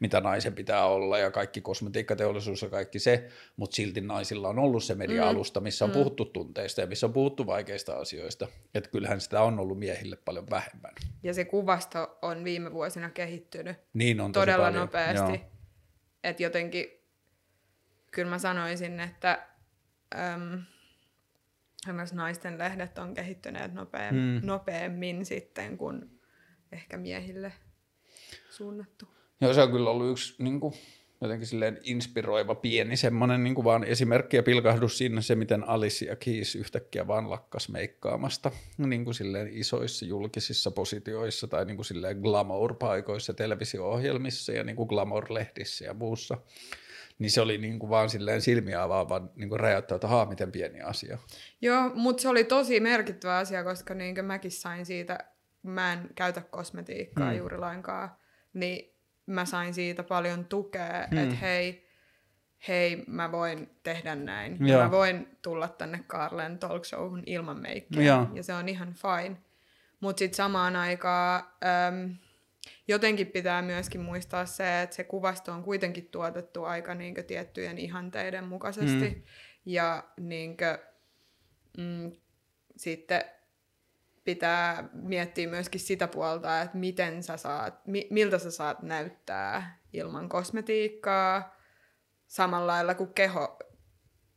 [0.00, 4.84] mitä naisen pitää olla ja kaikki kosmetiikkateollisuus ja kaikki se, mutta silti naisilla on ollut
[4.84, 5.94] se media-alusta, missä on mm.
[5.94, 10.46] puhuttu tunteista ja missä on puhuttu vaikeista asioista, että kyllähän sitä on ollut miehille paljon
[10.50, 10.92] vähemmän.
[11.22, 14.80] Ja se kuvasto on viime vuosina kehittynyt niin on todella paljon.
[14.80, 15.40] nopeasti,
[16.24, 16.86] että jotenkin
[18.10, 19.46] kyllä mä sanoisin, että...
[20.34, 20.62] Äm,
[21.86, 24.40] myös naisten lehdet on kehittyneet nopeam, hmm.
[24.46, 26.20] nopeammin sitten kuin
[26.72, 27.52] ehkä miehille
[28.50, 29.08] suunnattu.
[29.40, 30.74] Joo, se on kyllä ollut yksi niin kuin,
[31.20, 36.16] jotenkin silleen inspiroiva pieni semmoinen niin kuin vaan esimerkki ja pilkahdus siinä se, miten Alicia
[36.16, 42.16] Keys yhtäkkiä vaan lakkas meikkaamasta niin kuin silleen isoissa julkisissa positioissa tai niin kuin silleen
[42.16, 46.38] glamour-paikoissa, televisio-ohjelmissa ja niin kuin glamour-lehdissä ja muussa
[47.20, 50.52] niin se oli niin kuin vaan silleen silmiä avaava niin kuin räjäyttää, että haa, miten
[50.52, 51.18] pieni asia.
[51.60, 55.18] Joo, mutta se oli tosi merkittävä asia, koska niin kuin mäkin sain siitä,
[55.62, 57.38] mä en käytä kosmetiikkaa mm.
[57.38, 58.10] juuri lainkaan,
[58.52, 61.18] niin mä sain siitä paljon tukea, mm.
[61.18, 61.88] että hei,
[62.68, 64.66] hei, mä voin tehdä näin.
[64.66, 68.02] Ja mä voin tulla tänne Karlen talk showhun ilman meikkiä.
[68.02, 69.36] Ja, ja se on ihan fine.
[70.00, 71.42] Mutta sitten samaan aikaan...
[71.88, 72.14] Äm,
[72.88, 77.78] jotenkin pitää myöskin muistaa se, että se kuvasto on kuitenkin tuotettu aika niin kuin, tiettyjen
[77.78, 79.08] ihanteiden mukaisesti.
[79.08, 79.22] Mm.
[79.66, 80.78] Ja niin kuin,
[81.78, 82.12] mm,
[82.76, 83.24] sitten
[84.24, 90.28] pitää miettiä myöskin sitä puolta, että miten sä saat, mi, miltä sä saat näyttää ilman
[90.28, 91.56] kosmetiikkaa.
[92.26, 93.58] Samalla lailla kuin keho,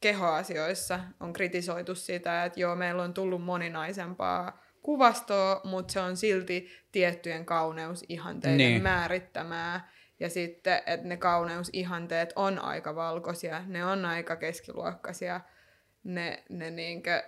[0.01, 6.69] kehoasioissa on kritisoitu sitä, että joo, meillä on tullut moninaisempaa kuvastoa, mutta se on silti
[6.91, 8.83] tiettyjen kauneusihanteiden niin.
[8.83, 9.91] määrittämää.
[10.19, 15.41] Ja sitten, että ne kauneusihanteet on aika valkoisia, ne on aika keskiluokkaisia,
[16.03, 17.23] ne, ne niinkö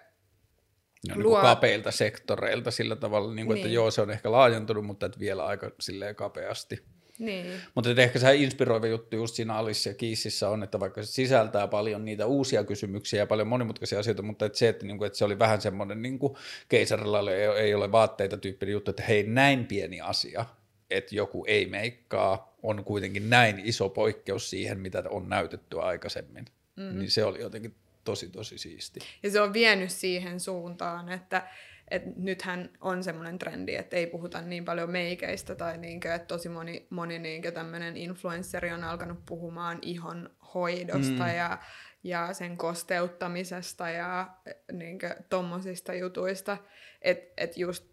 [1.07, 1.37] ne on luo...
[1.37, 3.65] niin kapeilta sektoreilta sillä tavalla, niin kuin, niin.
[3.65, 6.94] että joo, se on ehkä laajentunut, mutta että vielä aika silleen kapeasti.
[7.19, 7.45] Niin.
[7.75, 11.67] Mutta ehkä se inspiroiva juttu just siinä Alice ja Kiississä on, että vaikka se sisältää
[11.67, 15.17] paljon niitä uusia kysymyksiä ja paljon monimutkaisia asioita, mutta että se, että, niin kuin, että
[15.17, 16.35] se oli vähän semmoinen niin kuin
[16.69, 20.45] keisarilla ei, ei ole vaatteita tyyppinen juttu, että hei näin pieni asia,
[20.89, 26.45] että joku ei meikkaa, on kuitenkin näin iso poikkeus siihen, mitä on näytetty aikaisemmin.
[26.75, 26.99] Mm-hmm.
[26.99, 28.99] Niin se oli jotenkin tosi tosi siisti.
[29.23, 31.47] Ja se on vienyt siihen suuntaan, että
[31.91, 36.49] et nythän on semmoinen trendi, että ei puhuta niin paljon meikeistä tai niinkö, että tosi
[36.49, 41.35] moni, moni niinkö tämmöinen influenssari on alkanut puhumaan ihon hoidosta mm.
[41.35, 41.57] ja,
[42.03, 44.29] ja sen kosteuttamisesta ja
[44.71, 46.57] niinkö tommosista jutuista,
[47.01, 47.85] että et just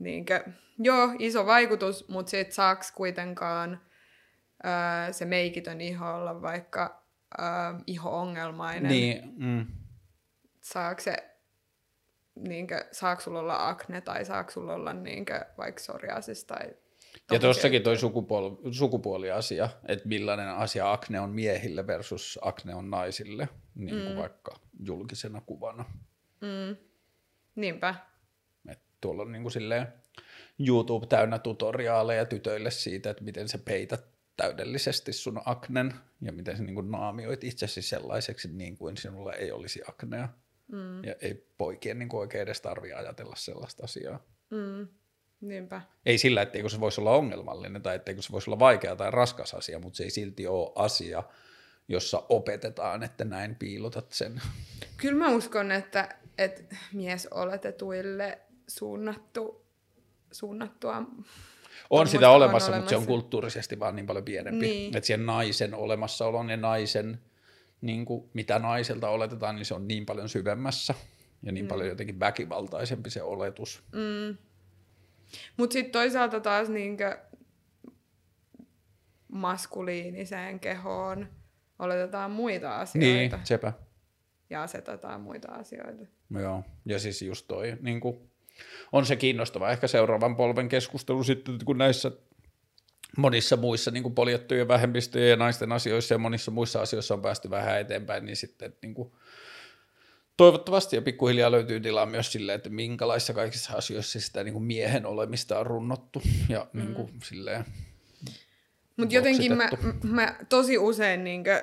[0.00, 0.44] niinkö,
[0.78, 3.80] joo, iso vaikutus, mutta sit saaks kuitenkaan
[4.64, 7.02] öö, se meikitön iho olla vaikka
[7.38, 7.46] öö,
[7.86, 8.88] iho-ongelmainen.
[8.90, 9.66] Niin, mm.
[10.60, 11.35] Saako se,
[12.36, 16.70] niinkö, saako sulla olla akne tai saako sulla olla niinkö, vaikka psoriasis tai
[17.32, 23.48] Ja tuossakin toi sukupuoli, sukupuoliasia, että millainen asia akne on miehille versus akne on naisille,
[23.74, 24.16] niin kuin mm.
[24.16, 25.84] vaikka julkisena kuvana.
[26.40, 26.76] Mm.
[27.54, 27.94] Niinpä.
[28.68, 29.86] Et tuolla on niin kuin silleen
[30.58, 34.04] YouTube täynnä tutoriaaleja tytöille siitä, että miten sä peität
[34.36, 39.52] täydellisesti sun aknen ja miten sä niin kuin naamioit itsesi sellaiseksi niin kuin sinulla ei
[39.52, 40.28] olisi aknea.
[40.72, 41.04] Mm.
[41.04, 44.24] Ja ei poikien niin oikein edes tarvitse ajatella sellaista asiaa.
[44.50, 44.88] Mm.
[45.40, 45.82] Niinpä.
[46.06, 49.54] Ei sillä, etteikö se voisi olla ongelmallinen tai etteikö se voisi olla vaikea tai raskas
[49.54, 51.22] asia, mutta se ei silti ole asia,
[51.88, 54.42] jossa opetetaan, että näin piilotat sen.
[54.96, 58.38] Kyllä mä uskon, että, että miesoletetuille
[58.68, 59.66] suunnattu,
[60.32, 61.02] suunnattua
[61.90, 64.66] on sitä olemassa, olemassa, mutta se on kulttuurisesti vaan niin paljon pienempi.
[64.66, 64.96] Niin.
[64.96, 67.20] Että siihen naisen olemassaolon ja naisen,
[67.80, 70.94] niin kuin, mitä naiselta oletetaan, niin se on niin paljon syvemmässä
[71.42, 71.68] ja niin mm.
[71.68, 73.82] paljon jotenkin väkivaltaisempi se oletus.
[73.92, 74.36] Mm.
[75.56, 77.18] Mutta sitten toisaalta taas niinkö
[79.28, 81.28] maskuliiniseen kehoon
[81.78, 83.36] oletetaan muita asioita.
[83.36, 83.72] Niin, sepä.
[84.50, 86.04] Ja asetetaan muita asioita.
[86.30, 88.30] Joo, ja siis just toi, niin kuin,
[88.92, 92.12] on se kiinnostava ehkä seuraavan polven keskustelu sitten, kun näissä
[93.16, 97.80] monissa muissa niin poljettujen vähemmistöjen ja naisten asioissa ja monissa muissa asioissa on päästy vähän
[97.80, 99.12] eteenpäin, niin sitten niin kuin,
[100.36, 105.06] toivottavasti ja pikkuhiljaa löytyy tilaa myös sille, että minkälaisissa kaikissa asioissa sitä niin kuin miehen
[105.06, 106.80] olemista on runnottu ja mm.
[106.80, 107.64] niin kuin, silleen
[108.96, 109.68] mutta jotenkin mä,
[110.02, 111.62] mä tosi usein niinkö,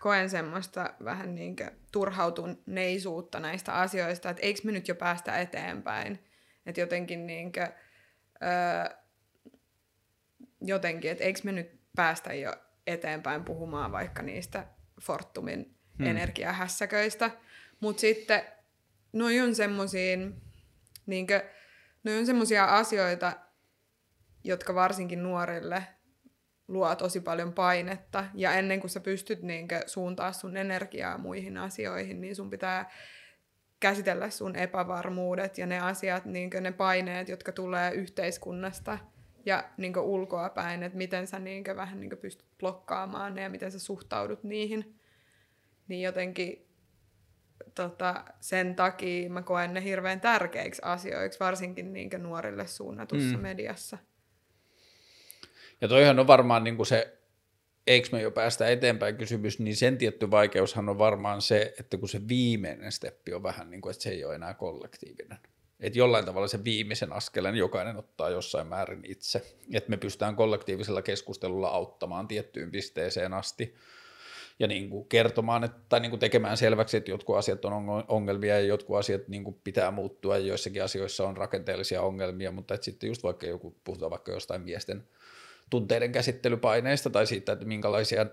[0.00, 6.18] koen semmoista vähän niinkö turhautuneisuutta näistä asioista, että eikö me nyt jo päästä eteenpäin.
[6.66, 7.62] Että jotenkin niinkö,
[8.42, 8.96] öö,
[10.66, 12.52] jotenkin, että eikö me nyt päästä jo
[12.86, 14.66] eteenpäin puhumaan vaikka niistä
[15.00, 16.06] Fortumin hmm.
[16.06, 17.30] energiahässäköistä.
[17.80, 18.42] Mutta sitten
[19.12, 20.16] noi on semmoisia
[21.06, 21.44] niinkö,
[22.04, 23.32] noi on semmoisia asioita,
[24.44, 25.86] jotka varsinkin nuorille
[26.68, 28.24] luo tosi paljon painetta.
[28.34, 32.90] Ja ennen kuin sä pystyt niinkö suuntaa sun energiaa muihin asioihin, niin sun pitää
[33.80, 38.98] käsitellä sun epävarmuudet ja ne asiat, niinkö ne paineet, jotka tulee yhteiskunnasta
[39.46, 43.72] ja niinkö ulkoa päin, että miten sä niinkö vähän niinkö pystyt blokkaamaan ne ja miten
[43.72, 45.00] sä suhtaudut niihin.
[45.88, 46.68] Niin jotenkin
[47.74, 53.42] tota, sen takia mä koen ne hirveän tärkeiksi asioiksi, varsinkin niinkö nuorille suunnatussa mm.
[53.42, 53.98] mediassa.
[55.80, 57.18] Ja toihan on varmaan niin se,
[57.86, 62.08] eikö me jo päästä eteenpäin kysymys, niin sen tietty vaikeushan on varmaan se, että kun
[62.08, 65.38] se viimeinen steppi on vähän niin kuin, että se ei ole enää kollektiivinen.
[65.84, 69.56] Että jollain tavalla se viimeisen askeleen jokainen ottaa jossain määrin itse.
[69.72, 73.74] Että me pystytään kollektiivisella keskustelulla auttamaan tiettyyn pisteeseen asti
[74.58, 78.54] ja niin kuin kertomaan että, tai niin kuin tekemään selväksi, että jotkut asiat on ongelmia
[78.54, 82.84] ja jotkut asiat niin kuin pitää muuttua ja joissakin asioissa on rakenteellisia ongelmia, mutta että
[82.84, 85.04] sitten just vaikka joku, puhutaan vaikka jostain miesten
[85.70, 88.26] tunteiden käsittelypaineista tai siitä, että minkälaisia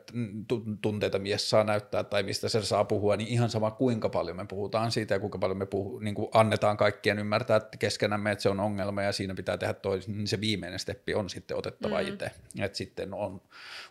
[0.82, 4.46] tunteita mies saa näyttää tai mistä se saa puhua, niin ihan sama kuinka paljon me
[4.46, 8.42] puhutaan siitä ja kuinka paljon me puhu, niin kuin annetaan kaikkien ymmärtää että keskenämme, että
[8.42, 12.02] se on ongelma ja siinä pitää tehdä toisin, niin se viimeinen steppi on sitten otettava
[12.02, 12.08] mm.
[12.08, 12.32] itse.
[12.60, 13.42] Että sitten on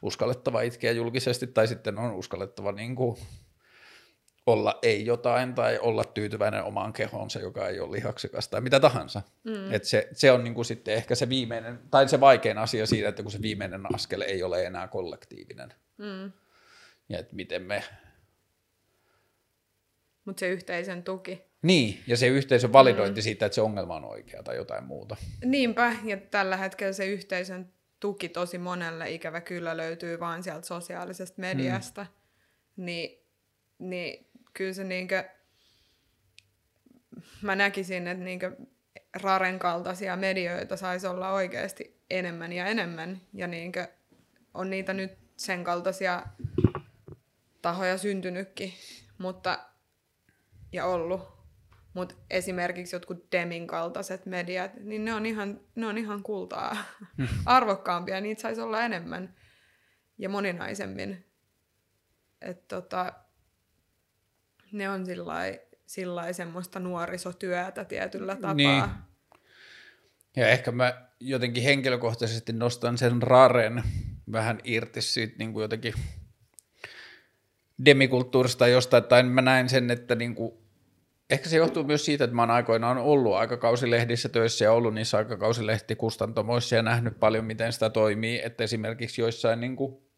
[0.02, 3.16] uskallettava itkeä julkisesti tai sitten on uskallettava niin kuin
[4.52, 9.22] olla ei jotain tai olla tyytyväinen omaan kehoonsa, joka ei ole lihaksikas tai mitä tahansa.
[9.44, 9.72] Mm.
[9.72, 13.22] Et se, se on niinku sitten ehkä se viimeinen, tai se vaikein asia siinä, että
[13.22, 15.74] kun se viimeinen askel ei ole enää kollektiivinen.
[15.98, 16.32] Mm.
[17.08, 17.84] Ja että miten me...
[20.24, 21.42] Mutta se yhteisön tuki.
[21.62, 23.22] Niin, ja se yhteisön validointi mm.
[23.22, 25.16] siitä, että se ongelma on oikea tai jotain muuta.
[25.44, 31.40] Niinpä, ja tällä hetkellä se yhteisön tuki tosi monelle ikävä kyllä löytyy vain sieltä sosiaalisesta
[31.40, 32.06] mediasta.
[32.76, 32.84] Mm.
[32.84, 33.26] Niin,
[33.78, 35.28] niin kyllä se niinkö,
[37.42, 38.56] mä näkisin, että niinkö
[39.22, 43.20] Raren kaltaisia medioita saisi olla oikeasti enemmän ja enemmän.
[43.32, 43.88] Ja niinkö
[44.54, 46.22] on niitä nyt sen kaltaisia
[47.62, 48.72] tahoja syntynytkin,
[49.18, 49.58] mutta,
[50.72, 51.40] ja ollut.
[51.94, 56.76] Mutta esimerkiksi jotkut Demin kaltaiset mediat, niin ne on ihan, ne on ihan kultaa.
[57.46, 59.34] Arvokkaampia, niitä saisi olla enemmän
[60.18, 61.26] ja moninaisemmin.
[62.40, 63.12] Et tota,
[64.72, 65.04] ne on
[65.86, 68.54] sillä semmoista nuorisotyötä tietyllä tapaa.
[68.54, 68.84] Niin.
[70.36, 73.82] Ja ehkä mä jotenkin henkilökohtaisesti nostan sen raren
[74.32, 75.94] vähän irti siitä niin kuin jotenkin
[77.84, 80.52] demikulttuurista jostain, tai mä näin sen, että niin kuin,
[81.30, 85.16] ehkä se johtuu myös siitä, että mä oon aikoinaan ollut aikakausilehdissä töissä ja ollut niissä
[85.16, 90.09] aikakausilehtikustantamoissa ja nähnyt paljon, miten sitä toimii, että esimerkiksi joissain niin kuin,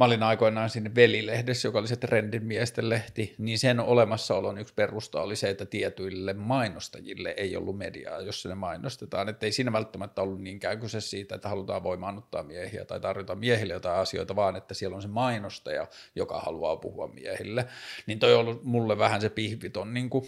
[0.00, 4.74] Mä olin aikoinaan sinne Velilehdessä, joka oli se trendin miesten lehti, niin sen olemassaolon yksi
[4.74, 9.28] perusta oli se, että tietyille mainostajille ei ollut mediaa, jos ne mainostetaan.
[9.28, 13.72] Että ei siinä välttämättä ollut niinkään kyse siitä, että halutaan voimaannuttaa miehiä tai tarjota miehille
[13.72, 17.66] jotain asioita, vaan että siellä on se mainostaja, joka haluaa puhua miehille.
[18.06, 20.24] Niin toi on ollut mulle vähän se pihviton niin kuin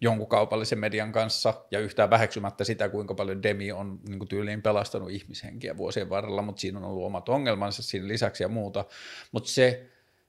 [0.00, 4.62] jonkun kaupallisen median kanssa ja yhtään väheksymättä sitä, kuinka paljon Demi on niin kuin tyyliin
[4.62, 8.84] pelastanut ihmishenkiä vuosien varrella, mutta siinä on ollut omat ongelmansa siinä lisäksi ja muuta.
[9.32, 9.86] Mutta se,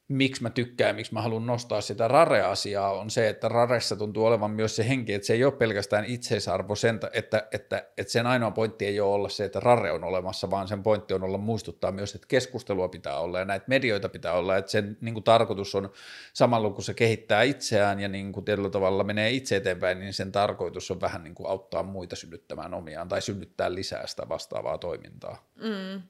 [0.08, 4.52] miksi mä tykkään, miksi mä haluan nostaa sitä Rare-asiaa, on se, että Raressa tuntuu olevan
[4.52, 8.52] myös se henki, että se ei ole pelkästään itseisarvo, sen, että, että, että sen ainoa
[8.52, 11.92] pointti ei ole olla se, että Rare on olemassa, vaan sen pointti on olla muistuttaa
[11.92, 15.76] myös, että keskustelua pitää olla ja näitä medioita pitää olla, että sen niin kuin, tarkoitus
[15.76, 15.92] on
[16.34, 20.32] samalla kun se kehittää itseään ja niin kuin, tietyllä tavalla menee itse eteenpäin, niin sen
[20.32, 25.46] tarkoitus on vähän niin kuin, auttaa muita synnyttämään omiaan tai synnyttää lisää sitä vastaavaa toimintaa.
[25.56, 26.02] Mm.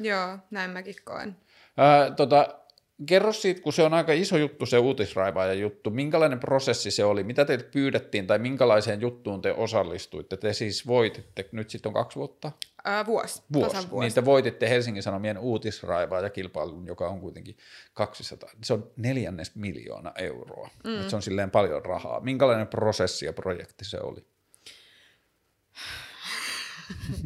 [0.00, 1.36] Joo, näin mäkin koen.
[1.76, 2.61] Ää, tota,
[3.06, 7.24] kerro siitä, kun se on aika iso juttu se uutisraivaaja juttu, minkälainen prosessi se oli,
[7.24, 12.16] mitä teiltä pyydettiin tai minkälaiseen juttuun te osallistuitte, te siis voititte, nyt sitten on kaksi
[12.16, 12.52] vuotta?
[12.84, 14.04] Ää, vuosi, Vuosi, vuosi.
[14.06, 17.56] niin te voititte Helsingin Sanomien uutisraivaaja kilpailun, joka on kuitenkin
[17.94, 21.08] 200, se on neljännes miljoona euroa, mm.
[21.08, 22.20] se on silleen paljon rahaa.
[22.20, 24.24] Minkälainen prosessi ja projekti se oli?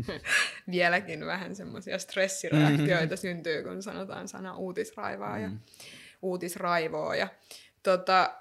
[0.71, 3.17] Vieläkin vähän semmoisia stressireaktioita mm-hmm.
[3.17, 5.59] syntyy, kun sanotaan sana uutisraivaa ja mm.
[6.23, 7.15] uutisraivoa.
[7.15, 7.29] Ja,
[7.83, 8.35] tota,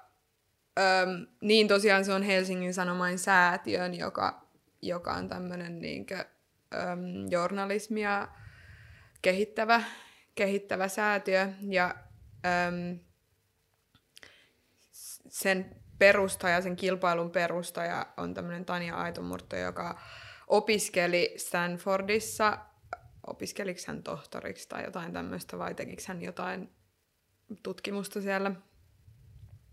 [0.78, 4.46] äm, niin tosiaan se on Helsingin Sanomain säätiön, joka,
[4.82, 6.24] joka on tämmöinen niinkö,
[6.74, 8.28] äm, journalismia
[9.22, 9.82] kehittävä,
[10.34, 11.48] kehittävä säätiö.
[11.60, 11.94] Ja
[12.46, 12.98] äm,
[15.28, 20.00] sen perustaja, sen kilpailun perustaja on tämmöinen Tanja Aitomurto, joka
[20.46, 22.58] opiskeli Stanfordissa,
[23.26, 26.72] opiskeliko hän tohtoriksi tai jotain tämmöistä, vai tekikö hän jotain
[27.62, 28.50] tutkimusta siellä.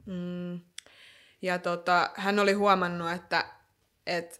[0.06, 0.62] Mm.
[1.42, 3.46] Ja tota, hän oli huomannut, että,
[4.08, 4.36] että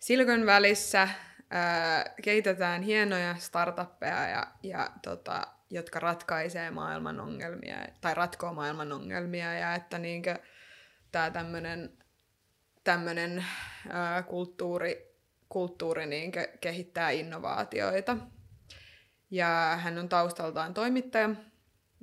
[0.00, 1.08] Silicon välissä
[1.50, 9.54] ää, kehitetään hienoja startuppeja, ja, ja tota, jotka ratkaisee maailman ongelmia, tai ratkoo maailman ongelmia,
[9.54, 10.38] ja että niinkö,
[11.12, 12.00] tämä tämmöinen
[12.84, 13.44] tämmönen,
[14.26, 15.09] kulttuuri
[15.50, 18.16] kulttuuri niin ke- kehittää innovaatioita.
[19.30, 21.30] Ja hän on taustaltaan toimittaja.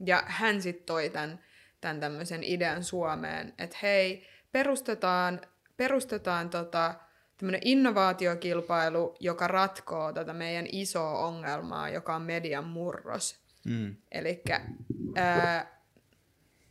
[0.05, 1.39] Ja hän sitten toi tämän,
[1.81, 5.41] tämän tämmöisen idean Suomeen, että hei, perustetaan,
[5.77, 6.93] perustetaan tota,
[7.37, 13.39] tämmöinen innovaatiokilpailu, joka ratkoo tätä meidän isoa ongelmaa, joka on median murros.
[13.65, 13.95] Mm.
[14.11, 14.43] Eli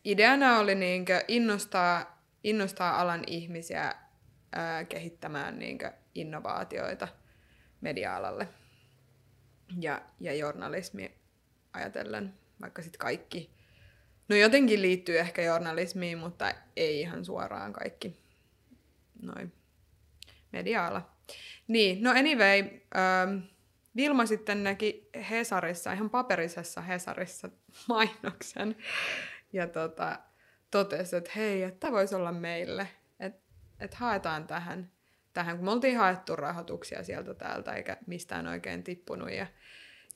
[0.05, 3.95] ideana oli niinkö innostaa, innostaa alan ihmisiä
[4.53, 7.09] ää, kehittämään niinkö innovaatioita
[7.81, 8.49] media-alalle
[9.81, 11.15] ja, ja journalismi
[11.73, 13.51] ajatellen, vaikka sitten kaikki,
[14.29, 18.17] no jotenkin liittyy ehkä journalismiin, mutta ei ihan suoraan kaikki
[19.23, 19.53] noin
[20.53, 21.11] media-ala.
[21.69, 22.59] Niin, no anyway,
[22.97, 23.39] ähm,
[23.97, 27.49] Vilma sitten näki Hesarissa, ihan paperisessa Hesarissa
[27.89, 28.77] mainoksen
[29.53, 30.19] ja tota,
[30.71, 32.89] totesi, että hei, että voisi olla meille,
[33.21, 33.47] että
[33.81, 34.91] et haetaan tähän
[35.37, 39.31] tähän, kun me oltiin haettu rahoituksia sieltä täältä, eikä mistään oikein tippunut.
[39.31, 39.47] Ja,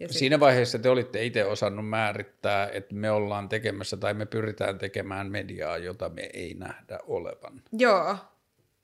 [0.01, 0.41] ja Siinä sit...
[0.41, 5.79] vaiheessa te olitte itse osannut määrittää, että me ollaan tekemässä tai me pyritään tekemään mediaa,
[5.79, 7.63] jota me ei nähdä olevan.
[7.73, 8.17] Joo,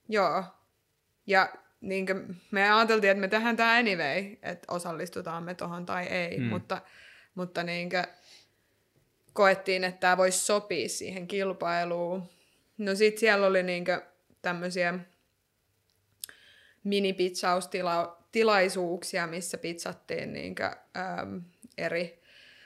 [0.09, 0.45] joo.
[1.27, 2.07] Ja niin
[2.51, 6.47] me ajateltiin, että me tehdään tämä anyway, että osallistutaan me tuohon tai ei, hmm.
[6.47, 6.83] mutta,
[7.35, 7.91] mutta niin
[9.33, 12.23] koettiin, että tämä voisi sopia siihen kilpailuun.
[12.79, 13.85] No sitten siellä oli niin
[14.43, 14.99] tämmöisiä
[16.87, 21.43] minipitsaustilaisuuksia, missä pizzattiin niinkö, äm,
[21.79, 22.23] eri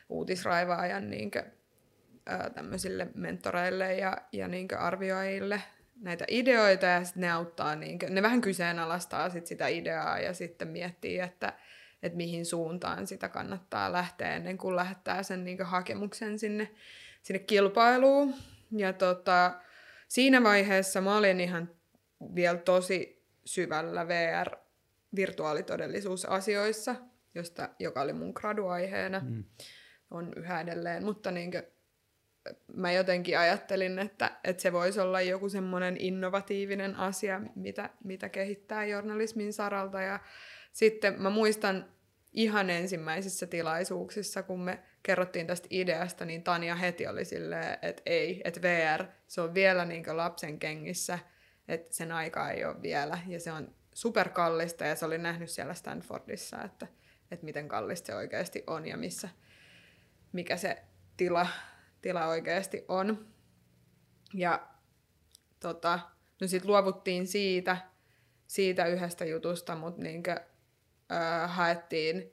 [0.08, 1.44] uutisraivaajan niinkö,
[2.28, 5.62] ä, tämmöisille mentoreille ja, ja niinkö arvioijille
[6.00, 10.68] näitä ideoita ja sitten ne auttaa, niinkö, ne vähän kyseenalaistaa sit sitä ideaa ja sitten
[10.68, 11.52] miettii, että,
[12.02, 16.70] että mihin suuntaan sitä kannattaa lähteä ennen kuin lähettää sen niinkö hakemuksen sinne,
[17.22, 18.34] sinne kilpailuun.
[18.76, 19.60] Ja tota,
[20.08, 21.70] siinä vaiheessa mä olin ihan
[22.34, 23.19] vielä tosi
[23.50, 24.56] syvällä VR
[25.16, 26.96] virtuaalitodellisuusasioissa,
[27.34, 29.44] josta, joka oli mun graduaiheena, mm.
[30.10, 31.70] on yhä edelleen, mutta niinkö,
[32.74, 38.84] mä jotenkin ajattelin, että, että se voisi olla joku semmoinen innovatiivinen asia, mitä, mitä kehittää
[38.84, 40.00] journalismin saralta.
[40.00, 40.20] Ja
[40.72, 41.86] sitten mä muistan
[42.32, 48.40] ihan ensimmäisissä tilaisuuksissa, kun me kerrottiin tästä ideasta, niin Tanja heti oli silleen, että ei,
[48.44, 51.18] että VR, se on vielä niin lapsen kengissä,
[51.70, 55.74] että sen aika ei ole vielä, ja se on superkallista, ja se oli nähnyt siellä
[55.74, 56.86] Stanfordissa, että,
[57.30, 59.28] että miten kallista se oikeasti on, ja missä,
[60.32, 60.82] mikä se
[61.16, 61.46] tila,
[62.02, 63.26] tila oikeasti on.
[64.34, 64.68] Ja
[65.60, 66.00] tota,
[66.40, 67.76] no sitten luovuttiin siitä,
[68.46, 70.40] siitä yhdestä jutusta, mutta niinkö,
[71.12, 72.32] äh, haettiin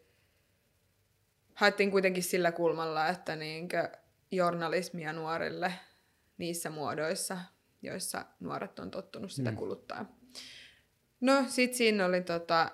[1.57, 3.89] haettiin kuitenkin sillä kulmalla, että niinkö
[4.31, 5.73] journalismia nuorille
[6.38, 7.38] niissä muodoissa,
[7.88, 9.57] joissa nuoret on tottunut sitä mm.
[9.57, 10.05] kuluttaa.
[11.22, 12.72] No, sit siinä oli tota,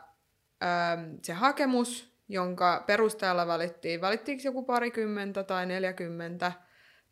[1.22, 6.52] se hakemus, jonka perusteella valittiin, valittiinko joku parikymmentä tai neljäkymmentä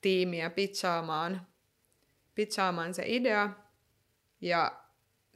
[0.01, 1.47] tiimiä pitsaamaan,
[2.35, 3.49] pitsaamaan se idea,
[4.41, 4.81] ja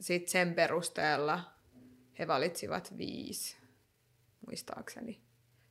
[0.00, 1.40] sitten sen perusteella
[2.18, 3.56] he valitsivat viisi,
[4.46, 5.20] muistaakseni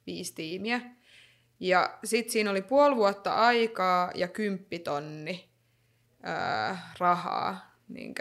[0.06, 0.82] viisi tiimiä.
[1.60, 5.55] Ja sitten siinä oli puoli vuotta aikaa ja kymppitonni
[7.00, 8.16] rahaa niin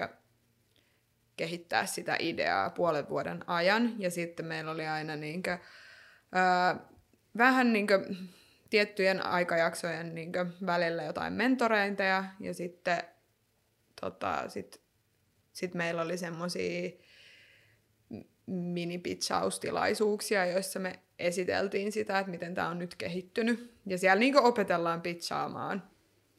[1.37, 3.95] kehittää sitä ideaa puolen vuoden ajan.
[3.99, 5.59] Ja sitten meillä oli aina niin kuin,
[6.33, 6.77] ää,
[7.37, 8.31] vähän niin kuin,
[8.71, 10.33] tiettyjen aikajaksojen niin
[10.67, 13.03] välillä jotain mentoreinteja ja sitten
[14.01, 14.81] tota, sit,
[15.53, 16.91] sit meillä oli semmoisia
[18.47, 23.75] minipitsaustilaisuuksia, joissa me esiteltiin sitä, että miten tämä on nyt kehittynyt.
[23.87, 25.94] Ja siellä niinku opetellaan pitsaamaan.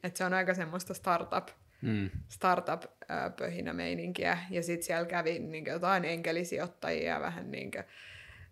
[0.06, 1.48] Että se on aika semmoista startup,
[1.82, 2.10] mm.
[2.30, 4.38] startup-pöhinä meininkiä.
[4.50, 7.78] Ja sitten siellä kävi niinku jotain enkelisijoittajia vähän niinku,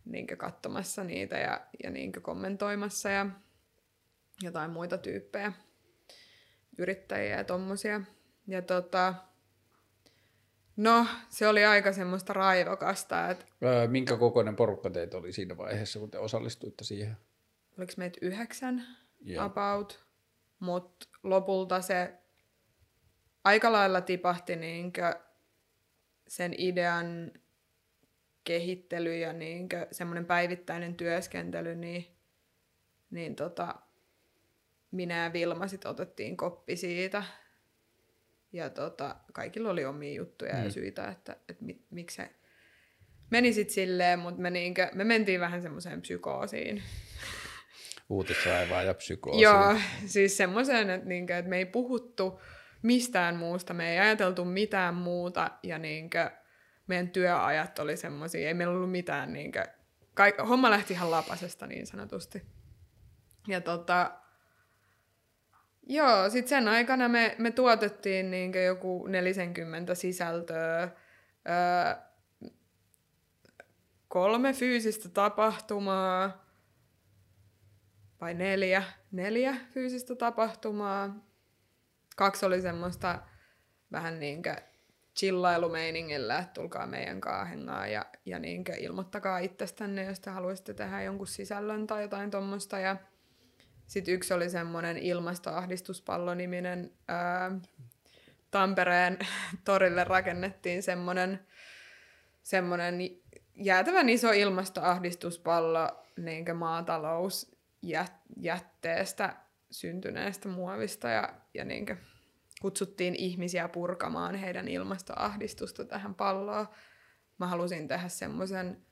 [0.05, 3.25] niinku katsomassa niitä ja, ja niinku kommentoimassa ja
[4.41, 5.53] jotain muita tyyppejä,
[6.77, 8.01] yrittäjiä ja tommosia.
[8.47, 9.13] Ja tota,
[10.77, 13.29] No, se oli aika semmoista raivokasta.
[13.29, 13.45] Että...
[13.63, 17.17] Öö, minkä kokoinen porukka teitä oli siinä vaiheessa, kun te osallistuitte siihen?
[17.77, 18.83] Oliko meitä yhdeksän
[19.29, 19.45] yeah.
[19.45, 20.05] about,
[20.63, 22.13] mutta lopulta se
[23.43, 25.15] aika lailla tipahti niinkö
[26.27, 27.31] sen idean
[28.43, 32.07] kehittely ja niinkö semmoinen päivittäinen työskentely, niin,
[33.09, 33.75] niin tota,
[34.91, 37.23] minä ja Vilma sit otettiin koppi siitä
[38.53, 40.63] ja tota, kaikilla oli omia juttuja mm.
[40.63, 42.29] ja syitä, että, että mit, miksi se
[43.29, 46.83] meni sitten silleen, mutta me, niinkö, me mentiin vähän semmoiseen psykoosiin.
[48.13, 49.41] Uutisraivaa ja psykoosi.
[49.41, 49.75] Joo,
[50.05, 52.41] siis semmoiseen, että, niinkö, että me ei puhuttu
[52.81, 56.31] mistään muusta, me ei ajateltu mitään muuta ja niinkö,
[56.87, 59.65] meidän työajat oli semmoisia, ei meillä ollut mitään, niinkö,
[60.13, 62.41] kaik, homma lähti ihan lapasesta niin sanotusti.
[63.47, 64.11] Ja tota,
[65.87, 71.95] Joo, sitten sen aikana me, me tuotettiin niin joku 40 sisältöä, öö,
[74.07, 76.42] kolme fyysistä tapahtumaa,
[78.23, 81.15] vai neljä, neljä fyysistä tapahtumaa.
[82.15, 83.19] Kaksi oli semmoista
[83.91, 84.55] vähän niinkö
[85.15, 91.27] chillailumeiningillä, että tulkaa meidän kaahengaa ja, ja niinkö ilmoittakaa itsestänne, jos te haluaisitte tehdä jonkun
[91.27, 92.79] sisällön tai jotain tuommoista.
[92.79, 92.97] Ja
[93.87, 97.51] sitten yksi oli semmoinen ilmastoahdistuspallo-niminen ää,
[98.51, 99.19] Tampereen
[99.65, 101.39] torille rakennettiin semmoinen,
[102.43, 102.95] semmoinen
[103.55, 106.45] jäätävän iso ilmastoahdistuspallo niin
[107.83, 109.35] maatalousjätteestä
[109.71, 111.85] syntyneestä muovista ja, ja niin
[112.61, 116.67] kutsuttiin ihmisiä purkamaan heidän ilmastoahdistusta tähän palloon.
[117.37, 118.85] Mä halusin tehdä semmoisen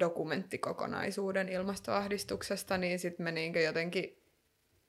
[0.00, 4.22] dokumenttikokonaisuuden ilmastoahdistuksesta, niin sitten me niinkö jotenkin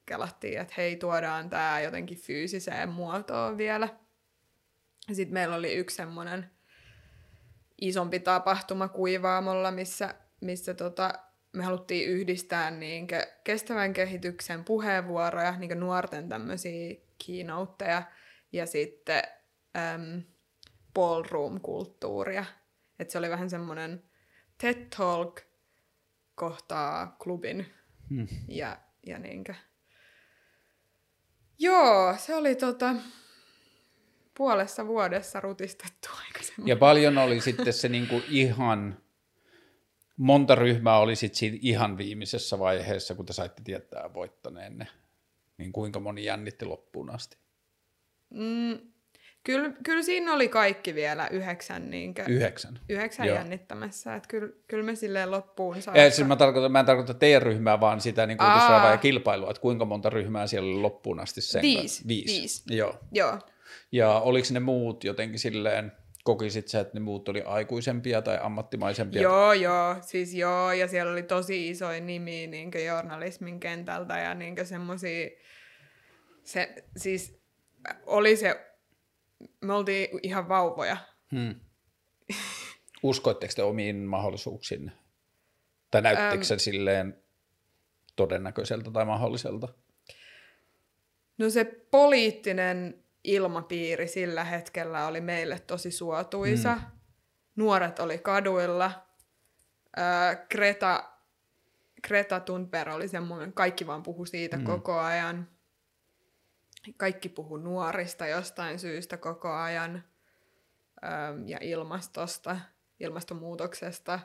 [0.06, 3.90] kelattiin, että hei, tuodaan tämä jotenkin fyysiseen muotoon vielä.
[5.14, 6.52] Sitten meillä oli yksi semmoinen
[7.82, 11.24] isompi tapahtuma kuivaamolla, missä, missä tota,
[11.56, 16.95] me haluttiin yhdistää niinkö kestävän kehityksen puheenvuoroja, niinkö nuorten tämmöisiä
[17.26, 18.03] keynoteja
[18.52, 19.23] ja sitten
[19.77, 20.23] äm,
[20.94, 22.45] ballroom-kulttuuria.
[22.99, 24.03] Et se oli vähän semmoinen
[24.57, 25.41] TED Talk
[26.36, 27.65] kohtaa klubin.
[28.10, 28.27] Hmm.
[28.48, 29.53] Ja, ja niinkö.
[31.60, 32.95] Joo, se oli tota,
[34.38, 36.68] puolessa vuodessa rutistettu aikaisemmin.
[36.68, 38.98] Ja paljon oli sitten se niinku ihan,
[40.18, 44.88] monta ryhmää oli sitten siinä ihan viimeisessä vaiheessa, kun te saitte tietää voittaneenne.
[45.58, 47.38] Niin kuinka moni jännitti loppuun asti?
[48.30, 48.80] Mm,
[49.44, 52.80] Kyllä, kyllä siinä oli kaikki vielä yhdeksän, niinkö, Yhdeksän.
[52.90, 53.36] yhdeksän Joo.
[53.38, 54.16] jännittämässä.
[54.16, 56.10] Että kyllä, kyllä me silleen loppuun Ja saakka.
[56.10, 58.54] siis mä, tarkoitan, mä en tarkoita teidän ryhmää, vaan sitä niin Aa.
[58.54, 62.08] uutisraivaa ja kilpailua, että kuinka monta ryhmää siellä oli loppuun asti sen Viisi.
[62.08, 62.42] Viisi.
[62.42, 62.76] Viisi.
[62.76, 63.00] Joo.
[63.12, 63.40] Joo.
[63.92, 65.92] Ja oliko ne muut jotenkin silleen,
[66.26, 69.22] kokisit sä, että ne muut oli aikuisempia tai ammattimaisempia?
[69.22, 74.56] Joo, joo, siis joo, ja siellä oli tosi isoja nimiä niin journalismin kentältä ja niin
[74.64, 75.30] semmoisia,
[76.43, 77.39] se, siis
[78.06, 78.65] oli se,
[79.61, 80.97] me oltiin ihan vauvoja.
[81.31, 81.56] Hmm.
[83.03, 84.91] Uskoitteko te omiin mahdollisuuksiin?
[85.91, 86.43] Tai näyttikö Äm.
[86.43, 87.23] se silleen
[88.15, 89.68] todennäköiseltä tai mahdolliselta?
[91.38, 96.76] No se poliittinen ilmapiiri sillä hetkellä oli meille tosi suotuisa.
[96.76, 96.81] Mm.
[97.56, 99.06] Nuoret oli kaduilla.
[99.97, 101.10] Öö, Greta,
[102.07, 104.64] Greta Thunberg oli semmoinen, kaikki vaan puhu siitä mm.
[104.64, 105.49] koko ajan.
[106.97, 110.03] Kaikki puhu nuorista jostain syystä koko ajan.
[111.03, 111.11] Öö,
[111.45, 112.60] ja ilmastosta,
[112.99, 114.19] ilmastonmuutoksesta.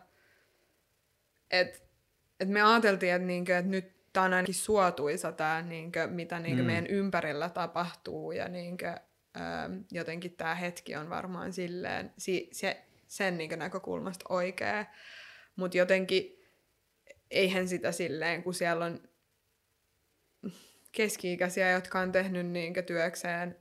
[1.51, 1.85] Et,
[2.41, 6.63] et me ajateltiin, että niinkö, et nyt tämä on ainakin suotuisa tämä, niinkö, mitä niinkö
[6.63, 6.65] Mm.
[6.65, 6.67] mm.
[6.67, 8.95] meidän ympärillä tapahtuu ja niinkö,
[9.37, 14.87] ähm, jotenkin tämä hetki on varmaan silleen, si, se, sen niinkö näkökulmasta oikea.
[15.57, 16.41] Mutta jotenkin
[17.31, 19.01] eihän sitä silleen, kun siellä on
[20.93, 23.57] keski-ikäisiä, jotka on tehnyt niinkö työkseen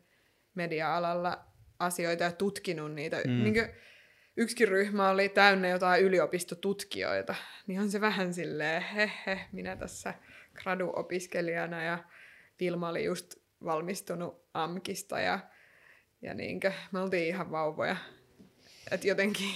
[0.56, 1.46] media-alalla
[1.80, 3.18] asioita ja tutkinut niitä.
[3.28, 3.44] Mm.
[3.44, 3.74] Niinkö,
[4.38, 7.36] yksikin ryhmä oli täynnä jotain yliopistotutkijoita,
[7.68, 10.14] niin on se vähän silleen, he he, minä tässä
[10.64, 12.04] gradu-opiskelijana ja
[12.60, 15.40] Vilma oli just valmistunut AMKista ja,
[16.22, 17.96] ja niinkö, me oltiin ihan vauvoja.
[18.92, 19.50] Et jotenkin,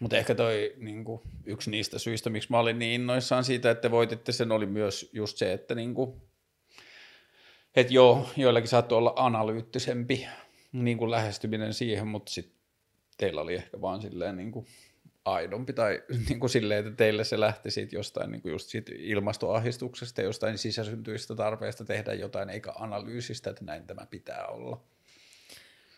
[0.00, 3.82] Mutta ehkä toi niin kuin, yksi niistä syistä, miksi mä olin niin innoissaan siitä, että
[3.82, 6.22] te voititte sen, oli myös just se, että niin kuin,
[7.76, 10.26] et joo, joillakin saattoi olla analyyttisempi
[10.72, 12.58] niin kuin lähestyminen siihen, mutta sitten
[13.16, 14.66] teillä oli ehkä vaan silleen niin kuin
[15.24, 18.92] aidompi tai niin kuin silleen, että teille se lähti siitä jostain niin kuin just siitä
[18.94, 24.84] ilmastoahistuksesta ja jostain sisäsyntyistä tarpeesta tehdä jotain, eikä analyysistä, että näin tämä pitää olla.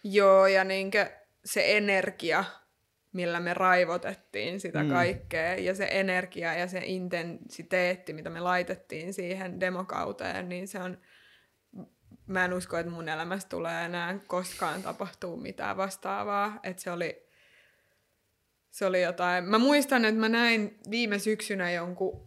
[0.05, 1.11] joo, ja niinkö
[1.45, 2.45] se energia,
[3.13, 4.89] millä me raivotettiin sitä mm.
[4.89, 10.99] kaikkea, ja se energia ja se intensiteetti, mitä me laitettiin siihen demokauteen, niin se on,
[12.27, 17.26] mä en usko, että mun elämässä tulee enää koskaan tapahtuu mitään vastaavaa, että se oli,
[18.77, 22.27] se oli jotain, mä muistan, että mä näin viime syksynä jonkun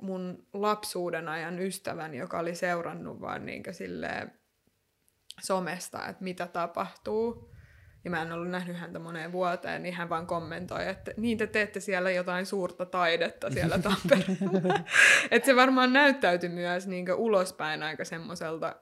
[0.00, 4.32] mun lapsuuden ajan ystävän, joka oli seurannut vaan niinkö silleen
[5.40, 7.52] somesta, että mitä tapahtuu.
[8.04, 11.46] Ja mä en ollut nähnyt häntä moneen vuoteen, niin hän vaan kommentoi, että niin te
[11.46, 14.80] teette siellä jotain suurta taidetta siellä Tampereella.
[15.30, 18.76] että se varmaan näyttäytyi myös niin ulospäin aika semmoiselta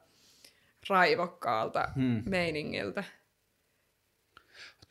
[0.89, 2.23] raivokkaalta hmm.
[2.27, 3.05] meiningiltä.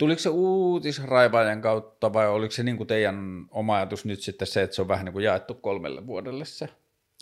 [0.00, 4.62] Tuliko se uutisraivaajan kautta vai oliko se niin kuin teidän oma ajatus nyt sitten se,
[4.62, 6.68] että se on vähän niin kuin jaettu kolmelle vuodelle se?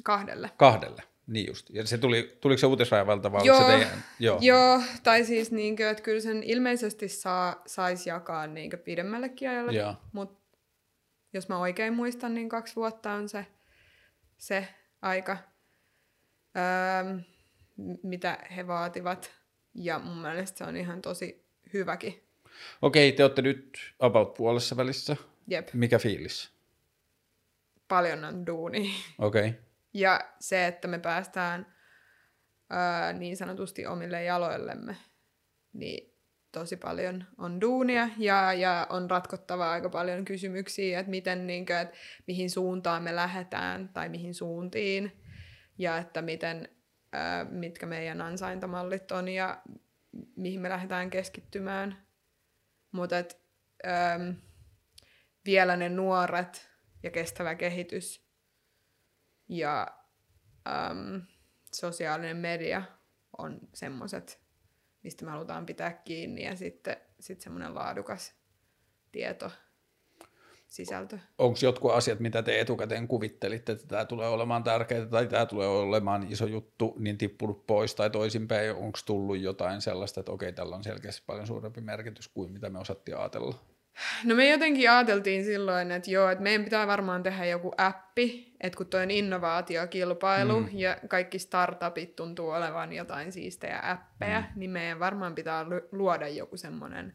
[0.04, 0.50] Kahdelle.
[0.56, 1.70] Kahdelle, niin just.
[1.70, 4.04] Ja se tuli, tuliko se uutisraivalta vai Joo, se teidän?
[4.18, 4.38] Joo.
[4.40, 9.94] Joo, tai siis niinkö, että kyllä sen ilmeisesti saa, saisi jakaa niinkö pidemmällekin ajalle, Joo.
[10.12, 10.58] mutta
[11.32, 13.46] jos mä oikein muistan, niin kaksi vuotta on se,
[14.36, 14.68] se
[15.02, 15.36] aika,
[16.56, 17.18] öö,
[18.02, 19.30] mitä he vaativat.
[19.74, 22.27] Ja mun mielestä se on ihan tosi hyväkin.
[22.82, 25.16] Okei, te olette nyt about puolessa välissä.
[25.46, 26.58] Jep, Mikä fiilis?
[27.88, 28.90] paljon on duunia.
[29.18, 29.54] Okei.
[29.94, 31.74] Ja se, että me päästään
[32.72, 34.96] öö, niin sanotusti omille jaloillemme,
[35.72, 36.14] niin
[36.52, 41.76] tosi paljon on duunia ja, ja on ratkottava aika paljon kysymyksiä, että miten, niin kuin,
[41.76, 45.12] että mihin suuntaan me lähdetään tai mihin suuntiin
[45.78, 46.68] ja että miten,
[47.50, 49.62] mitkä meidän ansaintamallit on ja
[50.36, 52.07] mihin me lähdetään keskittymään.
[52.98, 54.32] Mutta öö,
[55.44, 56.70] vielä ne nuoret
[57.02, 58.28] ja kestävä kehitys
[59.48, 59.86] ja
[60.68, 61.22] äm,
[61.74, 62.82] sosiaalinen media
[63.38, 64.40] on semmoiset,
[65.02, 68.34] mistä me halutaan pitää kiinni ja sitten sit semmoinen laadukas
[69.12, 69.52] tieto,
[70.68, 71.18] sisältö.
[71.38, 75.68] Onko jotkut asiat, mitä te etukäteen kuvittelitte, että tämä tulee olemaan tärkeää tai tämä tulee
[75.68, 78.70] olemaan iso juttu, niin tippunut pois tai toisinpäin?
[78.70, 82.78] Onko tullut jotain sellaista, että okei, tällä on selkeästi paljon suurempi merkitys kuin mitä me
[82.78, 83.54] osattiin ajatella?
[84.24, 88.76] No me jotenkin ajateltiin silloin, että joo, että meidän pitää varmaan tehdä joku appi, että
[88.76, 90.68] kun toi on innovaatiokilpailu Mm.
[90.72, 94.46] ja kaikki startupit tuntuu olevan jotain siistejä appeja, mm.
[94.56, 97.12] niin meidän varmaan pitää lu- luoda joku semmoinen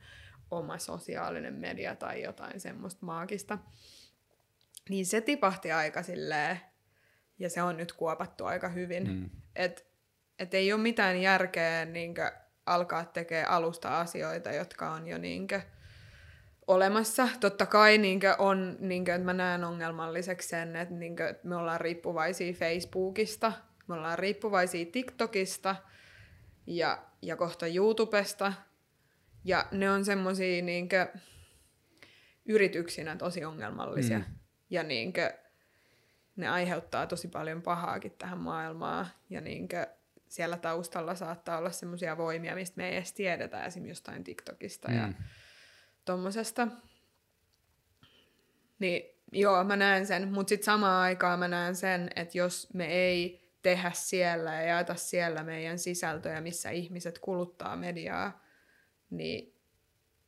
[0.58, 3.58] oma sosiaalinen media tai jotain semmoista maagista.
[4.90, 6.60] Niin se tipahti aika silleen,
[7.40, 9.12] ja se on nyt kuopattu aika hyvin.
[9.12, 9.30] Mm.
[9.56, 9.82] Että
[10.40, 12.32] et ei ole mitään järkeä niinkö
[12.66, 15.62] alkaa tekemään alusta asioita, jotka on jo niinkö
[16.68, 17.28] olemassa.
[17.40, 22.54] Totta kai niinkö on, niinkö, että mä näen ongelmalliseksi sen, että, niinkö, me ollaan riippuvaisia
[22.54, 23.52] Facebookista,
[23.88, 25.76] me ollaan riippuvaisia TikTokista
[26.68, 28.54] ja, ja kohta YouTubesta.
[29.44, 31.08] Ja ne on semmosia niinkö,
[32.46, 34.20] yrityksinä tosi ongelmallisia.
[34.20, 34.26] Mm.
[34.70, 35.34] Ja niinkö,
[36.36, 39.08] ne aiheuttaa tosi paljon pahaakin tähän maailmaan.
[39.30, 39.88] Ja niinkö,
[40.28, 44.96] siellä taustalla saattaa olla semmoisia voimia, mistä me ei edes tiedetä, esimerkiksi jostain TikTokista mm.
[44.96, 45.14] ja
[46.06, 46.68] tommosesta.
[48.80, 52.86] Niin joo, mä näen sen, mutta sitten samaan aikaan mä näen sen, että jos me
[52.86, 58.43] ei tehdä siellä ja jaeta siellä meidän sisältöjä, missä ihmiset kuluttaa mediaa,
[59.18, 59.54] niin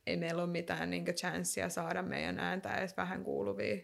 [0.06, 3.76] ei meillä ole mitään niin chanssia saada meidän ääntä edes vähän kuuluvia.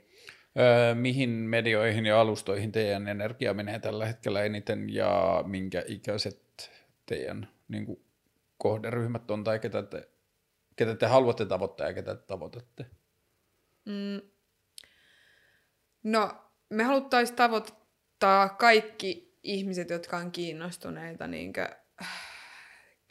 [0.59, 6.71] Öö, mihin medioihin ja alustoihin teidän energia menee tällä hetkellä eniten ja minkä ikäiset
[7.07, 8.05] teidän niin kuin,
[8.59, 10.09] kohderyhmät on tai ketä te,
[10.77, 12.87] ketä te haluatte tavoittaa ja ketä te tavoitatte?
[13.85, 14.21] Mm.
[16.03, 16.31] No,
[16.69, 21.69] me haluttaisiin tavoittaa kaikki ihmiset, jotka on kiinnostuneita niin kuin,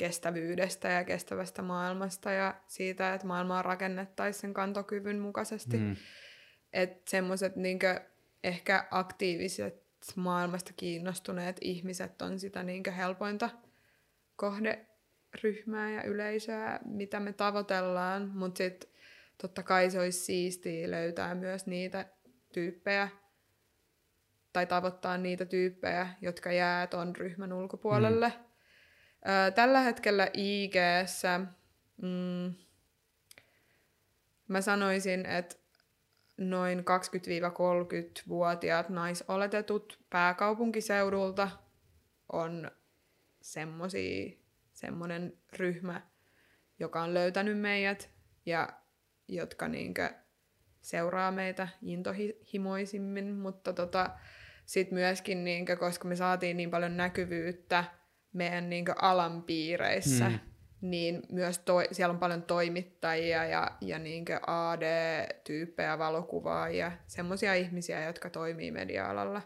[0.02, 5.78] kestävyydestä ja kestävästä maailmasta ja siitä, että maailmaa rakennettaisiin sen kantokyvyn mukaisesti.
[5.78, 5.96] Mm.
[6.74, 7.80] Että semmoiset niin
[8.44, 9.84] ehkä aktiiviset
[10.16, 13.50] maailmasta kiinnostuneet ihmiset on sitä niin helpointa
[14.36, 18.90] kohderyhmää ja yleisöä, mitä me tavoitellaan, mutta sitten
[19.42, 22.06] totta kai se olisi siistiä löytää myös niitä
[22.54, 23.10] tyyppejä,
[24.54, 28.28] tai tavoittaa niitä tyyppejä, jotka jää ton ryhmän ulkopuolelle.
[28.28, 28.51] Mm.
[29.56, 30.74] Tällä hetkellä ig
[32.02, 32.54] mm,
[34.48, 35.56] mä sanoisin, että
[36.38, 41.50] noin 20-30-vuotiaat naisoletetut pääkaupunkiseudulta
[42.32, 42.72] on
[44.74, 46.02] semmoinen ryhmä,
[46.80, 48.10] joka on löytänyt meidät
[48.46, 48.70] ja
[49.28, 50.14] jotka niinkö
[50.82, 54.10] seuraa meitä intohimoisimmin, mutta tota,
[54.66, 57.84] sitten myöskin, niinkö, koska me saatiin niin paljon näkyvyyttä
[58.34, 60.40] meidän niinkö alan piireissä, mm
[60.82, 68.30] niin myös toi, siellä on paljon toimittajia ja, ja niinkö AD-tyyppejä, valokuvaajia, semmoisia ihmisiä, jotka
[68.30, 69.42] toimii media-alalla.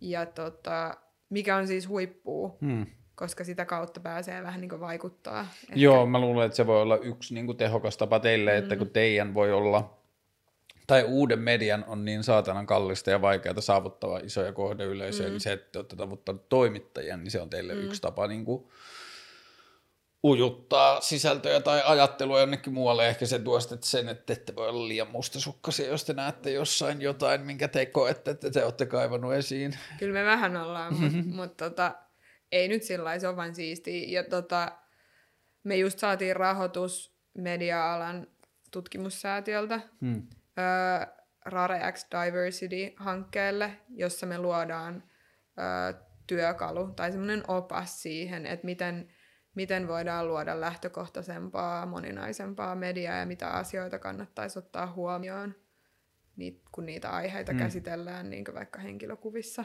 [0.00, 0.96] Ja tota,
[1.30, 2.86] mikä on siis huippuu, hmm.
[3.14, 5.40] koska sitä kautta pääsee vähän niin vaikuttaa.
[5.40, 5.74] Ehkä.
[5.74, 8.62] Joo, mä luulen, että se voi olla yksi niin tehokas tapa teille, hmm.
[8.62, 9.98] että kun teidän voi olla,
[11.06, 15.32] uuden median on niin saatanan kallista ja vaikeaa saavuttaa isoja kohdeyleisöjä, hmm.
[15.32, 17.82] niin se, että te olette tavoittanut toimittajia, niin se on teille hmm.
[17.82, 18.68] yksi tapa niin kuin
[20.24, 23.08] ujuttaa sisältöjä tai ajattelua jonnekin muualle.
[23.08, 27.02] Ehkä se tuo sitten sen, että ette voi olla liian mustasukkaisia, jos te näette jossain
[27.02, 29.78] jotain, minkä te koette, että te olette kaivannut esiin.
[29.98, 31.94] Kyllä me vähän ollaan, mutta mut tota,
[32.52, 34.04] ei nyt sillä se on vain siistiä.
[34.08, 34.72] Ja tota,
[35.64, 38.26] me just saatiin rahoitus media-alan
[38.70, 40.22] tutkimussäätiöltä hmm.
[40.58, 41.06] Ö,
[41.44, 45.02] Rare X Diversity-hankkeelle, jossa me luodaan
[45.58, 45.94] ö,
[46.26, 49.08] työkalu tai semmoinen opas siihen, että miten–
[49.56, 55.54] miten voidaan luoda lähtökohtaisempaa, moninaisempaa mediaa ja mitä asioita kannattaisi ottaa huomioon,
[56.72, 57.58] kun niitä aiheita mm.
[57.58, 59.64] käsitellään niin vaikka henkilökuvissa.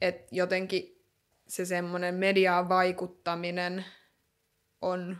[0.00, 1.04] Et jotenkin
[1.48, 3.84] se semmoinen mediaan vaikuttaminen
[4.80, 5.18] on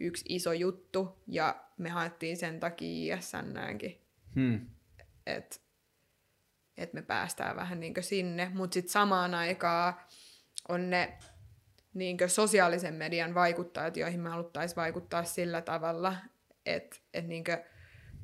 [0.00, 4.00] yksi iso juttu, ja me haettiin sen takia ISNäänkin,
[4.34, 4.66] hmm.
[5.26, 5.56] että
[6.76, 9.94] et me päästään vähän niin sinne, mutta sitten samaan aikaan
[10.68, 11.18] on ne
[11.94, 16.16] niin sosiaalisen median vaikuttajat, joihin me haluttaisiin vaikuttaa sillä tavalla,
[16.66, 17.44] että, että niin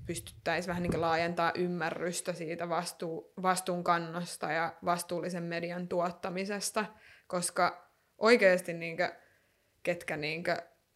[0.06, 6.84] pystyttäisiin vähän niin laajentaa ymmärrystä siitä vastuu, vastuunkannosta ja vastuullisen median tuottamisesta,
[7.26, 8.96] koska oikeasti niin
[9.82, 10.44] ketkä niin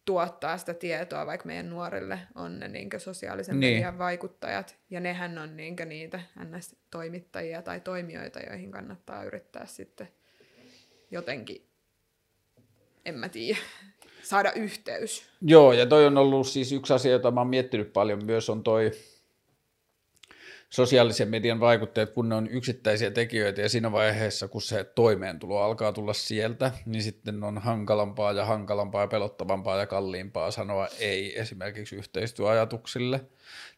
[0.09, 3.73] tuottaa sitä tietoa vaikka meidän nuorille on ne niin sosiaalisen niin.
[3.73, 10.07] median vaikuttajat, ja nehän on niin niitä NS-toimittajia tai toimijoita, joihin kannattaa yrittää sitten
[11.11, 11.65] jotenkin
[13.05, 13.59] en mä tiedä,
[14.23, 15.29] saada yhteys.
[15.41, 18.63] Joo, ja toi on ollut siis yksi asia, jota mä oon miettinyt paljon myös, on
[18.63, 18.91] toi
[20.69, 25.93] sosiaalisen median vaikutteet, kun ne on yksittäisiä tekijöitä ja siinä vaiheessa, kun se toimeentulo alkaa
[25.93, 31.95] tulla sieltä, niin sitten on hankalampaa ja hankalampaa ja pelottavampaa ja kalliimpaa sanoa ei esimerkiksi
[31.95, 33.21] yhteistyöajatuksille,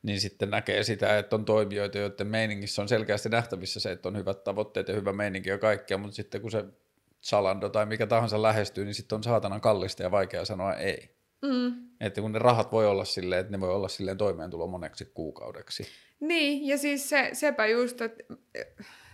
[0.03, 4.17] niin sitten näkee sitä, että on toimijoita, joiden meiningissä on selkeästi nähtävissä se, että on
[4.17, 6.65] hyvät tavoitteet ja hyvä meininki ja kaikkea, mutta sitten kun se
[7.23, 11.09] Zalando tai mikä tahansa lähestyy, niin sitten on saatanan kallista ja vaikea sanoa ei.
[11.41, 11.73] Mm.
[11.99, 15.87] Että kun ne rahat voi olla silleen, että ne voi olla silleen toimeentulo moneksi kuukaudeksi.
[16.21, 18.23] Niin, ja siis se, sepä just, että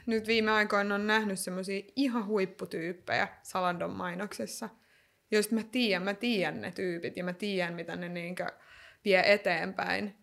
[0.06, 4.70] nyt viime aikoina on nähnyt semmoisia ihan huipputyyppejä Salandon mainoksessa,
[5.32, 8.48] joista mä tiedän, mä tiedän ne tyypit ja mä tiedän, mitä ne niinkö
[9.06, 10.16] vie eteenpäin.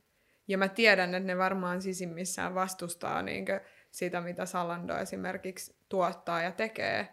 [0.48, 6.52] Ja mä tiedän, että ne varmaan sisimmissään vastustaa niinkö sitä, mitä Salando esimerkiksi tuottaa ja
[6.52, 7.09] tekee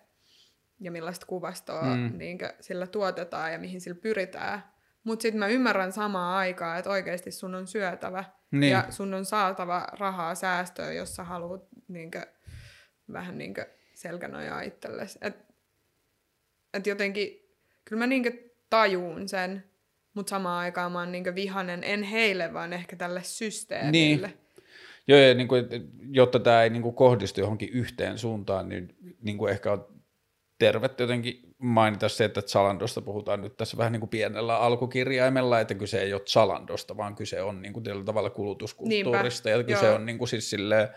[0.80, 2.18] ja millaista kuvastoa mm.
[2.18, 4.64] niinkö sillä tuotetaan ja mihin sillä pyritään.
[5.04, 8.72] Mutta sitten mä ymmärrän samaa aikaa, että oikeasti sun on syötävä niin.
[8.72, 12.26] ja sun on saatava rahaa säästöön, jos sä haluat niinkö,
[13.14, 15.20] vähän niinkö selkänojaa itsellesi.
[15.22, 15.36] Et,
[16.74, 17.40] et jotenkin,
[17.86, 18.32] kyllä mä niinkö
[18.70, 19.64] tajuun sen,
[20.14, 24.28] mutta samaan aikaan mä oon niinkö vihanen, en heille, vaan ehkä tälle systeemille.
[24.28, 24.38] Niin.
[25.08, 25.66] Joo, ja niin kuin,
[26.12, 30.02] jotta tämä ei niin kuin kohdistu johonkin yhteen suuntaan, niin, niin kuin ehkä on
[30.60, 35.76] tervettä jotenkin mainita se, että Zalandosta puhutaan nyt tässä vähän niin kuin pienellä alkukirjaimella, että
[35.76, 39.86] kyse ei ole Zalandosta, vaan kyse on niin kuin tällä tavalla kulutuskulttuurista, Niinpä, ja kyse
[39.86, 39.96] joo.
[39.96, 40.88] on niin kuin siis silleen,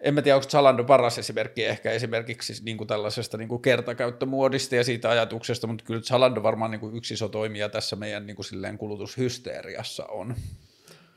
[0.00, 4.76] en mä tiedä, onko Zalando paras esimerkki ehkä esimerkiksi niin kuin tällaisesta niin kuin kertakäyttömuodista
[4.76, 8.36] ja siitä ajatuksesta, mutta kyllä Zalando varmaan niin kuin yksi iso toimija tässä meidän niin
[8.36, 10.34] kuin silleen kulutushysteeriassa on.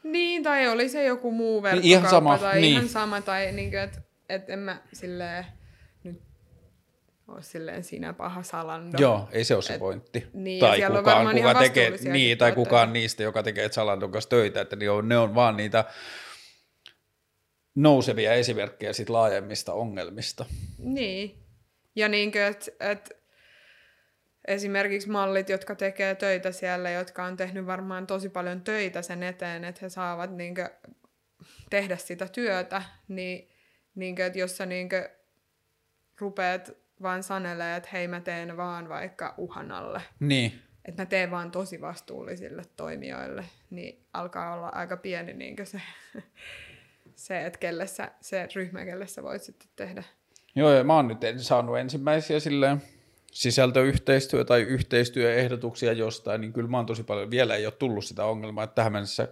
[0.03, 2.73] Niin, tai oli se joku muu verkkokauppa niin ihan sama, tai niin.
[2.73, 5.45] ihan sama, tai niin kuin, että et en mä silleen
[7.29, 8.97] ole silleen siinä paha salando.
[9.01, 10.27] Joo, ei se ole se Et, pointti.
[10.33, 14.75] Niin, tai kukaan, kuka tekee, niin, tai kukaan niistä, joka tekee Zalandon kanssa töitä, että
[14.75, 15.85] ne on, ne on vaan niitä
[17.75, 20.45] nousevia esimerkkejä sit laajemmista ongelmista.
[20.77, 21.43] Niin,
[21.95, 23.19] ja niin että et,
[24.47, 29.63] esimerkiksi mallit, jotka tekee töitä siellä, jotka on tehnyt varmaan tosi paljon töitä sen eteen,
[29.63, 30.69] että he saavat niin kuin,
[31.69, 33.49] tehdä sitä työtä, niin,
[33.95, 35.05] niin kuin, että jos sä niin kuin,
[36.19, 40.01] rupeat vaan sanelee, että hei mä teen vaan vaikka uhan alle.
[40.19, 40.53] Niin.
[40.85, 45.81] Että mä teen vaan tosi vastuullisille toimijoille, niin alkaa olla aika pieni niin se
[47.15, 50.03] se, että kelle sä, se ryhmä, kelle sä voit sitten tehdä.
[50.55, 52.81] Joo, ja mä oon nyt saanut ensimmäisiä silleen
[53.31, 58.25] sisältöyhteistyö- tai yhteistyöehdotuksia jostain, niin kyllä mä oon tosi paljon, vielä ei ole tullut sitä
[58.25, 59.27] ongelmaa, että tähän mennessä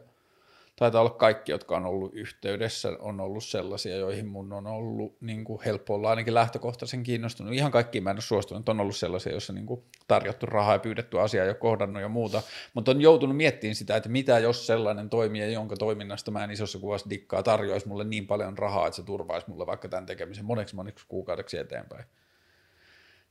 [0.80, 5.44] taitaa olla kaikki, jotka on ollut yhteydessä, on ollut sellaisia, joihin mun on ollut niin
[5.44, 7.54] kuin helppo olla ainakin lähtökohtaisen kiinnostunut.
[7.54, 10.80] Ihan kaikki mä en ole suostunut, on ollut sellaisia, joissa niin kuin tarjottu rahaa ja
[10.80, 12.42] pyydetty asiaa ja kohdannut ja muuta,
[12.74, 16.80] mutta on joutunut miettimään sitä, että mitä jos sellainen toimija, jonka toiminnasta mä en isossa
[16.80, 20.76] kuvassa dikkaa, tarjoaisi mulle niin paljon rahaa, että se turvaisi mulle vaikka tämän tekemisen moneksi
[20.76, 22.06] moneksi kuukaudeksi eteenpäin.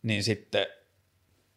[0.02, 0.66] Niin sitten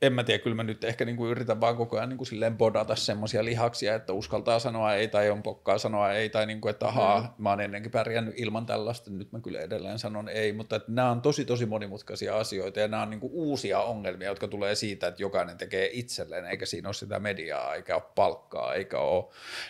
[0.01, 2.95] en mä tiedä, kyllä mä nyt ehkä niinku yritän vaan koko ajan niinku silleen bodata
[2.95, 7.21] semmoisia lihaksia, että uskaltaa sanoa ei tai on pokkaa sanoa ei tai niinku, että ahaa,
[7.21, 7.43] mm.
[7.43, 11.11] mä oon ennenkin pärjännyt ilman tällaista, nyt mä kyllä edelleen sanon ei, mutta että nämä
[11.11, 15.23] on tosi tosi monimutkaisia asioita ja nämä on niinku uusia ongelmia, jotka tulee siitä, että
[15.23, 19.25] jokainen tekee itselleen, eikä siinä ole sitä mediaa, eikä ole palkkaa, eikä ole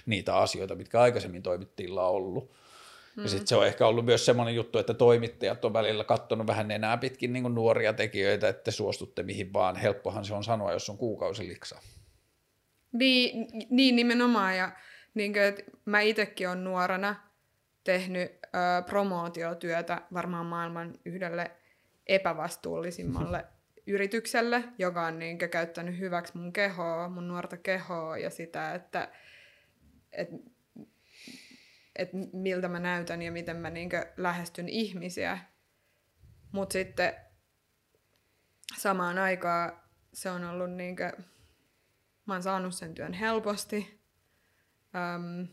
[0.06, 2.59] niitä asioita, mitkä aikaisemmin toimittiilla on ollut.
[3.20, 3.24] Mm.
[3.24, 6.72] Ja sitten se on ehkä ollut myös semmoinen juttu, että toimittajat on välillä katsonut vähän
[6.72, 9.76] enää pitkin niin nuoria tekijöitä, että suostutte mihin vaan.
[9.76, 11.80] Helppohan se on sanoa, jos on kuukausi liksa.
[12.92, 14.58] Niin, niin nimenomaan.
[14.58, 14.72] Ja
[15.14, 17.16] niin kuin, että mä itsekin olen nuorena
[17.84, 21.52] tehnyt ö, promootiotyötä varmaan maailman yhdelle
[22.08, 23.46] epävastuullisimmalle
[23.88, 29.12] yritykselle, joka on niin kuin, käyttänyt hyväksi mun kehoa, mun nuorta kehoa ja sitä, että,
[30.12, 30.36] että
[32.00, 35.40] että miltä mä näytän ja miten mä niinkö lähestyn ihmisiä.
[36.52, 37.14] Mutta sitten
[38.78, 39.80] samaan aikaan
[40.14, 41.12] se on ollut niinkö,
[42.26, 44.00] mä oon saanut sen työn helposti.
[44.96, 45.48] Öm,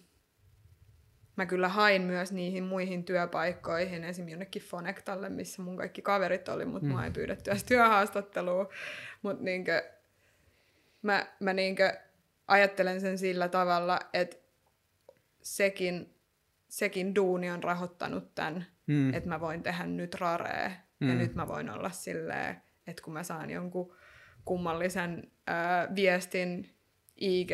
[1.37, 6.65] mä kyllä hain myös niihin muihin työpaikkoihin, esimerkiksi jonnekin Fonectalle, missä mun kaikki kaverit oli,
[6.65, 6.93] mutta mm.
[6.93, 8.73] mua ei pyydetty edes työhaastattelua.
[9.23, 9.91] Mutta niinkö,
[11.03, 12.01] mä, mä niinkö
[12.49, 14.37] ajattelen sen sillä tavalla, että
[15.43, 16.16] sekin
[16.77, 19.15] sekin duuni on rahoittanut tämän, mm.
[19.15, 20.77] että mä voin tehdä nyt raree.
[21.01, 21.09] Mm.
[21.09, 23.95] Ja nyt mä voin olla silleen, että kun mä saan jonkun
[24.45, 26.71] kummallisen äh, viestin
[27.17, 27.51] IG,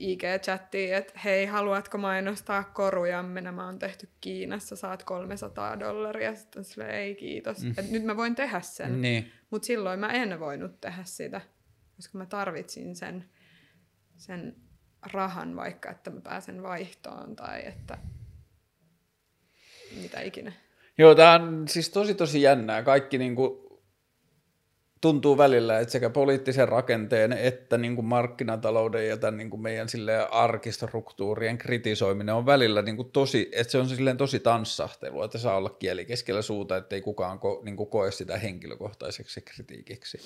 [0.00, 6.34] IG-chattiin, että hei, haluatko mainostaa korujamme, nämä on tehty Kiinassa, saat 300 dollaria.
[6.34, 7.64] Sitten silleen, ei kiitos.
[7.64, 7.74] Mm.
[7.76, 9.00] Et nyt mä voin tehdä sen.
[9.00, 9.32] Niin.
[9.50, 11.40] Mutta silloin mä en voinut tehdä sitä,
[11.96, 13.24] koska mä tarvitsin sen,
[14.16, 14.56] sen
[15.12, 17.98] rahan vaikka, että mä pääsen vaihtoon tai että
[20.02, 20.52] mitä ikinä.
[20.98, 22.82] Joo, tämä on siis tosi tosi jännää.
[22.82, 23.70] Kaikki niin kuin
[25.00, 29.88] tuntuu välillä, että sekä poliittisen rakenteen että niin kuin markkinatalouden ja tämän niin kuin meidän
[30.30, 35.56] arkistruktuurien kritisoiminen on välillä niin kuin tosi, että se on silleen tosi tanssahtelua, että saa
[35.56, 40.18] olla kieli keskellä suuta, että ei kukaan ko, niin kuin koe sitä henkilökohtaiseksi kritiikiksi.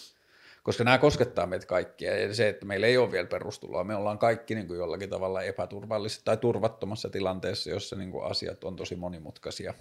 [0.64, 4.18] Koska nämä koskettaa meitä kaikkia ja se, että meillä ei ole vielä perustuloa, me ollaan
[4.18, 8.96] kaikki niin kuin jollakin tavalla epäturvallisessa tai turvattomassa tilanteessa, jossa niin kuin asiat on tosi
[8.96, 9.74] monimutkaisia.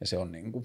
[0.00, 0.64] Ja se on niin kuin...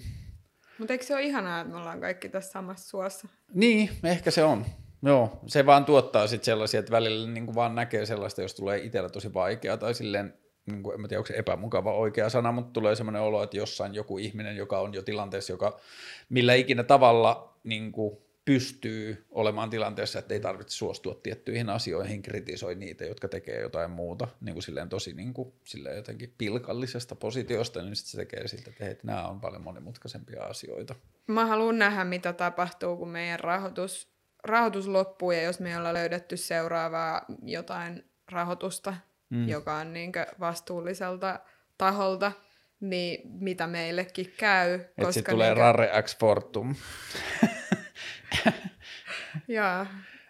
[0.78, 3.28] Mutta eikö se ole ihanaa, että me ollaan kaikki tässä samassa suossa?
[3.54, 4.64] Niin, ehkä se on.
[5.02, 8.78] Joo, se vaan tuottaa sitten sellaisia, että välillä niin kuin vaan näkee sellaista, jos tulee
[8.78, 10.34] itsellä tosi vaikeaa tai silleen,
[10.66, 13.56] niin kuin, en mä tiedä, onko se epämukava oikea sana, mutta tulee semmoinen olo, että
[13.56, 15.80] jossain joku ihminen, joka on jo tilanteessa, joka
[16.28, 18.18] millä ikinä tavalla niin kuin,
[18.48, 24.28] pystyy olemaan tilanteessa, että ei tarvitse suostua tiettyihin asioihin, kritisoi niitä, jotka tekee jotain muuta,
[24.40, 28.70] niin kuin silleen tosi niin kuin, silleen jotenkin pilkallisesta positiosta, niin sitten se tekee siltä,
[28.70, 30.94] että, hei, että nämä on paljon monimutkaisempia asioita.
[31.26, 34.08] Mä haluan nähdä, mitä tapahtuu, kun meidän rahoitus,
[34.44, 38.94] rahoitus loppuu ja jos me ollaan löydetty seuraavaa jotain rahoitusta,
[39.30, 39.48] mm.
[39.48, 41.40] joka on niin vastuulliselta
[41.78, 42.32] taholta,
[42.80, 44.74] niin mitä meillekin käy.
[44.74, 45.60] Että koska tulee niinkö...
[45.60, 46.74] Rare X Fortum.
[49.48, 49.86] Joo.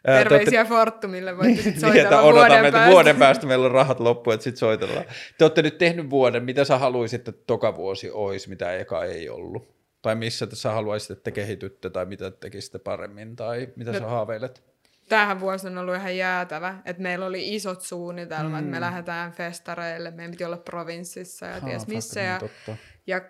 [0.06, 0.68] Terveisiä te...
[0.68, 2.68] Fortumille, voitte sitten niin, soitella niin, vuoden päästä.
[2.68, 5.04] että vuoden päästä meillä on rahat loppu, että sitten soitellaan.
[5.38, 9.28] Te olette nyt tehnyt vuoden, mitä sä haluaisit, että toka vuosi olisi, mitä eka ei
[9.28, 9.78] ollut?
[10.02, 14.06] Tai missä sä haluaisit, että te kehitytte, tai mitä tekisitte paremmin, tai mitä no, sä
[14.06, 14.62] haaveilet?
[15.08, 18.70] Tähän vuosi on ollut ihan jäätävä, että meillä oli isot suunnitelmat, mm.
[18.70, 22.20] me lähdetään festareille, meidän piti olla provinssissa ja ties missä.
[22.20, 23.20] Ja, niin ja,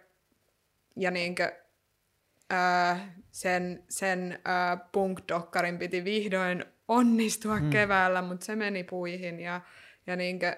[0.97, 1.53] ja niinkö,
[2.51, 7.71] ää, sen, sen ää, punk-dokkarin piti vihdoin onnistua mm.
[7.71, 9.61] keväällä, mutta se meni puihin ja,
[10.07, 10.57] ja niinkö,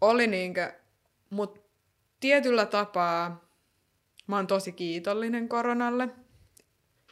[0.00, 0.72] oli niinkö,
[1.30, 1.60] mutta
[2.20, 3.48] tietyllä tapaa
[4.26, 6.08] mä oon tosi kiitollinen koronalle.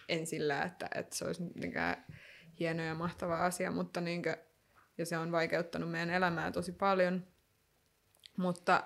[0.09, 2.05] En sillä, että, että se olisi mitenkään
[2.61, 4.37] hieno ja mahtava asia, mutta niinkö,
[4.99, 7.27] ja se on vaikeuttanut meidän elämää tosi paljon.
[8.37, 8.85] Mutta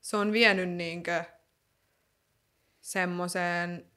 [0.00, 1.24] se on vienyt niinkö
[2.80, 3.91] semmoiseen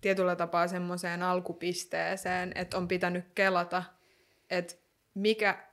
[0.00, 3.82] tietyllä tapaa semmoiseen alkupisteeseen, että on pitänyt kelata,
[4.50, 4.74] että
[5.14, 5.66] mikä,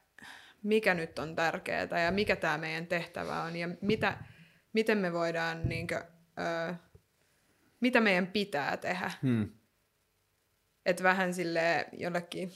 [0.63, 4.17] mikä nyt on tärkeää ja mikä tämä meidän tehtävä on ja mitä,
[4.73, 6.03] miten me voidaan, niinkö,
[6.69, 6.75] ö,
[7.79, 9.11] mitä meidän pitää tehdä.
[9.21, 9.49] Hmm.
[10.85, 12.51] Että vähän sille jollekin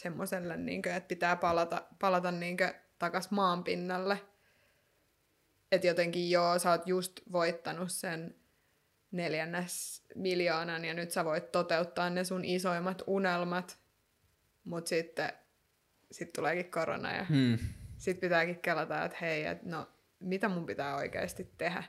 [0.00, 4.20] semmoiselle, niinkö, että pitää palata, palata niinkö, takas maan pinnalle.
[5.72, 8.34] Että jotenkin joo, sä oot just voittanut sen
[9.10, 13.78] neljännes miljoonan ja nyt sä voit toteuttaa ne sun isoimmat unelmat,
[14.64, 15.32] mutta sitten
[16.10, 17.58] sit tuleekin korona ja hmm.
[17.96, 19.88] sitten pitääkin kelata, että hei, et no
[20.20, 21.84] mitä mun pitää oikeasti tehdä.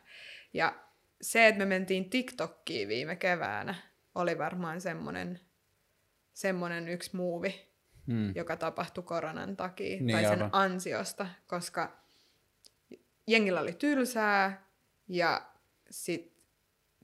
[0.53, 0.75] Ja
[1.21, 3.75] se, että me mentiin TikTokkiin viime keväänä,
[4.15, 5.39] oli varmaan semmoinen
[6.33, 7.67] semmonen yksi muuvi,
[8.07, 8.35] hmm.
[8.35, 10.49] joka tapahtui koronan takia niin, tai sen aivan.
[10.53, 12.03] ansiosta, koska
[13.27, 14.67] jengillä oli tylsää
[15.07, 15.51] ja
[15.89, 16.36] sitten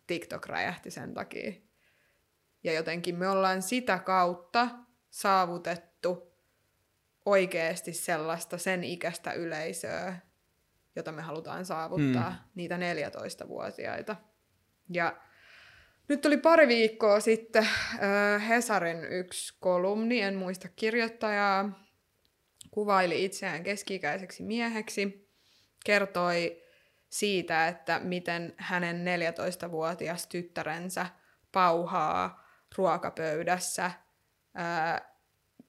[0.07, 1.53] TikTok räjähti sen takia.
[2.63, 4.67] Ja jotenkin me ollaan sitä kautta
[5.09, 6.33] saavutettu
[7.25, 10.15] oikeasti sellaista sen ikäistä yleisöä,
[10.95, 12.37] jota me halutaan saavuttaa, mm.
[12.55, 14.15] niitä 14-vuotiaita.
[14.89, 15.21] Ja
[16.07, 21.79] nyt oli pari viikkoa sitten äh, Hesarin yksi kolumni, en muista kirjoittajaa,
[22.71, 25.29] kuvaili itseään keski-ikäiseksi mieheksi,
[25.85, 26.62] kertoi
[27.13, 31.05] siitä, että miten hänen 14-vuotias tyttärensä
[31.51, 33.91] pauhaa ruokapöydässä
[34.53, 35.13] ää,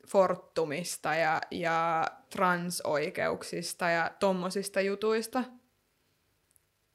[0.09, 5.45] Fortumista ja, ja transoikeuksista ja tommosista jutuista.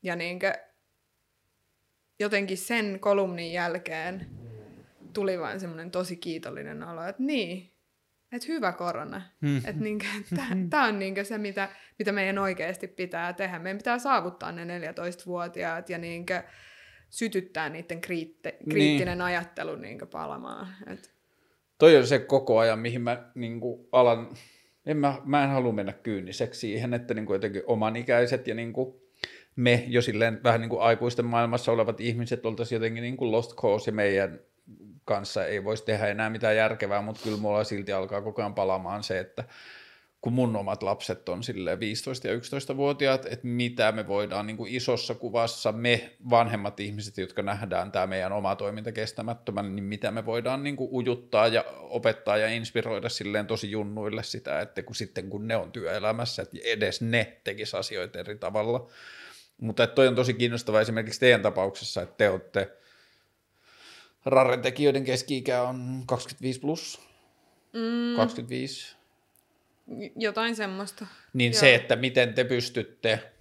[0.03, 0.53] Ja niinkö,
[2.19, 4.29] jotenkin sen kolumnin jälkeen
[5.13, 7.73] tuli vain semmoinen tosi kiitollinen olo, että niin,
[8.31, 9.21] että hyvä korona.
[9.41, 9.57] Mm.
[9.57, 10.05] Että niinkö,
[10.69, 11.69] tämä on niinkö se, mitä,
[11.99, 13.59] mitä meidän oikeasti pitää tehdä.
[13.59, 16.43] Meidän pitää saavuttaa ne 14-vuotiaat ja niinkö
[17.09, 19.25] sytyttää niiden kriitte, kriittinen niin.
[19.25, 20.67] ajattelu niinkö palamaan.
[20.87, 21.11] Et.
[21.77, 24.29] Toi on se koko ajan, mihin mä niinku alan,
[24.85, 29.09] en mä, mä en halua mennä kyyniseksi siihen, että niinku jotenkin omanikäiset ja niinku
[29.55, 33.55] me jo silleen vähän niin kuin aikuisten maailmassa olevat ihmiset oltaisiin jotenkin niin kuin lost
[33.55, 34.39] cause ja meidän
[35.09, 39.03] kanssa ei voisi tehdä enää mitään järkevää, mutta kyllä mulla silti alkaa koko ajan palaamaan
[39.03, 39.43] se, että
[40.21, 44.73] kun mun omat lapset on sille 15 ja 11-vuotiaat, että mitä me voidaan niin kuin
[44.75, 50.25] isossa kuvassa, me vanhemmat ihmiset, jotka nähdään tämä meidän oma toiminta kestämättömän, niin mitä me
[50.25, 55.29] voidaan niin kuin ujuttaa ja opettaa ja inspiroida silleen tosi junnuille sitä, että kun sitten
[55.29, 58.89] kun ne on työelämässä, että edes ne tekis asioita eri tavalla.
[59.61, 62.71] Mutta toi on tosi kiinnostava esimerkiksi teidän tapauksessa, että te olette–
[64.29, 67.01] Rarren tekijöiden keski-ikä on 25 plus,
[67.73, 68.15] mm.
[68.15, 68.95] 25.
[70.15, 71.07] Jotain semmoista.
[71.33, 71.59] Niin Joo.
[71.59, 73.31] se, että miten te pystytte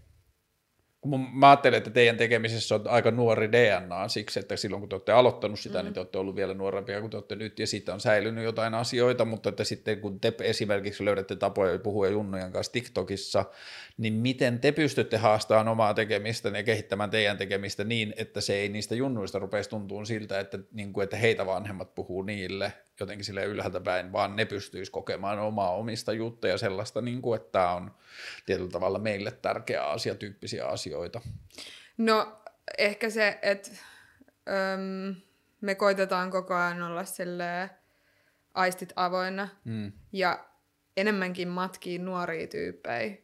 [1.01, 4.95] kun mä ajattelen, että teidän tekemisessä on aika nuori DNA siksi, että silloin kun te
[4.95, 5.85] olette aloittanut sitä, mm.
[5.85, 8.75] niin te olette ollut vielä nuorempia kuin te olette nyt, ja siitä on säilynyt jotain
[8.75, 13.45] asioita, mutta että sitten kun te esimerkiksi löydätte tapoja puhua junnujen kanssa TikTokissa,
[13.99, 18.69] niin miten te pystytte haastamaan omaa tekemistä ja kehittämään teidän tekemistä niin, että se ei
[18.69, 22.73] niistä junnuista rupeisi tuntuun siltä, että, niin kuin, että heitä vanhemmat puhuu niille,
[23.05, 27.53] jotenkin sille ylhäältä päin, vaan ne pystyisi kokemaan omaa omista juttuja sellaista, niin kuin, että
[27.53, 27.95] tämä on
[28.47, 31.21] tietyllä tavalla meille tärkeä asia, tyyppisiä asioita.
[31.99, 32.43] No
[32.79, 33.71] ehkä se, että
[34.49, 35.15] öm,
[35.61, 37.71] me koitetaan koko ajan olla silleen
[38.55, 39.93] aistit avoinna Mm.
[40.13, 40.45] ja
[40.97, 43.17] enemmänkin matkii nuoria tyyppejä,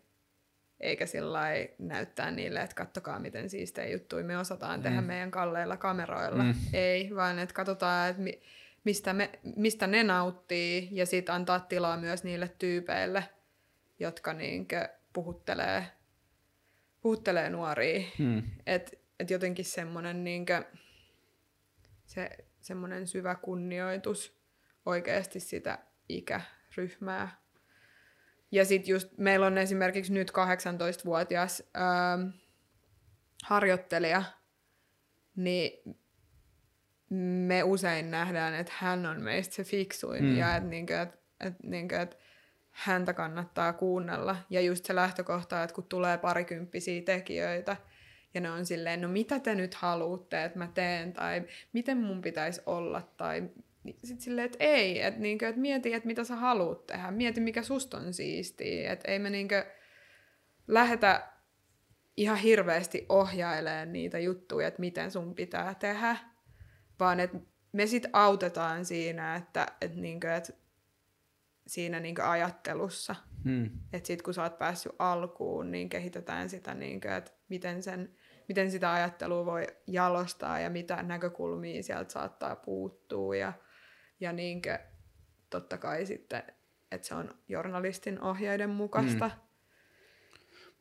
[0.80, 1.40] eikä sillä
[1.78, 6.42] näyttää niille, että kattokaa miten siistejä juttuja me osataan tehdä meidän kalleilla kameroilla.
[6.42, 6.54] Mm.
[6.72, 8.42] Ei, vaan että katsotaan, että mi-
[8.84, 13.28] mistä, me, mistä ne nauttii ja sitten antaa tilaa myös niille tyypeille,
[13.98, 15.86] jotka niinkö puhuttelee,
[17.00, 18.08] puhuttelee nuoria.
[18.18, 18.42] Mm.
[18.66, 20.64] Että et jotenkin semmoinen niinkö,
[22.06, 22.30] se,
[22.60, 24.38] semmoinen syvä kunnioitus
[24.86, 25.78] oikeasti sitä
[26.08, 27.40] ikäryhmää.
[28.50, 32.28] Ja sitten just meillä on esimerkiksi nyt 18-vuotias ähm,
[33.44, 34.22] harjoittelija,
[35.36, 35.96] niin
[37.46, 40.36] me usein nähdään, että hän on meistä se fiksuin Mm.
[40.36, 42.18] ja että niinkö, et, et, niinkö, et
[42.70, 44.36] häntä kannattaa kuunnella.
[44.50, 47.76] Ja just se lähtökohta, että kun tulee parikymppisiä tekijöitä,
[48.34, 51.42] ja ne on silleen, no mitä te nyt haluatte, että mä teen, tai
[51.72, 53.50] miten mun pitäisi olla, tai
[54.04, 57.62] sitten silleen, että ei, että niinkö, et mieti, että mitä sä haluat tehdä, mieti mikä
[57.62, 59.66] susta on siistiä, että ei me niinkö
[60.68, 61.28] lähetä
[62.16, 66.16] ihan hirveästi ohjailemaan niitä juttuja, että miten sun pitää tehdä,
[67.00, 67.38] vaan että
[67.72, 70.52] me sit autetaan siinä, että, että, niinkö, että
[71.66, 73.14] siinä niinkö ajattelussa,
[73.44, 73.70] Mm.
[73.92, 78.14] että sit kun sä oot päässyt alkuun, niin kehitetään sitä, niinkö, että miten, sen,
[78.48, 83.52] miten sitä ajattelua voi jalostaa ja mitä näkökulmia sieltä saattaa puuttua ja,
[84.20, 84.78] ja niinkö,
[85.50, 86.42] totta kai sitten,
[86.92, 89.28] että se on journalistin ohjeiden mukaista.
[89.28, 89.43] Mm.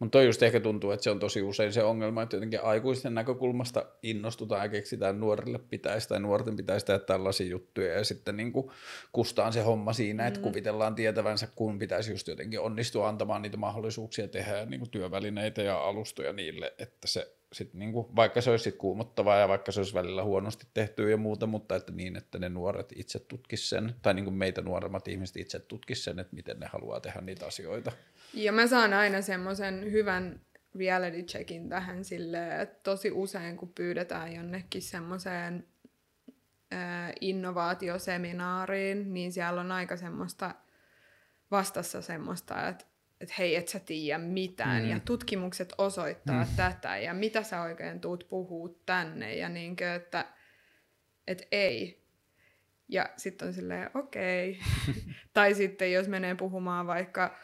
[0.04, 3.14] Mutta toi just ehkä tuntuu, että se on tosi usein se ongelma, että jotenkin aikuisten
[3.14, 8.52] näkökulmasta innostutaan ja keksitään nuorille pitäisi tai nuorten pitäisi tehdä tällaisia juttuja ja sitten niin
[8.52, 8.72] kuin
[9.12, 14.28] kustaan se homma siinä, että kuvitellaan tietävänsä, kun pitäisi just jotenkin onnistua antamaan niitä mahdollisuuksia
[14.28, 18.64] tehdä niin kuin työvälineitä ja alustoja niille, että se sit niin kuin, vaikka se olisi
[18.64, 22.40] sit kuumottavaa ja vaikka se olisi välillä huonosti tehty ja muuta, mutta että niin, että
[22.40, 26.36] ne nuoret itse tutkis sen, tai niin kuin meitä nuoremmat ihmiset itse tutkis sen, että
[26.36, 27.92] miten ne haluaa tehdä niitä asioita.
[28.34, 30.42] Ja mä saan aina semmoisen hyvän
[30.80, 35.68] reality checkin tähän silleen, että tosi usein kun pyydetään jonnekin semmoiseen
[37.22, 40.56] innovaatioseminaariin, niin siellä on aika semmoista
[41.52, 42.86] vastassa semmoista, että
[43.22, 44.90] että hei, et sä tiedä mitään, Mm.
[44.90, 46.50] ja tutkimukset osoittaa mm.
[46.56, 50.26] tätä, ja mitä sä oikein tuut puhuu tänne, ja niinkö, että
[51.28, 52.04] et ei.
[52.90, 54.60] Ja sitten on silleen, okei.
[55.34, 57.38] tai sitten jos menee puhumaan vaikka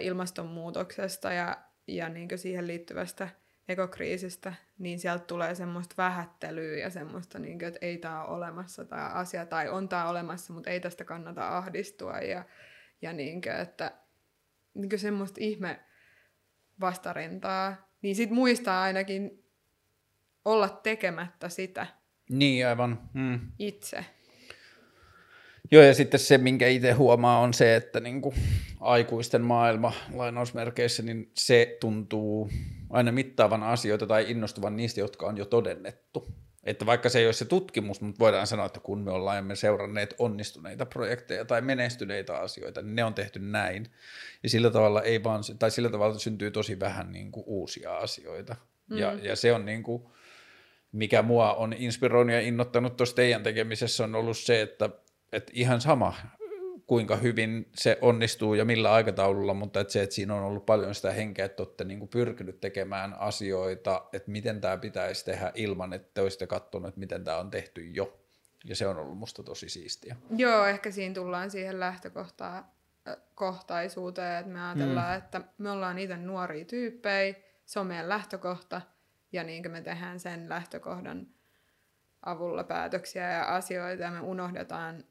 [0.00, 3.28] ilmastonmuutoksesta ja, ja niin siihen liittyvästä
[3.68, 8.84] ekokriisistä, niin sieltä tulee semmoista vähättelyä ja semmoista, niin kuin, että ei tämä ole olemassa
[8.84, 12.44] tämä asia, tai on tämä olemassa, mutta ei tästä kannata ahdistua, ja,
[13.02, 13.92] ja niin kuin, että
[14.74, 15.80] niin kuin semmoista ihme
[16.80, 19.44] vastarintaa, niin sit muistaa ainakin
[20.44, 21.86] olla tekemättä sitä
[22.30, 23.10] Niin, aivan.
[23.14, 23.40] Mm.
[23.58, 24.04] itse.
[25.72, 28.34] Joo, ja sitten se, minkä itse huomaa, on se, että niin kuin
[28.80, 32.50] aikuisten maailma lainausmerkeissä, niin se tuntuu
[32.90, 36.34] aina mittaavan asioita tai innostuvan niistä, jotka on jo todennettu.
[36.64, 39.56] Että vaikka se ei ole se tutkimus, mutta voidaan sanoa, että kun me ollaan me
[39.56, 43.86] seuranneet onnistuneita projekteja tai menestyneitä asioita, niin ne on tehty näin.
[44.42, 48.56] Ja sillä tavalla, ei vaan, tai sillä tavalla syntyy tosi vähän niin kuin uusia asioita.
[48.90, 48.98] Mm.
[48.98, 50.02] Ja, ja se on niin kuin,
[50.92, 54.90] mikä mua on inspiroinut ja innottanut tuossa teidän tekemisessä on ollut se, että,
[55.32, 56.14] että ihan sama
[56.86, 60.94] kuinka hyvin se onnistuu ja millä aikataululla, mutta että se, että siinä on ollut paljon
[60.94, 66.10] sitä henkeä, että olette niin pyrkinyt tekemään asioita, että miten tämä pitäisi tehdä ilman, että
[66.14, 68.18] te olisitte katsonut, että miten tämä on tehty jo.
[68.64, 70.16] Ja se on ollut musta tosi siistiä.
[70.36, 72.64] Joo, ehkä siinä tullaan siihen lähtökohtaan
[73.08, 75.18] äh, kohtaisuuteen, että me ajatellaan, mm.
[75.18, 77.34] että me ollaan itse nuoria tyyppejä,
[77.64, 78.80] se on meidän lähtökohta,
[79.32, 81.26] ja niin me tehdään sen lähtökohdan
[82.22, 85.04] avulla päätöksiä ja asioita, ja me unohdetaan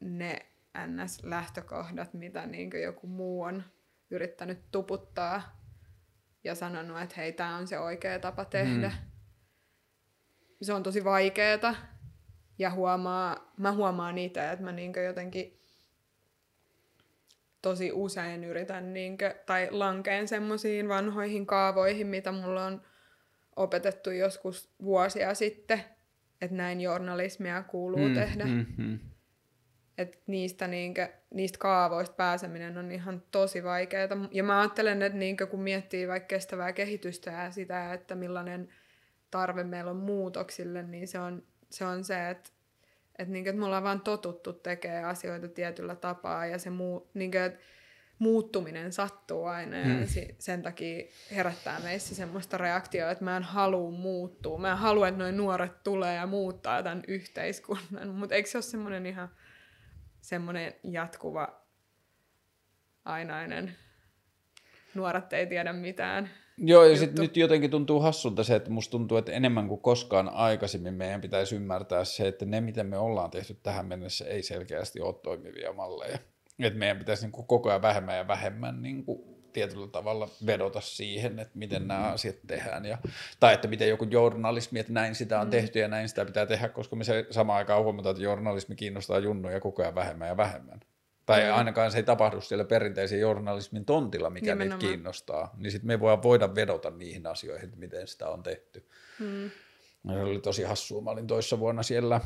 [0.00, 0.46] ne
[0.86, 3.62] NS-lähtökohdat, mitä niin joku muu on
[4.10, 5.60] yrittänyt tuputtaa
[6.44, 8.88] ja sanonut, että hei, tämä on se oikea tapa tehdä.
[8.88, 9.08] Mm.
[10.62, 11.74] Se on tosi vaikeeta,
[12.58, 15.60] ja huomaa, mä huomaan itse, että mä niinkö jotenkin
[17.62, 22.82] tosi usein yritän niinkö, tai lankeen semmoisiin vanhoihin kaavoihin, mitä mulla on
[23.56, 25.84] opetettu joskus vuosia sitten,
[26.40, 28.44] että näin journalismia kuuluu mm, tehdä.
[28.44, 28.98] Mm,
[29.98, 30.02] mm.
[30.02, 34.08] Et niistä, niinkö, niistä kaavoista pääseminen on ihan tosi vaikeaa.
[34.30, 38.68] Ja mä ajattelen, että niinkö, kun miettii vaikka kestävää kehitystä ja sitä, että millainen
[39.30, 42.50] tarve meillä on muutoksille, niin se on se, on se että
[43.18, 47.30] Että niin, et me ollaan vaan totuttu tekemään asioita tietyllä tapaa ja se muu, niin
[47.30, 47.60] kuin, että
[48.18, 50.06] muuttuminen sattuu aina ja Hmm.
[50.38, 54.58] sen takia herättää meissä semmoista reaktioa, että mä en halua muuttua.
[54.58, 58.08] Mä en halua, että noin nuoret tulee ja muuttaa tämän yhteiskunnan.
[58.08, 59.28] Mutta eikö se ole semmoinen ihan
[60.20, 61.60] semmoinen jatkuva
[63.04, 63.76] ainainen
[64.94, 66.30] nuoret ei tiedä mitään.
[66.56, 70.28] Joo, ja sitten nyt jotenkin tuntuu hassulta se, että musta tuntuu, että enemmän kuin koskaan
[70.28, 75.00] aikaisemmin meidän pitäisi ymmärtää se, että ne, mitä me ollaan tehty tähän mennessä, ei selkeästi
[75.00, 76.18] ole toimivia malleja.
[76.58, 80.80] Että meidän pitäisi niin kuin koko ajan vähemmän ja vähemmän niin kuin tietyllä tavalla vedota
[80.80, 82.84] siihen, että miten nämä asiat tehdään.
[82.84, 82.98] Ja,
[83.40, 85.50] tai että miten joku journalismi, että näin sitä on Mm.
[85.50, 89.18] tehty ja näin sitä pitää tehdä, koska me se samaan aikaan huomataan, että journalismi kiinnostaa
[89.18, 90.80] junnuja koko ajan vähemmän ja vähemmän.
[91.26, 91.54] Tai Mm.
[91.56, 94.88] ainakaan se ei tapahdu siellä perinteisen journalismin tontilla, mikä niitä Nimenomaan.
[94.88, 95.54] kiinnostaa.
[95.56, 98.88] Niin sitten me voidaan voida vedota niihin asioihin, että miten sitä on tehty.
[99.18, 99.50] Mm.
[100.14, 101.00] Se oli tosi hassua.
[101.02, 102.20] Mä olin toissa vuonna siellä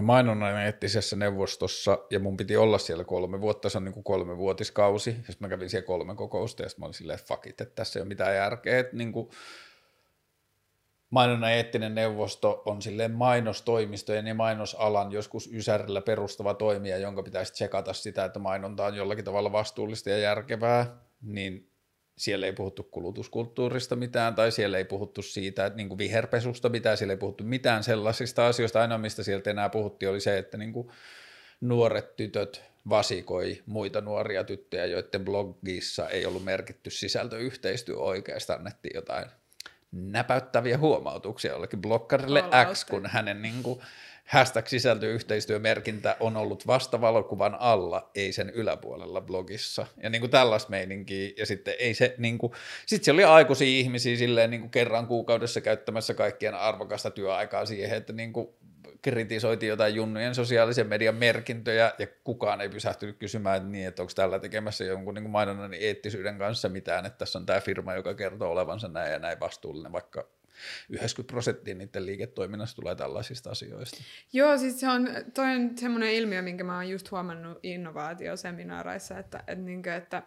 [0.00, 5.10] mainonnan eettisessä neuvostossa ja mun piti olla siellä kolme vuotta, se on niin kuin kolmevuotiskausi.
[5.10, 7.60] Ja sitten mä kävin siellä kolme kokousta ja sitten mä olin silleen, että fuck it,
[7.60, 8.78] että tässä ei ole mitään järkeä.
[8.78, 9.28] Että niin kuin
[11.10, 17.92] mainonnan eettinen neuvosto on silleen mainostoimistojen ja mainosalan joskus ysärillä perustava toimija, jonka pitäisi tsekata
[17.92, 21.70] sitä, että mainonta on jollakin tavalla vastuullista ja järkevää, niin
[22.16, 26.96] siellä ei puhuttu kulutuskulttuurista mitään, tai siellä ei puhuttu siitä, että niin kuin viherpesusta mitään,
[26.96, 28.80] siellä ei puhuttu mitään sellaisista asioista.
[28.80, 30.88] Ainoa, mistä sieltä enää puhuttiin, oli se, että niin kuin
[31.60, 39.26] nuoret tytöt vasikoi muita nuoria tyttöjä, joiden blogissa ei ollut merkitty sisältöyhteistyö oikeasta, annettiin jotain
[39.92, 43.80] näpäyttäviä huomautuksia jollekin blokkarille X, kun hänen niin kuin,
[44.26, 49.86] hashtag sisältöyhteistyömerkintä on ollut vasta valokuvan alla, ei sen yläpuolella blogissa.
[50.02, 52.52] Ja niin kuin tällaista meininkiä, ja sitten ei se niin kuin,
[52.86, 57.96] sitten se oli aikuisia ihmisiä silleen niin kuin kerran kuukaudessa käyttämässä kaikkien arvokasta työaikaa siihen,
[57.96, 58.48] että niin kuin
[59.02, 64.12] kritisoitiin jotain junnujen sosiaalisen median merkintöjä, ja kukaan ei pysähtynyt kysymään, että, niin, että onko
[64.16, 68.50] tällä tekemässä jonkun niin mainonnan eettisyyden kanssa mitään, että tässä on tämä firma, joka kertoo
[68.50, 70.28] olevansa näin ja näin vastuullinen, vaikka
[70.90, 73.96] 90 prosenttia niiden liiketoiminnasta tulee tällaisista asioista.
[74.32, 79.38] Joo, siis se on, toi on semmoinen ilmiö, minkä mä oon just huomannut innovaatioseminaareissa, että,
[79.38, 80.22] että, niinkö, että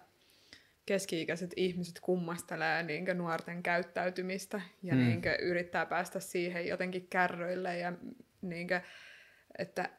[0.86, 5.02] keski-ikäiset ihmiset kummastelee niinkö nuorten käyttäytymistä ja Mm.
[5.02, 5.08] mm.
[5.08, 7.94] niinkö yrittää päästä siihen jotenkin kärryille ja
[8.42, 8.82] niinkö,
[9.58, 9.90] että,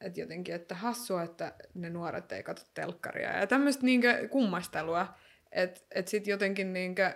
[0.00, 5.14] että jotenkin, että hassua, että ne nuoret ei katso telkkaria ja tämmöistä niinkö kummastelua,
[5.52, 7.14] että et sitten jotenkin niinkö,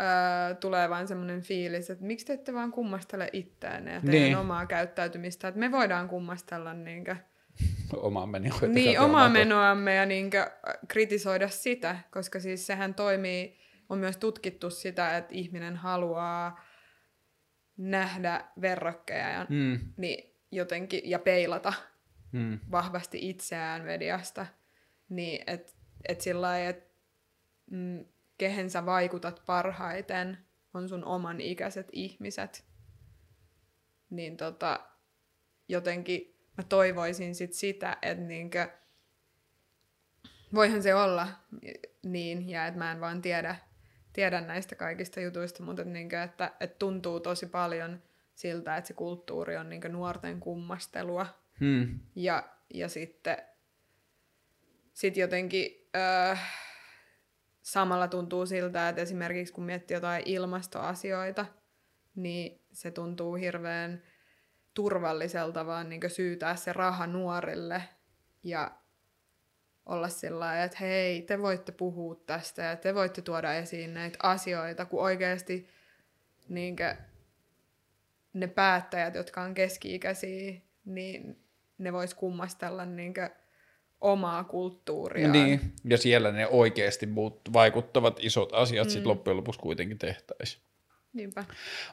[0.00, 4.36] öö, tulee vaan semmoinen fiilis, että miksi te ette vaan kummastele itseänne ja teidän Niin.
[4.36, 7.16] omaa käyttäytymistä, että me voidaan kummastella niinkö,
[7.96, 8.52] Omaan menoon.
[8.54, 10.50] että niin, omaa omaa- menoamme ja niinkö
[10.88, 13.58] kritisoida sitä, koska siis sehän toimii,
[13.88, 16.60] on myös tutkittu sitä, että ihminen haluaa
[17.76, 21.72] nähdä verrokkeja ja, Mm, niin jotenkin, ja peilata
[22.32, 24.46] mm, vahvasti itseään mediasta,
[25.08, 25.72] niin että
[26.08, 26.90] et sillä lailla, että
[27.70, 28.04] mm,
[28.38, 30.38] kehen sä vaikutat parhaiten,
[30.74, 32.64] on sun oman ikäiset ihmiset.
[34.10, 34.80] Niin tota,
[35.68, 38.68] jotenkin mä toivoisin sit sitä, että niinkö,
[40.54, 41.28] voihan se olla
[42.02, 43.56] niin, ja että mä en vaan tiedä,
[44.12, 48.02] tiedä näistä kaikista jutuista, mutta että, niinkö, että, että tuntuu tosi paljon
[48.34, 51.26] siltä, että se kulttuuri on niinkö nuorten kummastelua.
[51.60, 53.38] mm, Ja, ja sitten
[54.92, 56.36] sit jotenkin öö,
[57.68, 61.46] samalla tuntuu siltä, että esimerkiksi kun miettii jotain ilmastoasioita,
[62.14, 64.02] niin se tuntuu hirveän
[64.74, 67.82] turvalliselta vaan niin syytää se raha nuorille
[68.42, 68.70] ja
[69.86, 74.84] olla sillä että hei, te voitte puhua tästä ja te voitte tuoda esiin näitä asioita,
[74.84, 75.68] kun oikeasti
[76.48, 76.76] niin
[78.32, 81.44] ne päättäjät, jotka on keski-ikäisiä, niin
[81.78, 83.14] ne vois kummastella niin
[84.00, 85.32] omaa kulttuuriaan.
[85.32, 87.08] niin, ja siellä ne oikeasti
[87.52, 88.90] vaikuttavat isot asiat mm.
[88.90, 90.62] sitten loppujen lopuksi kuitenkin tehtäisiin.
[91.12, 91.44] Niinpä.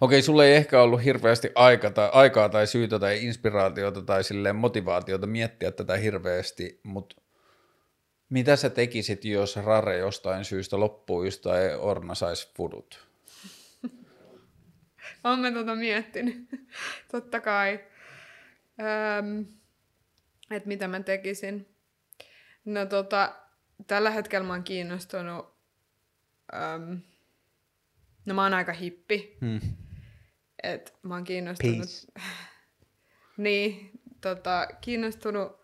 [0.01, 4.55] Okei, sulla ei ehkä ollut hirveästi aika tai, aikaa tai syytä tai inspiraatiota tai silleen
[4.55, 7.15] motivaatiota miettiä tätä hirveästi, mutta
[8.29, 13.07] mitä sä tekisit, jos Rare jostain syystä loppuisi tai Orna saisi fudut?
[15.23, 16.37] Olen mä tota miettinyt.
[17.11, 17.79] Totta kai.
[19.19, 19.45] Öm,
[20.51, 21.74] että mitä mä tekisin.
[22.65, 23.35] No tota,
[23.87, 25.55] tällä hetkellä mä oon kiinnostunut...
[26.53, 27.01] Öm,
[28.25, 29.37] no mä oon aika hippi.
[29.41, 29.59] Hmm.
[30.63, 31.89] Et mä oon kiinnostunut...
[33.37, 35.61] Niin, tota, kiinnostunut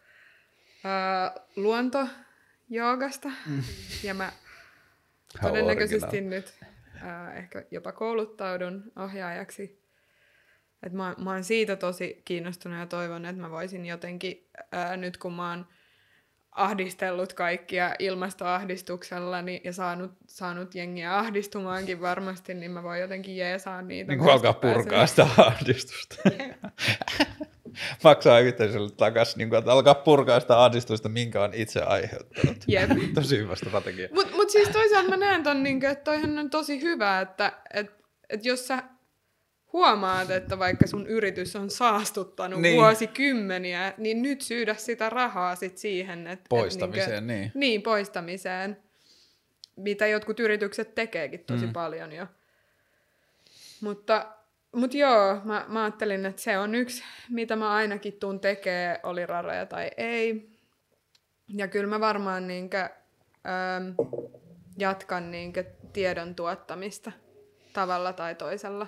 [0.86, 3.30] ö, luontojoogasta.
[3.46, 3.64] Mm.
[4.04, 4.32] Ja mä
[5.42, 6.30] todennäköisesti original.
[6.30, 6.54] nyt
[7.04, 9.82] äh, ehkä jopa kouluttaudun ohjaajaksi
[10.84, 15.18] Et mä, mä oon siitä tosi kiinnostunut ja toivon, että mä voisin jotenkin, ää, nyt
[15.18, 15.68] kun mä oon
[16.52, 23.82] ahdistellut kaikkia ilmastoahdistuksella niin, ja saanut, saanut jengiä ahdistumaankin varmasti, niin mä voin jotenkin jeesaa
[23.82, 24.12] niitä.
[24.12, 26.16] Niin kuin alkaa purkaa sitä ahdistusta.
[28.04, 32.58] Maksaa yhteisölle takaisin, niin kuin, että alkaa purkaa sitä ahdistusta, minkä on itse aiheuttanut.
[32.68, 32.90] Jep.
[33.16, 34.10] Tosi hyvä strategia.
[34.14, 37.92] Mutta mut siis toisaalta mä näen ton, niin että toihan on tosi hyvä, että et,
[38.30, 38.84] et jos sä
[39.74, 42.76] huomaat, että vaikka sun yritys on saastuttanut Niin.
[42.76, 46.28] vuosikymmeniä, niin nyt syydä sitä rahaa sit siihen.
[46.28, 47.52] Et, Poistamiseen, et niin.
[47.56, 48.78] Niin, poistamiseen.
[49.76, 51.68] Mitä jotkut yritykset tekeekin tosi Mm.
[51.70, 51.74] mm.
[51.74, 52.28] paljon jo.
[53.82, 54.26] Mutta,
[54.76, 59.26] mutta joo, mä, mä ajattelin, että se on yksi, mitä mä ainakin tuun tekee, oli
[59.26, 60.50] raroja tai ei.
[61.48, 63.96] Ja kyllä mä varmaan niinkö, äm,
[64.78, 67.12] jatkan niinkö tiedon tuottamista
[67.74, 68.88] tavalla tai toisella.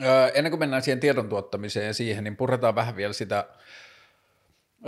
[0.00, 3.48] Öö, ennen kuin mennään siihen tiedon tuottamiseen ja siihen, niin puretaan vähän vielä sitä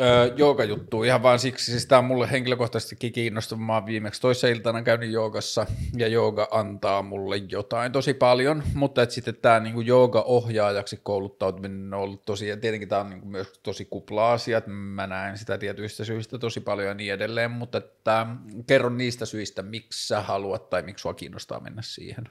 [0.01, 3.61] öö, joogajuttua ihan vaan siksi, siis tämä on mulle henkilökohtaisestikin kiinnostava.
[3.61, 5.67] Mä oon viimeksi toissa iltana käynyt joogassa
[5.97, 12.01] ja jooga antaa mulle jotain tosi paljon, mutta et sitten tämä niinku jooga-ohjaajaksi kouluttautuminen on
[12.01, 15.59] ollut tosi, ja tietenkin tämä on niinku myös tosi kupla asia, että mä näen sitä
[15.59, 18.27] tietyistä syistä tosi paljon ja niin edelleen, mutta että,
[18.67, 22.29] kerro niistä syistä, miksi sä haluat tai miksi sua kiinnostaa mennä siihen.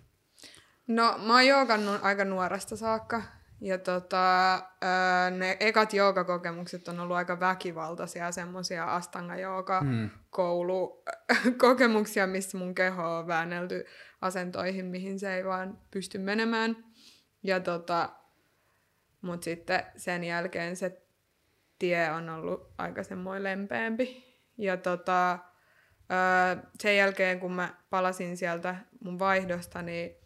[0.87, 3.21] No, mä oon joogannut aika nuoresta saakka.
[3.61, 4.55] Ja tota,
[5.37, 9.35] ne ekat joogakokemukset on ollut aika väkivaltaisia, semmoisia astanga
[9.81, 10.09] Hmm.
[10.29, 13.85] koulukokemuksia, missä mun keho on väännelty
[14.21, 16.77] asentoihin, mihin se ei vaan pysty menemään.
[17.43, 18.09] Ja tota,
[19.21, 21.01] mut sitten sen jälkeen se
[21.79, 24.23] tie on ollut aika semmoinen lempeämpi.
[24.57, 25.39] Ja tota,
[26.79, 30.22] sen jälkeen, kun mä palasin sieltä mun vaihdosta, niin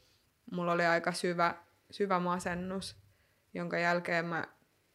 [0.51, 1.55] mulla oli aika syvä,
[1.91, 2.95] syvä masennus,
[3.53, 4.47] jonka jälkeen mä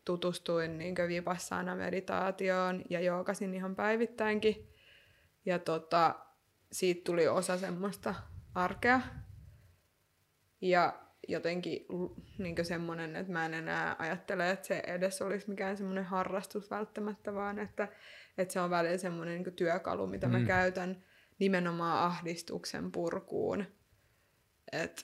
[0.04, 4.68] tutustuin niin vipassana meditaatioon ja joogasin ihan päivittäinkin.
[5.46, 6.14] Ja tota,
[6.72, 8.14] siitä tuli osa semmoista
[8.54, 9.00] arkea.
[10.60, 10.98] Ja
[11.28, 11.86] jotenkin
[12.38, 17.34] niin semmoinen, että mä en enää ajattele, että se edes olisi mikään semmoinen harrastus välttämättä,
[17.34, 17.88] vaan että,
[18.38, 20.46] että se on välillä semmoinen niin työkalu, mitä mä Mm.
[20.46, 21.04] käytän
[21.38, 23.64] nimenomaan ahdistuksen purkuun.
[24.72, 25.02] Että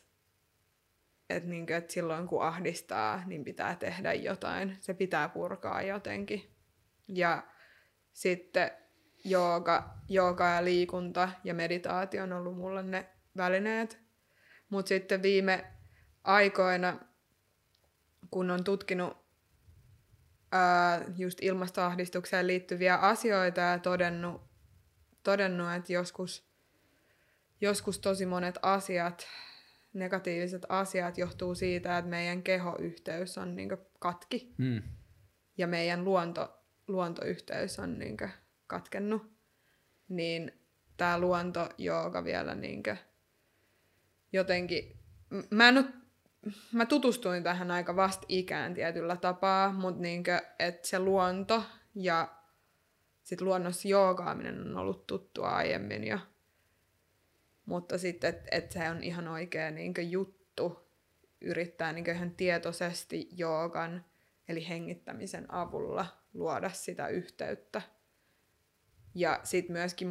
[1.30, 4.76] et niinku, et silloin kun ahdistaa, niin pitää tehdä jotain.
[4.80, 6.54] Se pitää purkaa jotenkin.
[7.08, 7.42] Ja
[8.12, 8.70] sitten
[9.24, 13.98] jooga, jooga ja liikunta ja meditaatio on ollut mulle ne välineet.
[14.70, 15.64] Mutta sitten viime
[16.24, 16.98] aikoina,
[18.30, 19.16] kun on tutkinut
[20.52, 24.42] ää, just ilmastoahdistukseen liittyviä asioita ja todennut,
[25.22, 26.48] todennut että joskus,
[27.60, 29.26] joskus tosi monet asiat
[29.92, 34.82] negatiiviset asiat johtuu siitä, että meidän kehoyhteys on niin katki Hmm.
[35.58, 38.16] ja meidän luonto, luontoyhteys on niin
[38.66, 39.22] katkennut,
[40.08, 40.52] niin
[40.96, 42.82] tämä luonto jooga vielä niin
[44.32, 44.98] jotenkin...
[45.50, 45.84] Mä, en oo,
[46.72, 50.24] mä tutustuin tähän aika vasta ikään tietyllä tapaa, mutta niin
[50.58, 51.62] että se luonto
[51.94, 52.28] ja
[53.22, 56.18] sit luonnossa joogaaminen on ollut tuttua aiemmin jo.
[57.68, 60.88] Mutta sitten, että et se on ihan oikea niin juttu
[61.40, 64.04] yrittää niin ihan tietoisesti joogan,
[64.48, 67.82] eli hengittämisen avulla luoda sitä yhteyttä.
[69.14, 70.08] Ja sitten myöskin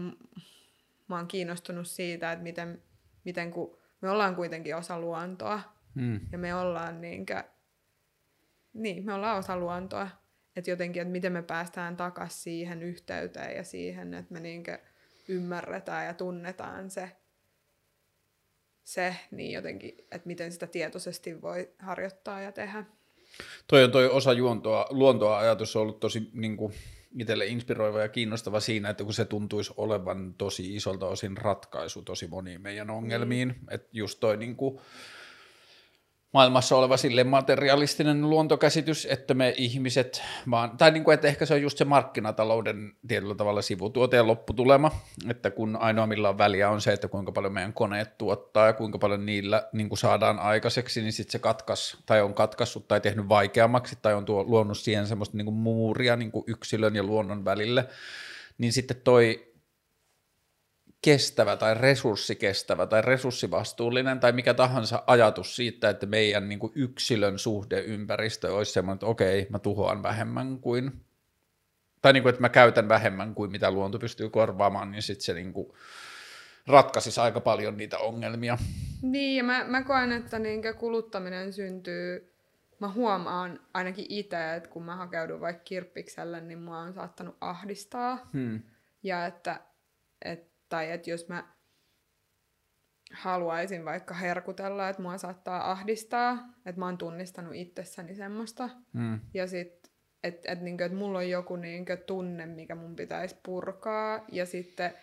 [1.08, 2.84] mä oon kiinnostunut siitä, että miten,
[3.24, 6.20] miten kun me ollaan kuitenkin osa luontoa, Hmm.
[6.32, 7.44] ja me ollaan niinkö,
[8.74, 10.10] niin, me ollaan osa luontoa.
[10.56, 14.80] Että jotenkin, että miten me päästään takaisin siihen yhteyteen ja siihen, että me niinkö
[15.28, 17.12] ymmärretään ja tunnetaan se,
[18.88, 22.86] se, niin jotenkin, että miten sitä tietoisesti voi harjoittaa ja tehdä.
[23.68, 26.74] Toi on toi osa juontoa, luontoa ajatus on ollut tosi niin kuin,
[27.20, 32.28] itselle inspiroiva ja kiinnostava siinä, että kun se tuntuisi olevan tosi isolta osin ratkaisu tosi
[32.28, 33.68] moniin meidän ongelmiin, mm.
[33.72, 34.80] että just toi niin kuin,
[36.38, 41.54] maailmassa oleva sille materialistinen luontokäsitys, että me ihmiset vaan, tai niin kuin, että ehkä se
[41.54, 44.92] on just se markkinatalouden tietyllä tavalla sivutuote ja lopputulema,
[45.30, 48.74] että kun ainoa millä on väliä on se, että kuinka paljon meidän koneet tuottaa ja
[48.74, 53.02] kuinka paljon niillä niin kuin saadaan aikaiseksi, niin sitten se katkas, tai on katkassut tai
[53.02, 57.04] tehnyt vaikeammaksi tai on tuo, luonut siihen semmoista niin kuin muuria niin kuin yksilön ja
[57.04, 57.88] luonnon välille,
[58.58, 59.54] niin sitten toi
[61.02, 67.40] kestävä tai resurssikestävä tai resurssivastuullinen tai mikä tahansa ajatus siitä, että meidän niin kuin yksilön
[67.40, 70.92] suhdeympäristö olisi semmoinen, että okei, mä tuhoan vähemmän kuin,
[72.02, 75.34] tai niin kuin, että mä käytän vähemmän kuin mitä luonto pystyy korvaamaan, niin sitten se
[75.34, 75.74] niin kuin
[76.68, 78.58] ratkaisisi aika paljon niitä ongelmia.
[79.02, 82.38] Niin, ja mä, mä koen, että niinkö kuluttaminen syntyy
[82.80, 88.30] mä huomaan ainakin itse, että kun mä hakeudun vaikka kirppikselle, niin mua on saattanut ahdistaa.
[88.34, 88.62] Hmm.
[89.04, 89.60] Ja että,
[90.26, 91.58] et, tai että jos mä
[93.14, 98.70] haluaisin vaikka herkutella, että mua saattaa ahdistaa, että mä oon tunnistanut itsessäni semmoista.
[98.94, 99.20] Hmm.
[99.34, 99.92] Ja sit,
[100.24, 104.26] että et, niinku, et mulla on joku niinku, tunne, mikä mun pitäisi purkaa.
[104.32, 104.94] Ja sitten,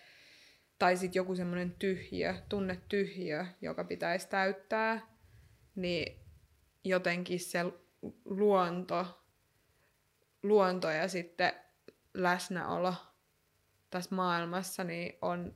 [0.79, 5.01] tai sitten joku semmoinen tyhjö, tunne tyhjö, joka pitäisi täyttää.
[5.75, 6.21] Niin
[6.85, 7.59] jotenkin se
[8.25, 9.25] luonto,
[10.43, 11.53] luonto ja sitten
[12.15, 12.95] läsnäolo
[13.95, 15.55] tässä maailmassa niin on,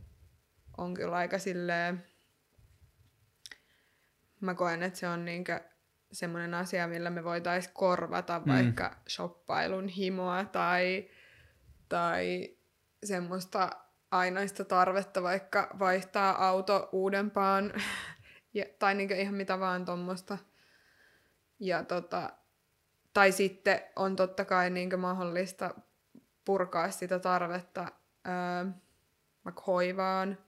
[0.77, 2.07] on kyllä aika silleen,
[4.41, 5.61] mä koen, että se on niinkö
[6.13, 8.53] semmoinen asia, millä me voitaisiin korvata Mm.
[8.53, 11.11] vaikka shoppailun himoa tai,
[11.89, 12.49] tai
[13.05, 13.71] semmoista
[14.11, 17.73] ainaista tarvetta vaikka vaihtaa auto uudempaan
[18.55, 20.39] ja, tai niinkö ihan mitä vaan tuommoista.
[21.61, 22.33] Ja tota,
[23.13, 25.75] tai sitten on totta kai niinkö mahdollista
[26.45, 27.98] purkaa sitä tarvetta
[28.29, 28.67] öö,
[29.45, 30.39] vaikka hoivaan,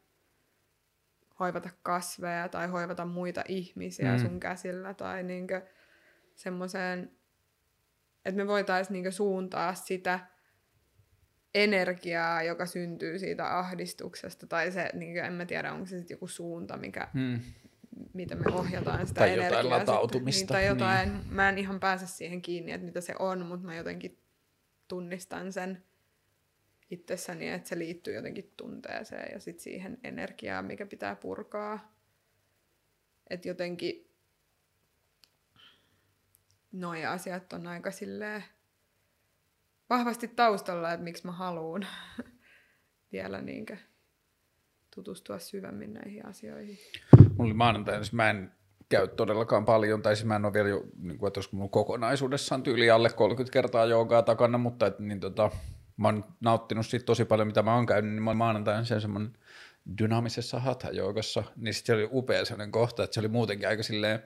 [1.40, 4.22] hoivata kasveja tai hoivata muita ihmisiä Mm.
[4.22, 4.26] mm.
[4.28, 5.66] sun käsillä tai niinkö
[6.36, 7.12] semmoiseen,
[8.24, 10.20] että me voitaisiin niinkö suuntaa sitä
[11.54, 16.28] energiaa, joka syntyy siitä ahdistuksesta, tai se, niinkö, en mä tiedä, onko se sitten joku
[16.28, 17.40] suunta, mikä, Hmm.
[18.12, 19.78] mitä me ohjataan sitä Tai jotain energiaa.
[19.78, 21.34] latautumista, Sitten, niin, tai jotain, niin.
[21.34, 24.18] mä en ihan pääse siihen kiinni, että mitä se on, mutta mä jotenkin
[24.88, 25.84] tunnistan sen
[26.90, 31.94] itsessäni, että se liittyy jotenkin tunteeseen ja sitten siihen energiaan, mikä pitää purkaa.
[33.30, 34.10] Että jotenkin
[36.72, 38.44] noi asiat on aika silleen
[39.90, 41.86] vahvasti taustalla, että miksi mä haluan
[43.12, 43.76] vielä niinkö
[44.94, 46.78] tutustua syvemmin näihin asioihin.
[47.18, 48.52] Mulla oli maanantaina, siis mä en
[48.88, 51.70] käy todellakaan paljon, tai siis mä en ole vielä jo, niin kuin, että olisiko mulla
[51.70, 55.50] kokonaisuudessaan tyyli alle 30 kertaa joogaa takana, mutta et, niin tota,
[56.00, 59.00] mä oon nauttinut siitä tosi paljon, mitä mä oon käynyt, niin mä olin maanantaina sen
[59.00, 59.32] semmoinen
[59.98, 64.22] dynaamisessa hatha-joogassa, niin sit se oli upea sellainen kohta, että se oli muutenkin aika silleen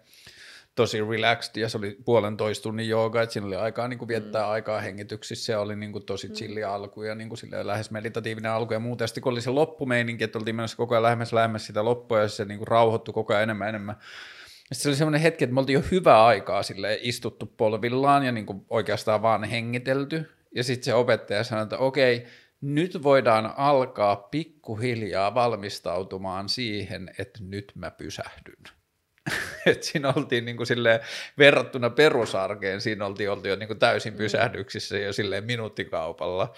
[0.75, 4.43] tosi relaxed ja se oli puolentoista tunnin jooga, että siinä oli aikaa niin kuin viettää
[4.43, 4.51] mm.
[4.51, 8.51] aikaa hengityksissä ja oli niin kuin tosi chilli alku ja niin kuin silleen lähes meditatiivinen
[8.51, 9.05] alku ja muuta.
[9.05, 12.21] Ja sitten kun oli se loppumeininki, että oltiin menossa koko ajan lähemmäs lähemmäs sitä loppua
[12.21, 13.97] ja se niin kuin rauhoittui koko ajan enemmän enemmän.
[14.71, 18.33] Ja se oli semmoinen hetki, että me oltiin jo hyvää aikaa sille istuttu polvillaan ja
[18.33, 20.34] niin kuin oikeastaan vaan hengitelty.
[20.55, 22.27] Ja sitten se opettaja sanoi, että okei,
[22.61, 28.65] nyt voidaan alkaa pikkuhiljaa valmistautumaan siihen, että nyt mä pysähdyn.
[29.67, 31.01] Et siinä oltiin niin kuin silleen,
[31.39, 36.55] verrattuna perusarkeen, siinä oltiin oltu jo niin kuin täysin pysähdyksissä jo silleen minuuttikaupalla.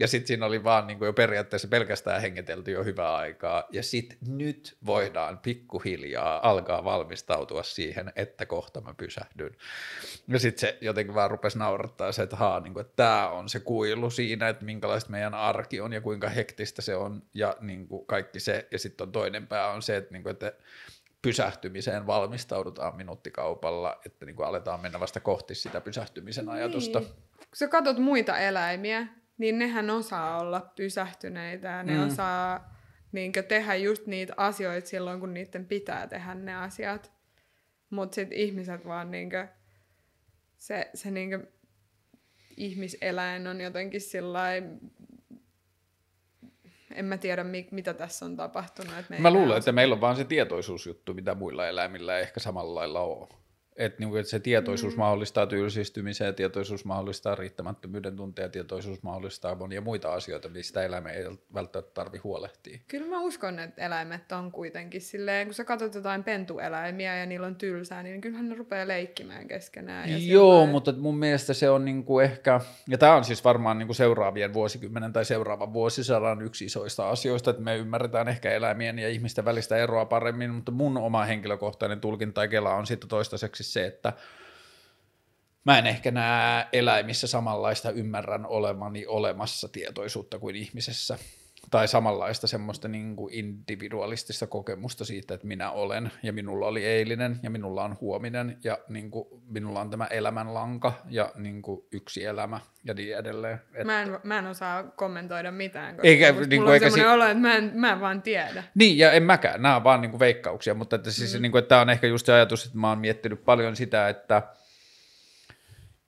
[0.00, 3.64] Ja sitten siinä oli vaan niin kuin jo periaatteessa pelkästään hengitelty jo hyvää aikaa.
[3.72, 9.56] Ja sitten nyt voidaan pikkuhiljaa alkaa valmistautua siihen, että kohta mä pysähdyn.
[10.28, 13.48] Ja sitten se jotenkin vaan rupesi naurattaa se, että, haa, niin kuin, että tämä on
[13.48, 17.88] se kuilu siinä, että minkälaista meidän arki on ja kuinka hektistä se on ja niin
[17.88, 18.68] kuin kaikki se.
[18.70, 20.52] Ja sitten on toinen pää on se, että, niin kuin, että
[21.22, 26.98] pysähtymiseen valmistaudutaan minuuttikaupalla, että niin kuin aletaan mennä vasta kohti sitä pysähtymisen ajatusta.
[26.98, 27.10] Niin.
[27.36, 29.06] Kun sä katsot muita eläimiä,
[29.40, 32.06] niin nehän osaa olla pysähtyneitä ja ne Mm.
[32.06, 32.74] osaa
[33.12, 37.12] niinkö, tehdä just niitä asioita silloin, kun niiden pitää tehdä ne asiat.
[37.90, 39.48] Mutta sitten ihmiset vaan niinkö,
[40.56, 41.46] se, se niinkö
[42.56, 44.62] ihmiseläin on jotenkin sillai,
[46.94, 48.98] en mä tiedä mi, mitä tässä on tapahtunut.
[48.98, 52.22] Et me ei Mä luulen, että meillä on vaan se tietoisuusjuttu, mitä muilla eläimillä ei
[52.22, 53.28] ehkä samalla lailla ole.
[53.76, 54.98] Että niinku, et se tietoisuus mm.
[54.98, 61.08] mahdollistaa tylsistymisen ja tietoisuus mahdollistaa riittämättömyyden tunteen ja tietoisuus mahdollistaa monia muita asioita, mistä eläimä
[61.08, 61.24] ei
[61.54, 62.78] välttämättä tarvi huolehtia.
[62.88, 67.46] Kyllä mä uskon, että eläimet on kuitenkin silleen, kun sä katsot jotain pentueläimiä ja niillä
[67.46, 70.10] on tylsää, niin kyllähän ne rupeaa leikkimään keskenään.
[70.10, 73.78] Ja Joo, sillain- mutta mun mielestä se on niinku ehkä, ja tämä on siis varmaan
[73.78, 79.08] niinku seuraavien vuosikymmenen tai seuraavan vuosisadan yksi isoista asioista, että me ymmärretään ehkä eläimien ja
[79.08, 83.86] ihmisten välistä eroa paremmin, mutta mun oma henkilökohtainen tulkinta ja kela on sitten toistaiseksi se,
[83.86, 84.12] että
[85.64, 91.18] mä en ehkä näe eläimissä samanlaista ymmärrän olemani olemassa tietoisuutta kuin ihmisessä.
[91.70, 97.40] Tai samanlaista semmoista niin kuin individualistista kokemusta siitä, että minä olen ja minulla oli eilinen
[97.42, 102.24] ja minulla on huominen ja niin kuin, minulla on tämä elämänlanka ja niin kuin, yksi
[102.24, 103.60] elämä ja niin edelleen.
[103.74, 107.10] Et, Mä en, mä en osaa kommentoida mitään, koska Eikä- niinku mulla on eikä semmoinen
[107.10, 108.64] si- olo, että mä en, mä en vaan tiedä.
[108.74, 109.62] Niin, ja en mäkään.
[109.62, 111.42] Nämä on vaan niin kuin veikkauksia, mutta että siis mm.
[111.42, 114.08] niin kuin, että tämä on ehkä just se ajatus, että mä oon miettinyt paljon sitä,
[114.08, 114.42] että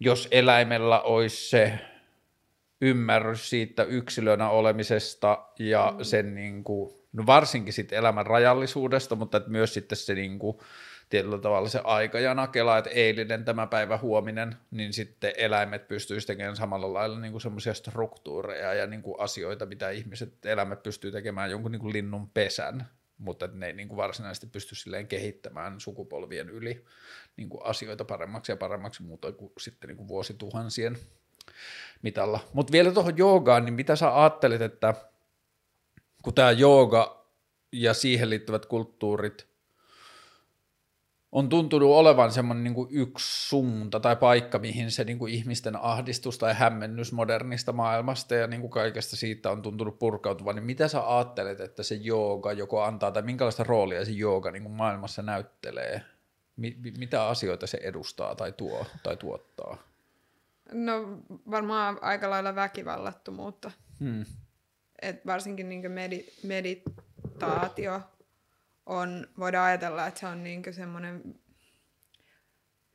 [0.01, 1.79] jos eläimellä olisi se
[2.83, 6.05] ymmärrys siitä yksilönä olemisesta ja mm.
[6.05, 10.59] sen niin kuin, no varsinkin sitten elämän rajallisuudesta, mutta että myös sitten se niin kuin,
[11.13, 16.57] tietyllä tavalla se aikajana kelaa, että eilinen, tämä päivä, huominen, niin sitten eläimet pystyisi tekemään
[16.57, 21.51] samalla lailla niin kuin semmoisia struktuureja ja niin kuin asioita, mitä ihmiset, eläimet pystyy tekemään
[21.51, 22.89] jonkun niin kuin linnun pesän,
[23.19, 26.85] mutta ne ei niin kuin varsinaisesti pysty silleen kehittämään sukupolvien yli
[27.37, 30.99] niin kuin asioita paremmaksi ja paremmaksi muuta kuin sitten niin kuin vuosituhansien
[32.03, 32.41] mitalla.
[32.53, 34.95] Mutta vielä tuohon joogaan, niin mitä sä ajattelet, että
[36.23, 37.27] kun tämä jooga
[37.73, 39.53] ja siihen liittyvät kulttuurit
[41.33, 46.39] on tuntunut olevan semmoinen niin yksi suunta tai paikka, mihin se niin kuin ihmisten ahdistus
[46.39, 51.17] tai hämmennys modernista maailmasta ja niin kuin kaikesta siitä on tuntunut purkautuvan, niin mitä sä
[51.17, 56.03] ajattelet, että se jooga joko antaa tai minkälaista roolia se jooga niin kuin maailmassa näyttelee?
[56.57, 59.92] Mi- mitä asioita se edustaa tai tuo tai tuottaa?
[60.73, 63.71] No varmaan aika lailla väkivallattomuutta.
[64.01, 64.25] Hmm.
[65.03, 68.01] Et varsinkin niin medi- meditaatio
[68.87, 71.41] on, voidaan ajatella, että se on niin semmoinen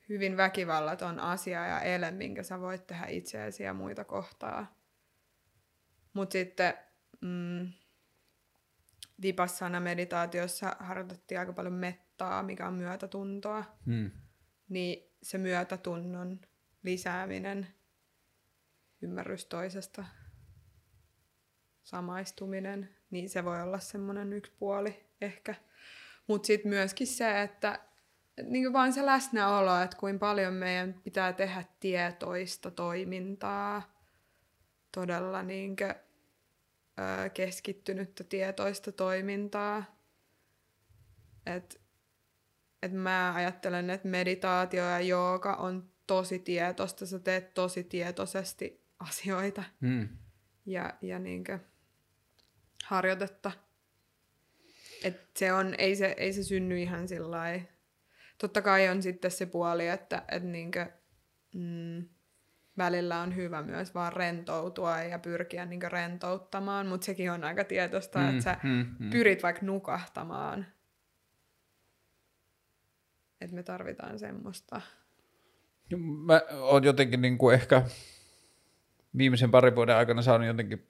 [0.10, 4.76] hyvin väkivallaton asia ja ele, minkä sä voit tehdä itseäsi ja muita kohtaa.
[6.14, 6.74] Mutta sitten
[7.22, 7.72] mm,
[9.22, 13.64] Vipassana meditaatiossa harjoitettiin aika paljon mettaa, mikä on myötätuntoa.
[13.86, 14.12] Hmm.
[14.70, 16.40] Niin se myötätunnon
[16.84, 17.68] lisääminen,
[19.02, 20.06] ymmärrys toisesta,
[21.84, 25.56] samaistuminen, niin se voi olla semmoinen yksi puoli ehkä.
[26.28, 27.80] Mutta sitten myöskin se, että
[28.44, 33.98] niin vaan se läsnäolo, että kuinka paljon meidän pitää tehdä tietoista toimintaa,
[34.91, 39.84] todella niin kuin, ö, keskittynyttä tietoista toimintaa.
[41.45, 41.82] Et,
[42.82, 49.64] et mä ajattelen, että meditaatio ja jooga on tosi tietoista, sä teet tosi tietoisesti asioita
[49.82, 50.08] Hmm.
[50.66, 51.60] ja, ja niinkö
[52.86, 53.52] harjoitetta.
[55.04, 57.60] Et se on, ei, se, ei se synny ihan sillä
[58.38, 60.92] Totta kai on sitten se puoli, että et niinkö,
[61.56, 62.06] mm,
[62.78, 68.20] välillä on hyvä myös vaan rentoutua ja pyrkiä niinkö rentouttamaan, mutta sekin on aika tietoista,
[68.20, 69.10] Mm, että sä mm, mm.
[69.10, 70.66] pyrit vaikka nukahtamaan.
[73.42, 74.82] Että me tarvitaan semmoista.
[75.95, 77.84] Mä oon jotenkin niin kuin ehkä
[79.18, 80.88] viimeisen parin vuoden aikana saanut jotenkin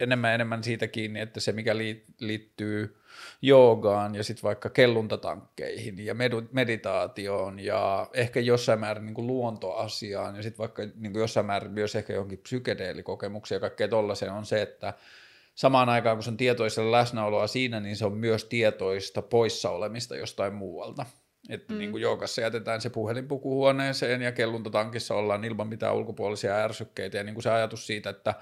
[0.00, 1.76] enemmän enemmän siitä kiinni, että se mikä
[2.20, 3.00] liittyy
[3.42, 6.14] joogaan ja sitten vaikka kelluntatankkeihin ja
[6.52, 11.72] meditaatioon ja ehkä jossain määrin niin kuin luontoasiaan ja sitten vaikka niin kuin jossain määrin
[11.72, 14.94] myös ehkä johonkin psykedeelikokemuksiin ja kaikkea tollaiseen on se, että
[15.54, 20.16] samaan aikaan kun se on tietoisella läsnäoloa siinä, niin se on myös tietoista poissa olemista
[20.16, 21.06] jostain muualta.
[21.48, 21.78] Että mm.
[21.78, 27.24] niin kuin joogassa jätetään se puhelin pukuhuoneeseen ja kelluntatankissa ollaan ilman mitään ulkopuolisia ärsykkeitä ja
[27.24, 28.34] niin kuin se ajatus siitä, että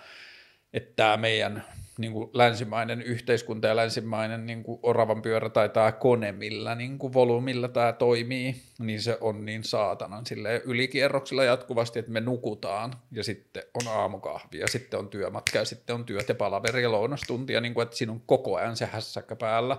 [0.74, 1.64] että tämä meidän
[1.98, 6.98] niin kuin länsimainen yhteiskunta ja länsimainen niin kuin oravan pyörä tai tämä kone, millä niin
[6.98, 12.92] kuin volyymilla tämä toimii, niin se on niin saatanan silleen ylikierroksilla jatkuvasti, että me nukutaan
[13.12, 16.92] ja sitten on aamukahvi ja sitten on työmatka ja sitten on työt ja palaveri ja
[16.92, 19.76] lounastuntia, niin kuin, että siinä on koko ajan se hässäkkä päällä,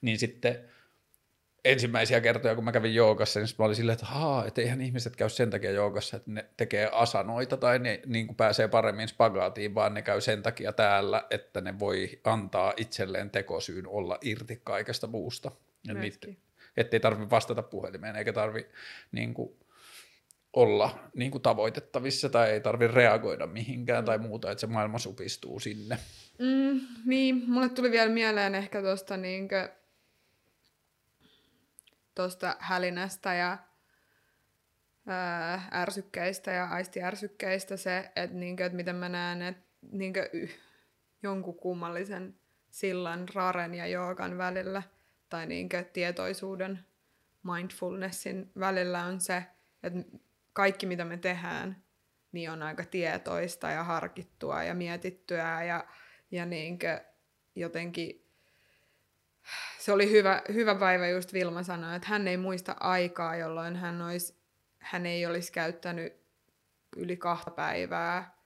[0.00, 0.58] niin sitten
[1.64, 5.16] ensimmäisiä kertoja, kun mä kävin joogassa, niin mä olin silleen, että haa, että eihän ihmiset
[5.16, 9.74] käy sen takia joogassa, että ne tekee asanoita tai ne niin kuin pääsee paremmin spagaatiin,
[9.74, 15.06] vaan ne käy sen takia täällä, että ne voi antaa itselleen tekosyyn olla irti kaikesta
[15.06, 15.50] muusta.
[15.94, 16.28] Niitä,
[16.76, 18.66] ettei tarvitse vastata puhelimeen eikä tarvi
[19.12, 19.56] niin kuin,
[20.52, 25.60] olla niin kuin tavoitettavissa tai ei tarvitse reagoida mihinkään tai muuta, että se maailma supistuu
[25.60, 25.98] sinne.
[26.38, 29.68] Mm, niin, mulle tuli vielä mieleen ehkä tuosta niinkö,
[32.14, 33.58] tosta hälinästä ja
[35.06, 39.62] ää, ärsykkeistä ja aistiärsykkeistä se, että niinkö, et miten mä näen, että
[39.92, 40.48] niinkö y-
[41.22, 42.34] jonkun kummallisen
[42.70, 44.82] sillan raren ja joogan välillä
[45.28, 46.86] tai niinkö tietoisuuden
[47.42, 49.44] mindfulnessin välillä on se,
[49.82, 49.98] että
[50.52, 51.82] kaikki mitä me tehdään,
[52.32, 55.84] niin on aika tietoista ja harkittua ja mietittyä ja,
[56.30, 57.00] ja niinkö
[57.54, 58.26] jotenkin
[59.82, 64.02] se oli hyvä, hyvä päivä just Vilma sanoi, että hän ei muista aikaa, jolloin hän,
[64.02, 64.34] olisi,
[64.78, 66.12] hän ei olisi käyttänyt
[66.96, 68.38] yli kahta päivää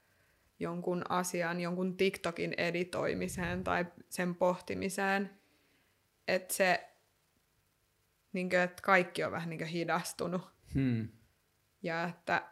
[0.58, 5.30] jonkun asian, jonkun TikTokin editoimiseen tai sen pohtimiseen.
[6.28, 6.90] Että se,
[8.32, 10.42] niin kuin, että kaikki on vähän niin kuin hidastunut.
[10.74, 11.08] Hmm.
[11.82, 12.42] Ja että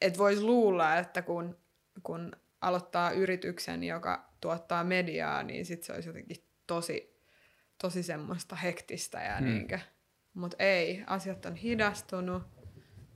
[0.00, 1.58] et voisi luulla, että kun,
[2.02, 6.36] kun aloittaa yrityksen, joka tuottaa mediaa, niin sit se olisi jotenkin
[6.66, 7.17] tosi,
[7.78, 9.20] tosi semmoista hektistä.
[9.22, 9.78] Ja niinkö.
[10.34, 12.42] Mutta ei, asiat on hidastunut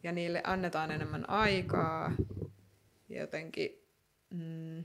[0.02, 2.12] ja niille annetaan enemmän aikaa.
[3.08, 3.86] Ja jotenkin,
[4.30, 4.84] mm,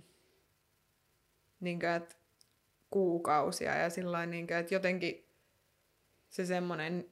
[1.59, 2.15] niinkö, että
[2.89, 5.25] kuukausia ja sillä niinkö, että jotenkin
[6.29, 7.05] se semmoinen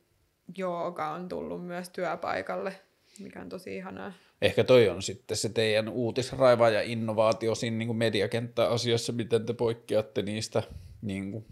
[0.58, 2.80] jooga on tullut myös työpaikalle,
[3.20, 4.14] mikä on tosi ihanaa.
[4.42, 10.22] Ehkä toi on sitten se teidän uutisraiva ja innovaatio siinä niin mediakenttäasioissa, miten te poikkeatte
[10.22, 10.64] niistä
[11.02, 11.46] niin kuin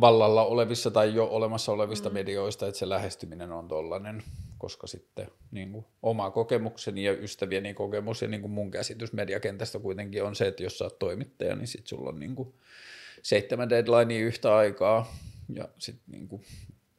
[0.00, 2.14] vallalla olevissa tai jo olemassa olevista mm.
[2.14, 4.22] medioista, että se lähestyminen on tollainen,
[4.58, 9.78] koska sitten niin kuin, oma kokemukseni ja ystävieni kokemus ja niin kuin mun käsitys mediakentästä
[9.78, 12.54] kuitenkin on se, että jos sä oot toimittaja, niin sit sulla on niin kuin
[13.22, 15.14] seitsemän deadlinea yhtä aikaa
[15.54, 16.42] ja sitten niin kuin,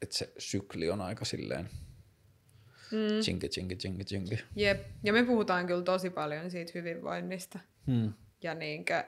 [0.02, 1.70] että se sykli on aika silleen
[2.92, 3.20] mm.
[3.22, 4.40] chinki, chinki, chinki, chinki.
[4.56, 7.60] Jep, ja me puhutaan kyllä tosi paljon siitä hyvinvoinnista.
[7.88, 8.14] Hmm.
[8.42, 9.04] Ja niinkö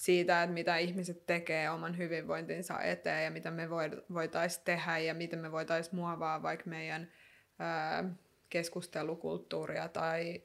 [0.00, 3.70] siitä, että mitä ihmiset tekee oman hyvinvointinsa eteen ja mitä me
[4.14, 7.12] voitaisiin tehdä ja miten me voitaisiin muovaa vaikka meidän
[7.58, 8.14] ää,
[8.50, 10.42] keskustelukulttuuria tai,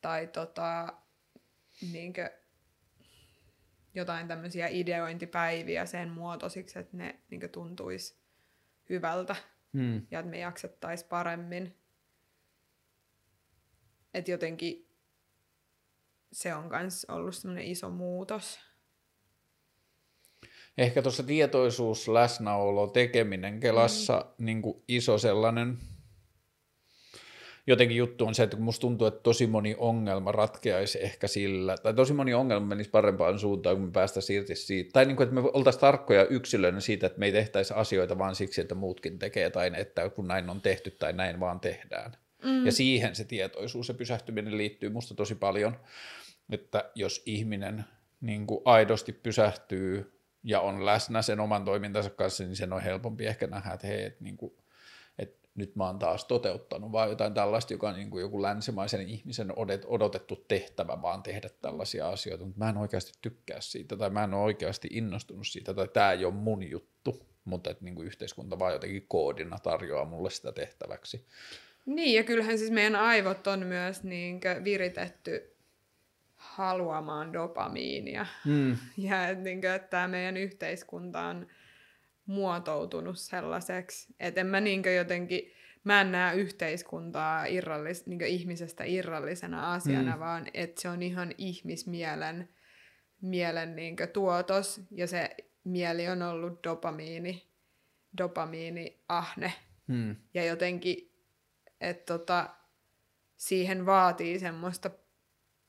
[0.00, 0.92] tai tota,
[1.92, 2.30] niinkö
[3.94, 8.16] jotain tämmöisiä ideointipäiviä sen muotoisiksi, että ne niinkö tuntuisi
[8.88, 9.36] hyvältä
[9.72, 10.06] hmm.
[10.10, 11.76] ja että me jaksettaisiin paremmin.
[14.14, 14.88] Että jotenkin
[16.32, 18.71] se on myös ollut semmoinen iso muutos.
[20.78, 24.44] Ehkä tuossa tietoisuus, läsnäolo, tekeminen Kelassa mm.
[24.44, 25.78] niin kuin iso sellainen
[27.66, 31.94] jotenkin juttu on se, että musta tuntuu, että tosi moni ongelma ratkeaisi ehkä sillä, tai
[31.94, 35.34] tosi moni ongelma menisi parempaan suuntaan, kun me päästäisiin irti siitä, tai niin kuin, että
[35.34, 39.50] me oltaisiin tarkkoja yksilöinä siitä, että me ei tehtäisi asioita vaan siksi, että muutkin tekee,
[39.50, 42.12] tai että kun näin on tehty, tai näin vaan tehdään.
[42.44, 42.66] Mm.
[42.66, 45.76] Ja siihen se tietoisuus ja pysähtyminen liittyy musta tosi paljon,
[46.50, 47.84] että jos ihminen
[48.20, 50.12] niin kuin aidosti pysähtyy
[50.44, 54.04] ja on läsnä sen oman toimintansa kanssa, niin sen on helpompi ehkä nähdä, että hei,
[54.04, 54.52] että niin kuin
[55.54, 59.52] nyt mä oon taas toteuttanut, vaan jotain tällaista, joka on niin kuin joku länsimaisen ihmisen
[59.86, 64.34] odotettu tehtävä, vaan tehdä tällaisia asioita, mutta mä en oikeasti tykkää siitä, tai mä en
[64.34, 68.58] ole oikeasti innostunut siitä, tai tämä ei ole mun juttu, mutta että niin kuin yhteiskunta
[68.58, 71.26] vaan jotenkin koodina tarjoaa mulle sitä tehtäväksi.
[71.86, 75.56] Niin, ja kyllähän siis meidän aivot on myös niin viritetty
[76.52, 78.26] haluamaan dopamiinia.
[78.44, 78.76] Mm.
[78.96, 81.46] Ja että, niin kuin, että tämä meidän yhteiskunta on
[82.26, 85.52] muotoutunut sellaiseksi, että en mä niinkö jotenkin,
[85.84, 90.20] mä en näe yhteiskuntaa irrallis, niinkö ihmisestä irrallisena asiana, mm.
[90.20, 92.48] vaan että se on ihan ihmismielen
[93.20, 97.46] mielen niinkö tuotos, ja se mieli on ollut dopamiini,
[98.18, 99.52] dopamiini ahne.
[99.86, 100.16] Mm.
[100.34, 101.12] Ja jotenkin,
[101.80, 102.50] että tota,
[103.36, 104.90] siihen vaatii semmoista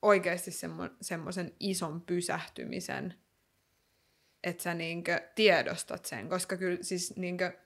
[0.03, 3.13] oikeasti semmo, semmoisen ison pysähtymisen,
[4.43, 7.57] että sä niinkö tiedostat sen, koska kyllä siis niinkö,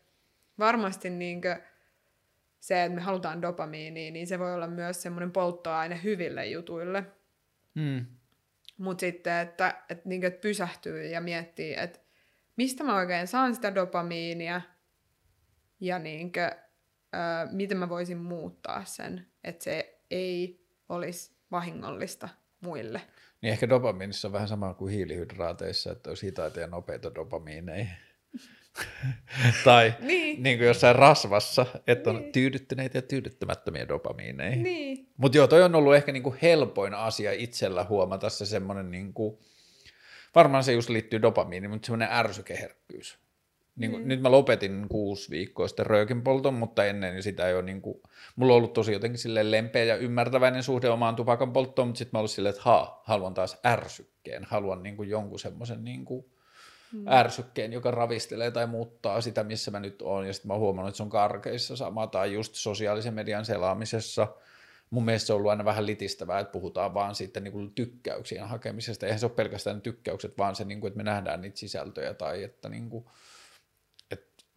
[0.59, 1.61] varmasti niinkö
[2.59, 7.03] se, että me halutaan dopamiiniä, niin se voi olla myös semmoinen polttoaine hyville jutuille.
[7.75, 8.05] Mm.
[8.77, 11.99] Mutta sitten, että, että, niinkö, että pysähtyy ja miettii, että
[12.55, 14.61] mistä mä oikein saan sitä dopamiinia
[15.79, 17.17] ja niinkö, ö,
[17.51, 22.29] miten mä voisin muuttaa sen, että se ei olisi vahingollista
[22.61, 23.01] muille.
[23.41, 27.87] Niin ehkä dopamiinissa on vähän sama kuin hiilihydraateissa, että olisi hitaita ja nopeita dopamiineja.
[29.65, 30.43] tai niin.
[30.43, 32.25] niin kuin jossain rasvassa, että niin.
[32.25, 34.55] on tyydyttyneitä ja tyydyttämättömiä dopamiineja.
[34.55, 35.13] Niin.
[35.17, 39.13] Mutta joo, toi on ollut ehkä niin kuin helpoin asia itsellä huomata se semmoinen, niin
[39.13, 39.37] kuin,
[40.35, 43.19] varmaan se just liittyy dopamiiniin, mutta semmoinen ärsykeherkkyys.
[43.77, 44.07] Niin kuin, mm.
[44.07, 47.81] Nyt mä lopetin kuusi viikkoa sitten röökin polton, mutta ennen niin sitä ei ole, niin
[47.81, 48.01] kuin,
[48.35, 52.17] mulla on ollut tosi jotenkin silleen lempeä ja ymmärtäväinen suhde omaan tupakan polttoon, mutta sitten
[52.17, 56.25] mä ollut silleen, että haa, haluan taas ärsykkeen, haluan niin kuin jonkun semmoisen niin kuin
[56.93, 57.07] mm.
[57.07, 60.89] ärsykkeen, joka ravistelee tai muuttaa sitä, missä mä nyt oon, ja sitten mä oon huomannut,
[60.89, 64.27] että se on karkeissa sama, tai just sosiaalisen median selaamisessa,
[64.89, 68.47] mun mielestä se on ollut aina vähän litistävää, että puhutaan vaan siitä niin kuin tykkäyksien
[68.47, 69.05] hakemisesta.
[69.05, 72.43] Eihän se ole pelkästään tykkäykset, vaan se, niin kuin, että me nähdään niitä sisältöjä tai
[72.43, 73.05] että niin kuin,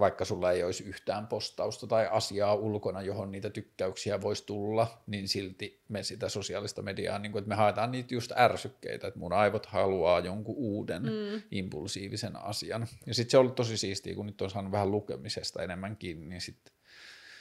[0.00, 5.28] vaikka sulla ei olisi yhtään postausta tai asiaa ulkona, johon niitä tykkäyksiä voisi tulla, niin
[5.28, 9.32] silti me sitä sosiaalista mediaa, niin kuin, että me haetaan niitä just ärsykkeitä, että mun
[9.32, 11.42] aivot haluaa jonkun uuden mm.
[11.50, 12.88] impulsiivisen asian.
[13.06, 16.26] Ja sitten se on ollut tosi siistiä, kun nyt on saanut vähän lukemisesta enemmän kiinni,
[16.26, 16.74] niin sitten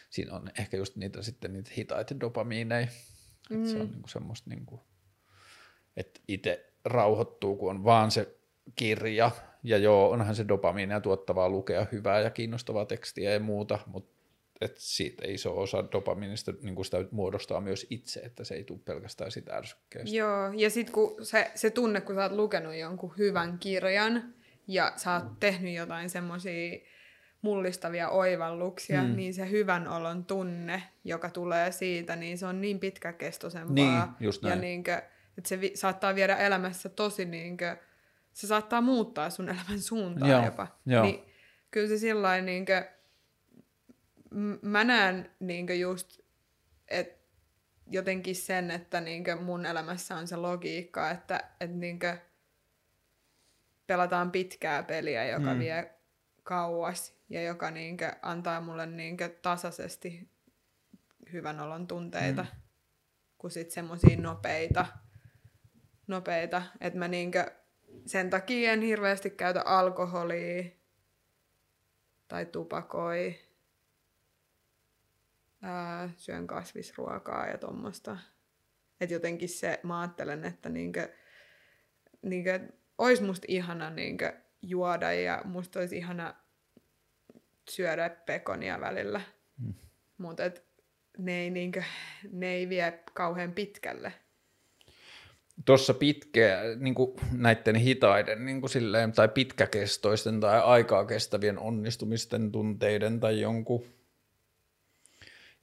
[0.09, 2.87] siinä on ehkä just niitä sitten niitä hitaita dopamiineja.
[3.49, 3.65] Mm.
[3.65, 3.91] se on mm.
[3.91, 4.81] niin kuin semmoista, niin kuin,
[5.97, 8.35] että itse rauhoittuu, kun on vaan se
[8.75, 9.31] kirja,
[9.63, 14.19] ja joo, onhan se dopamiinia tuottavaa lukea hyvää ja kiinnostavaa tekstiä ja muuta, mutta
[14.61, 19.31] et siitä iso osa dopamiinista niin sitä muodostaa myös itse, että se ei tule pelkästään
[19.31, 20.15] sitä ärsykkeestä.
[20.15, 24.33] Joo, ja sitten kun se, se tunne, kun sä oot lukenut jonkun hyvän kirjan
[24.67, 26.79] ja sä oot tehnyt jotain semmoisia
[27.41, 29.15] mullistavia oivalluksia, mm.
[29.15, 33.73] niin se hyvän olon tunne, joka tulee siitä, niin se on niin pitkäkestoisempaa.
[33.73, 34.55] Niin, just näin.
[34.55, 35.01] Ja niinkö,
[35.37, 37.77] että se vi- saattaa viedä elämässä tosi niinkö,
[38.39, 40.67] se saattaa muuttaa sun elämän suuntaa joo, jopa.
[40.85, 41.03] Joo.
[41.03, 41.25] Niin
[41.71, 42.65] kyllä se sillä niin
[44.31, 46.19] m- mä näen niinkö just,
[46.87, 47.19] että
[47.87, 52.17] jotenkin sen, että niinkö mun elämässä on se logiikka, että et niinkö
[53.87, 55.59] pelataan pitkää peliä, joka mm.
[55.59, 55.93] vie
[56.43, 60.29] kauas ja joka niinkö antaa mulle niinkö tasaisesti
[61.33, 62.61] hyvän olon tunteita, mm.
[63.37, 64.85] kuin sitten semmoisia nopeita,
[66.07, 66.61] nopeita.
[66.81, 67.58] että mä niinkö
[68.05, 70.63] sen takia en hirveästi käytä alkoholia
[72.27, 73.39] tai tupakoi.
[75.61, 78.17] Ää, syön kasvisruokaa ja tuommoista.
[79.01, 81.13] Että jotenkin se, mä ajattelen, että niinkö,
[82.21, 82.59] niinkö,
[82.97, 86.35] olisi musta ihana niinkö juoda ja musta olisi ihana
[87.69, 89.21] syödä pekonia välillä.
[89.57, 89.73] Mm.
[90.17, 90.43] Mutta
[91.17, 91.83] ne ei, niinkö,
[92.31, 94.13] ne ei vie kauhean pitkälle.
[95.65, 102.51] Tuossa pitkä, niin kuin näiden hitaiden niin kuin silleen, tai pitkäkestoisten tai aikaa kestävien onnistumisten
[102.51, 103.85] tunteiden tai jonkun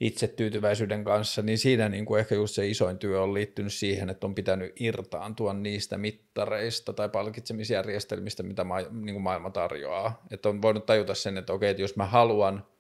[0.00, 4.26] itsetyytyväisyyden kanssa, niin siinä niin kuin ehkä just se isoin työ on liittynyt siihen, että
[4.26, 10.26] on pitänyt irtaantua niistä mittareista tai palkitsemisjärjestelmistä, mitä ma- niin kuin maailma tarjoaa.
[10.31, 12.65] Että on voinut tajuta sen, että okei, että jos mä haluan–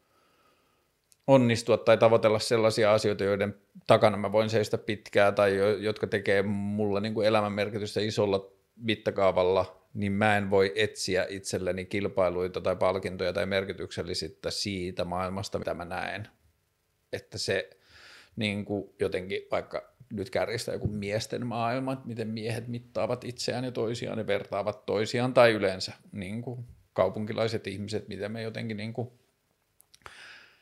[1.26, 3.54] onnistua tai tavoitella sellaisia asioita, joiden
[3.86, 8.50] takana mä voin seistä pitkää tai jo, jotka tekee mulla niin kuin elämän merkitystä isolla
[8.76, 15.74] mittakaavalla, niin mä en voi etsiä itselleni kilpailuita tai palkintoja tai merkityksellisyyttä siitä maailmasta, mitä
[15.74, 16.28] mä näen.
[17.12, 17.70] Että se
[18.36, 23.72] niin kuin jotenkin vaikka nyt kärjistä joku miesten maailma, että miten miehet mittaavat itseään ja
[23.72, 29.10] toisiaan ja vertaavat toisiaan tai yleensä niin kuin kaupunkilaiset ihmiset, miten me jotenkin niin kuin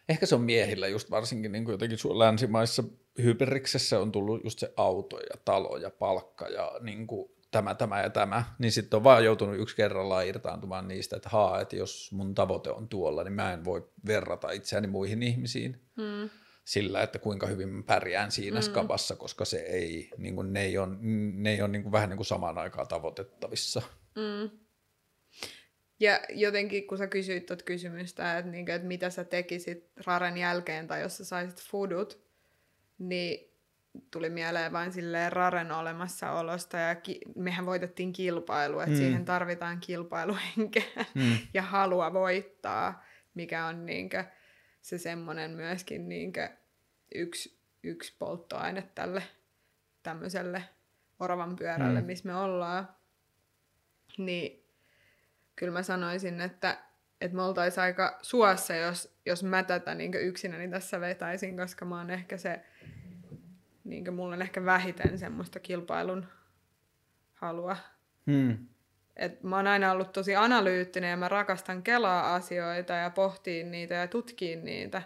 [0.08, 2.84] ehkä se on miehillä just varsinkin niin kuin jotenkin länsimaissa
[3.22, 8.02] hybriksessä on tullut just se auto ja talo ja palkka ja niin kuin tämä, tämä
[8.02, 12.12] ja tämä, niin sitten on vaan joutunut yksi kerrallaan irtaantumaan niistä, että haa, että jos
[12.12, 16.30] mun tavoite on tuolla, niin mä en voi verrata itseäni muihin ihmisiin hmm.
[16.64, 18.64] sillä, että kuinka hyvin mä pärjään siinä hmm.
[18.64, 20.88] skabassa, koska se ei, niin kuin, ne ei ole,
[21.34, 23.82] ne ei ole niin kuin, vähän niin kuin samaan aikaan tavoitettavissa.
[24.20, 24.63] Hmm.
[26.04, 30.86] Ja jotenkin, kun sä kysyit tuot kysymystä, että, niin, että mitä sä tekisit Raren jälkeen
[30.86, 32.24] tai jos sä saisit foodut,
[32.98, 33.54] niin
[34.10, 38.96] tuli mieleen vain silleen Raren olemassaolosta ja ki- mehän voitettiin kilpailu, että mm.
[38.96, 41.38] siihen tarvitaan kilpailuhenkeä mm.
[41.54, 44.24] ja halua voittaa, mikä on niinkö
[44.82, 46.48] se semmoinen myöskin niinkö
[47.14, 49.22] yksi, yksi polttoaine tälle
[50.02, 50.64] tämmöiselle
[51.20, 52.06] oravan pyörälle, mm.
[52.06, 52.88] missä me ollaan.
[54.18, 54.63] Niin
[55.56, 56.78] kyllä mä sanoisin, että,
[57.20, 61.98] että me oltaisiin aika suossa, jos, jos mä tätä niin yksinäni tässä vetäisin, koska mä
[61.98, 62.64] oon ehkä se,
[63.84, 66.26] niin mulla on ehkä vähiten semmoista kilpailun
[67.34, 67.76] halua.
[68.30, 68.58] Hmm.
[69.16, 73.94] Et mä oon aina ollut tosi analyyttinen ja mä rakastan kelaa asioita ja pohtii niitä
[73.94, 75.02] ja tutkii niitä,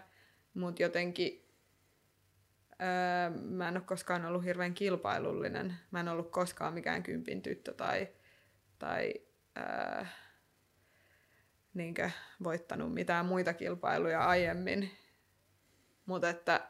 [0.53, 1.45] mutta jotenkin
[2.81, 5.73] öö, mä en ole koskaan ollut hirveän kilpailullinen.
[5.91, 8.07] Mä en ollut koskaan mikään kympin tyttö tai,
[8.79, 9.13] tai
[9.57, 10.05] öö,
[11.79, 12.09] niinkö
[12.43, 14.91] voittanut mitään muita kilpailuja aiemmin.
[16.05, 16.67] Mutta että,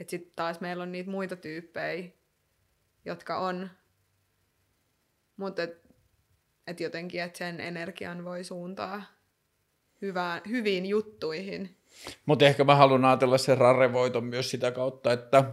[0.00, 2.08] että sitten taas meillä on niitä muita tyyppejä,
[3.04, 3.70] jotka on.
[5.36, 5.88] Mutta että
[6.66, 9.02] et jotenkin, että sen energian voi suuntaa
[10.02, 11.76] hyvään, hyviin juttuihin.
[12.26, 15.44] Mutta ehkä mä haluan ajatella sen rarrevoiton myös sitä kautta, että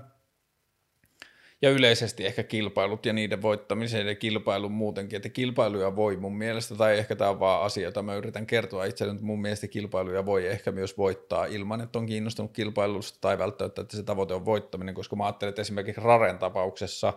[1.62, 6.76] ja yleisesti ehkä kilpailut ja niiden voittamisen ja kilpailun muutenkin, että kilpailuja voi mun mielestä,
[6.76, 10.26] tai ehkä tämä on vaan asia, jota mä yritän kertoa itselleni, että mun mielestä kilpailuja
[10.26, 14.46] voi ehkä myös voittaa ilman, että on kiinnostunut kilpailusta tai välttämättä, että se tavoite on
[14.46, 17.14] voittaminen, koska mä ajattelen, että esimerkiksi Raren tapauksessa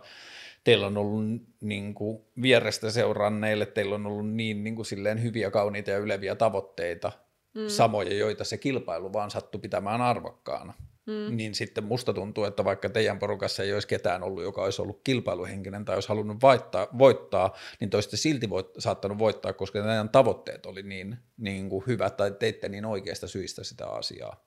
[0.64, 5.50] teillä on ollut niin kuin, vierestä seuranneille, teillä on ollut niin, niin kuin, silleen hyviä,
[5.50, 7.12] kauniita ja yleviä tavoitteita,
[7.54, 7.68] mm.
[7.68, 10.74] samoja, joita se kilpailu vaan sattui pitämään arvokkaana.
[11.06, 11.36] Mm.
[11.36, 15.00] Niin sitten musta tuntuu, että vaikka teidän porukassa ei olisi ketään ollut, joka olisi ollut
[15.04, 20.08] kilpailuhenkinen tai olisi halunnut voittaa, voittaa niin te olisitte silti voit, saattanut voittaa, koska teidän
[20.08, 24.44] tavoitteet oli niin, niin kuin hyvät tai teitte niin oikeasta syistä sitä asiaa.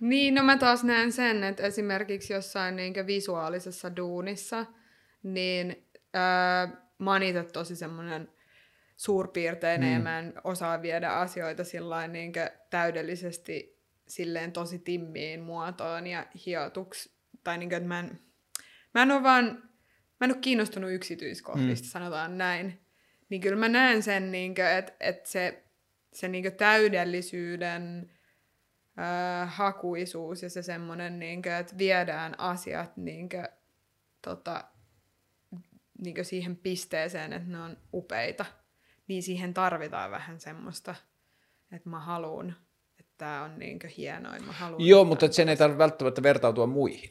[0.00, 4.66] Niin, no mä taas näen sen, että esimerkiksi jossain niin visuaalisessa duunissa,
[5.22, 8.28] niin ää, mä oon itse tosi semmoinen
[8.96, 9.94] suurpiirteinen mm.
[9.94, 12.32] ja mä en osaa viedä asioita sillä niin
[12.70, 13.79] täydellisesti
[14.10, 17.12] silleen tosi timmiin muotoon ja hiotuksi.
[17.44, 18.20] Tai niin kuin, että mä en,
[18.94, 19.44] mä en ole vaan,
[20.20, 21.90] mä en ole kiinnostunut yksityiskohdista, mm.
[21.90, 22.80] sanotaan näin.
[23.28, 25.64] Niin kyllä mä näen sen, niin kuin, että, että se,
[26.12, 28.10] se niin kuin täydellisyyden
[28.98, 33.48] äh, hakuisuus ja se semmoinen, niin kuin, että viedään asiat niin kuin,
[34.22, 34.64] tota,
[35.98, 38.44] niin kuin siihen pisteeseen, että ne on upeita.
[39.08, 40.94] Niin siihen tarvitaan vähän semmoista,
[41.72, 42.56] että mä haluan
[43.20, 44.86] tämä on niinkö hienoin, mä haluan.
[44.86, 47.10] Joo, että mutta sen ei tarvitse välttämättä vertautua muihin.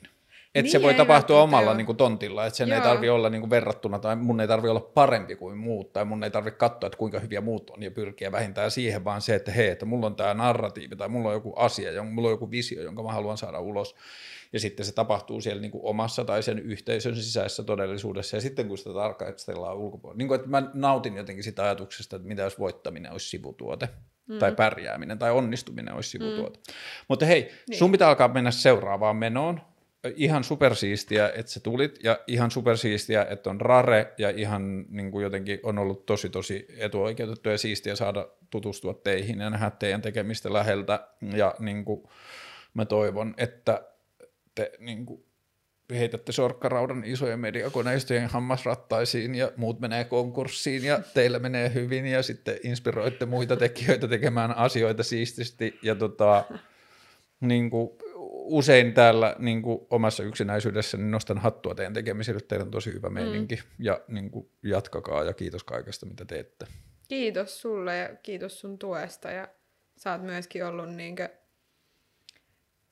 [0.55, 2.83] Et Niin, se voi ei tapahtua omalla niin kuin tontilla, että sen ei Joo.
[2.83, 6.23] tarvi olla niin kuin verrattuna tai mun ei tarvi olla parempi kuin muut tai mun
[6.23, 9.51] ei tarvi katsoa, että kuinka hyviä muut on ja pyrkiä vähintään siihen, vaan se, että
[9.51, 12.83] hei, että mulla on tämä narratiivi tai mulla on joku asia, mulla on joku visio,
[12.83, 13.95] jonka mä haluan saada ulos
[14.53, 18.67] ja sitten se tapahtuu siellä niin kuin omassa tai sen yhteisön sisäisessä todellisuudessa ja sitten
[18.67, 22.59] kun sitä tarkastellaan ulkopuolella, niin kuin, että mä nautin jotenkin sitä ajatuksesta, että mitä jos
[22.59, 23.89] voittaminen olisi sivutuote
[24.29, 24.37] mm.
[24.37, 26.59] tai pärjääminen tai onnistuminen olisi sivutuote.
[26.59, 26.73] Mm.
[27.07, 27.53] Mutta hei, niin.
[27.69, 27.79] Niin.
[27.79, 29.61] sun pitää alkaa mennä seuraavaan menoon.
[30.15, 35.23] Ihan supersiistiä, että sä tulit ja ihan supersiistiä, että on rare ja ihan niin kuin
[35.23, 40.53] jotenkin on ollut tosi tosi etuoikeutettu ja siistiä saada tutustua teihin ja nähdä teidän tekemistä
[40.53, 42.03] läheltä ja niin kuin
[42.73, 43.83] mä toivon, että
[44.55, 45.23] te niin kuin
[45.97, 52.57] heitätte sorkkaraudan isojen mediakoneistojen hammasrattaisiin ja muut menee konkurssiin ja teillä menee hyvin ja sitten
[52.63, 56.45] inspiroitte muita tekijöitä tekemään asioita siististi ja tota,
[57.41, 57.89] niin kuin
[58.29, 63.09] usein täällä niin kuin omassa yksinäisyydessä niin nostan hattua teidän tekemiselle, teillä on tosi hyvä
[63.09, 63.85] meininki mm.
[63.85, 66.65] ja niin kuin, jatkakaa ja kiitos kaikesta mitä teette.
[67.07, 69.47] Kiitos sulle ja kiitos sun tuesta ja
[69.97, 71.29] sä oot myöskin ollut niinkö,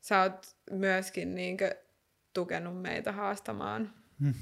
[0.02, 1.76] sä oot myöskin niinkö
[2.38, 4.34] tukenut meitä haastamaan hmm.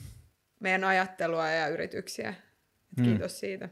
[0.59, 2.29] meidän ajattelua ja yrityksiä.
[2.29, 2.35] Et
[2.97, 3.05] Hmm.
[3.05, 3.69] kiitos siitä.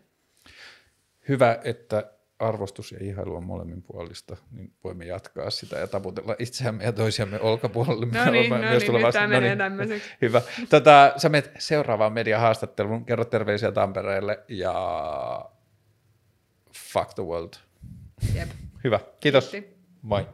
[1.30, 6.84] Hyvä, että arvostus ja ihailu on molemmin puolista, niin voimme jatkaa sitä ja taputella itseämme
[6.84, 8.06] ja toisiamme olkapuolelle.
[8.06, 9.58] No niin, no myös niin, nyt tää no menee niin.
[9.58, 10.10] tämmöiseksi.
[10.22, 10.42] Hyvä.
[10.70, 14.76] Tota, sä menet seuraavaan mediahaastatteluun, kerro terveisiä Tampereelle ja
[16.94, 17.54] fuck the world.
[18.36, 18.50] Jep.
[18.84, 19.50] Hyvä, kiitos.
[19.50, 19.78] Kiitti.
[20.02, 20.26] Moi.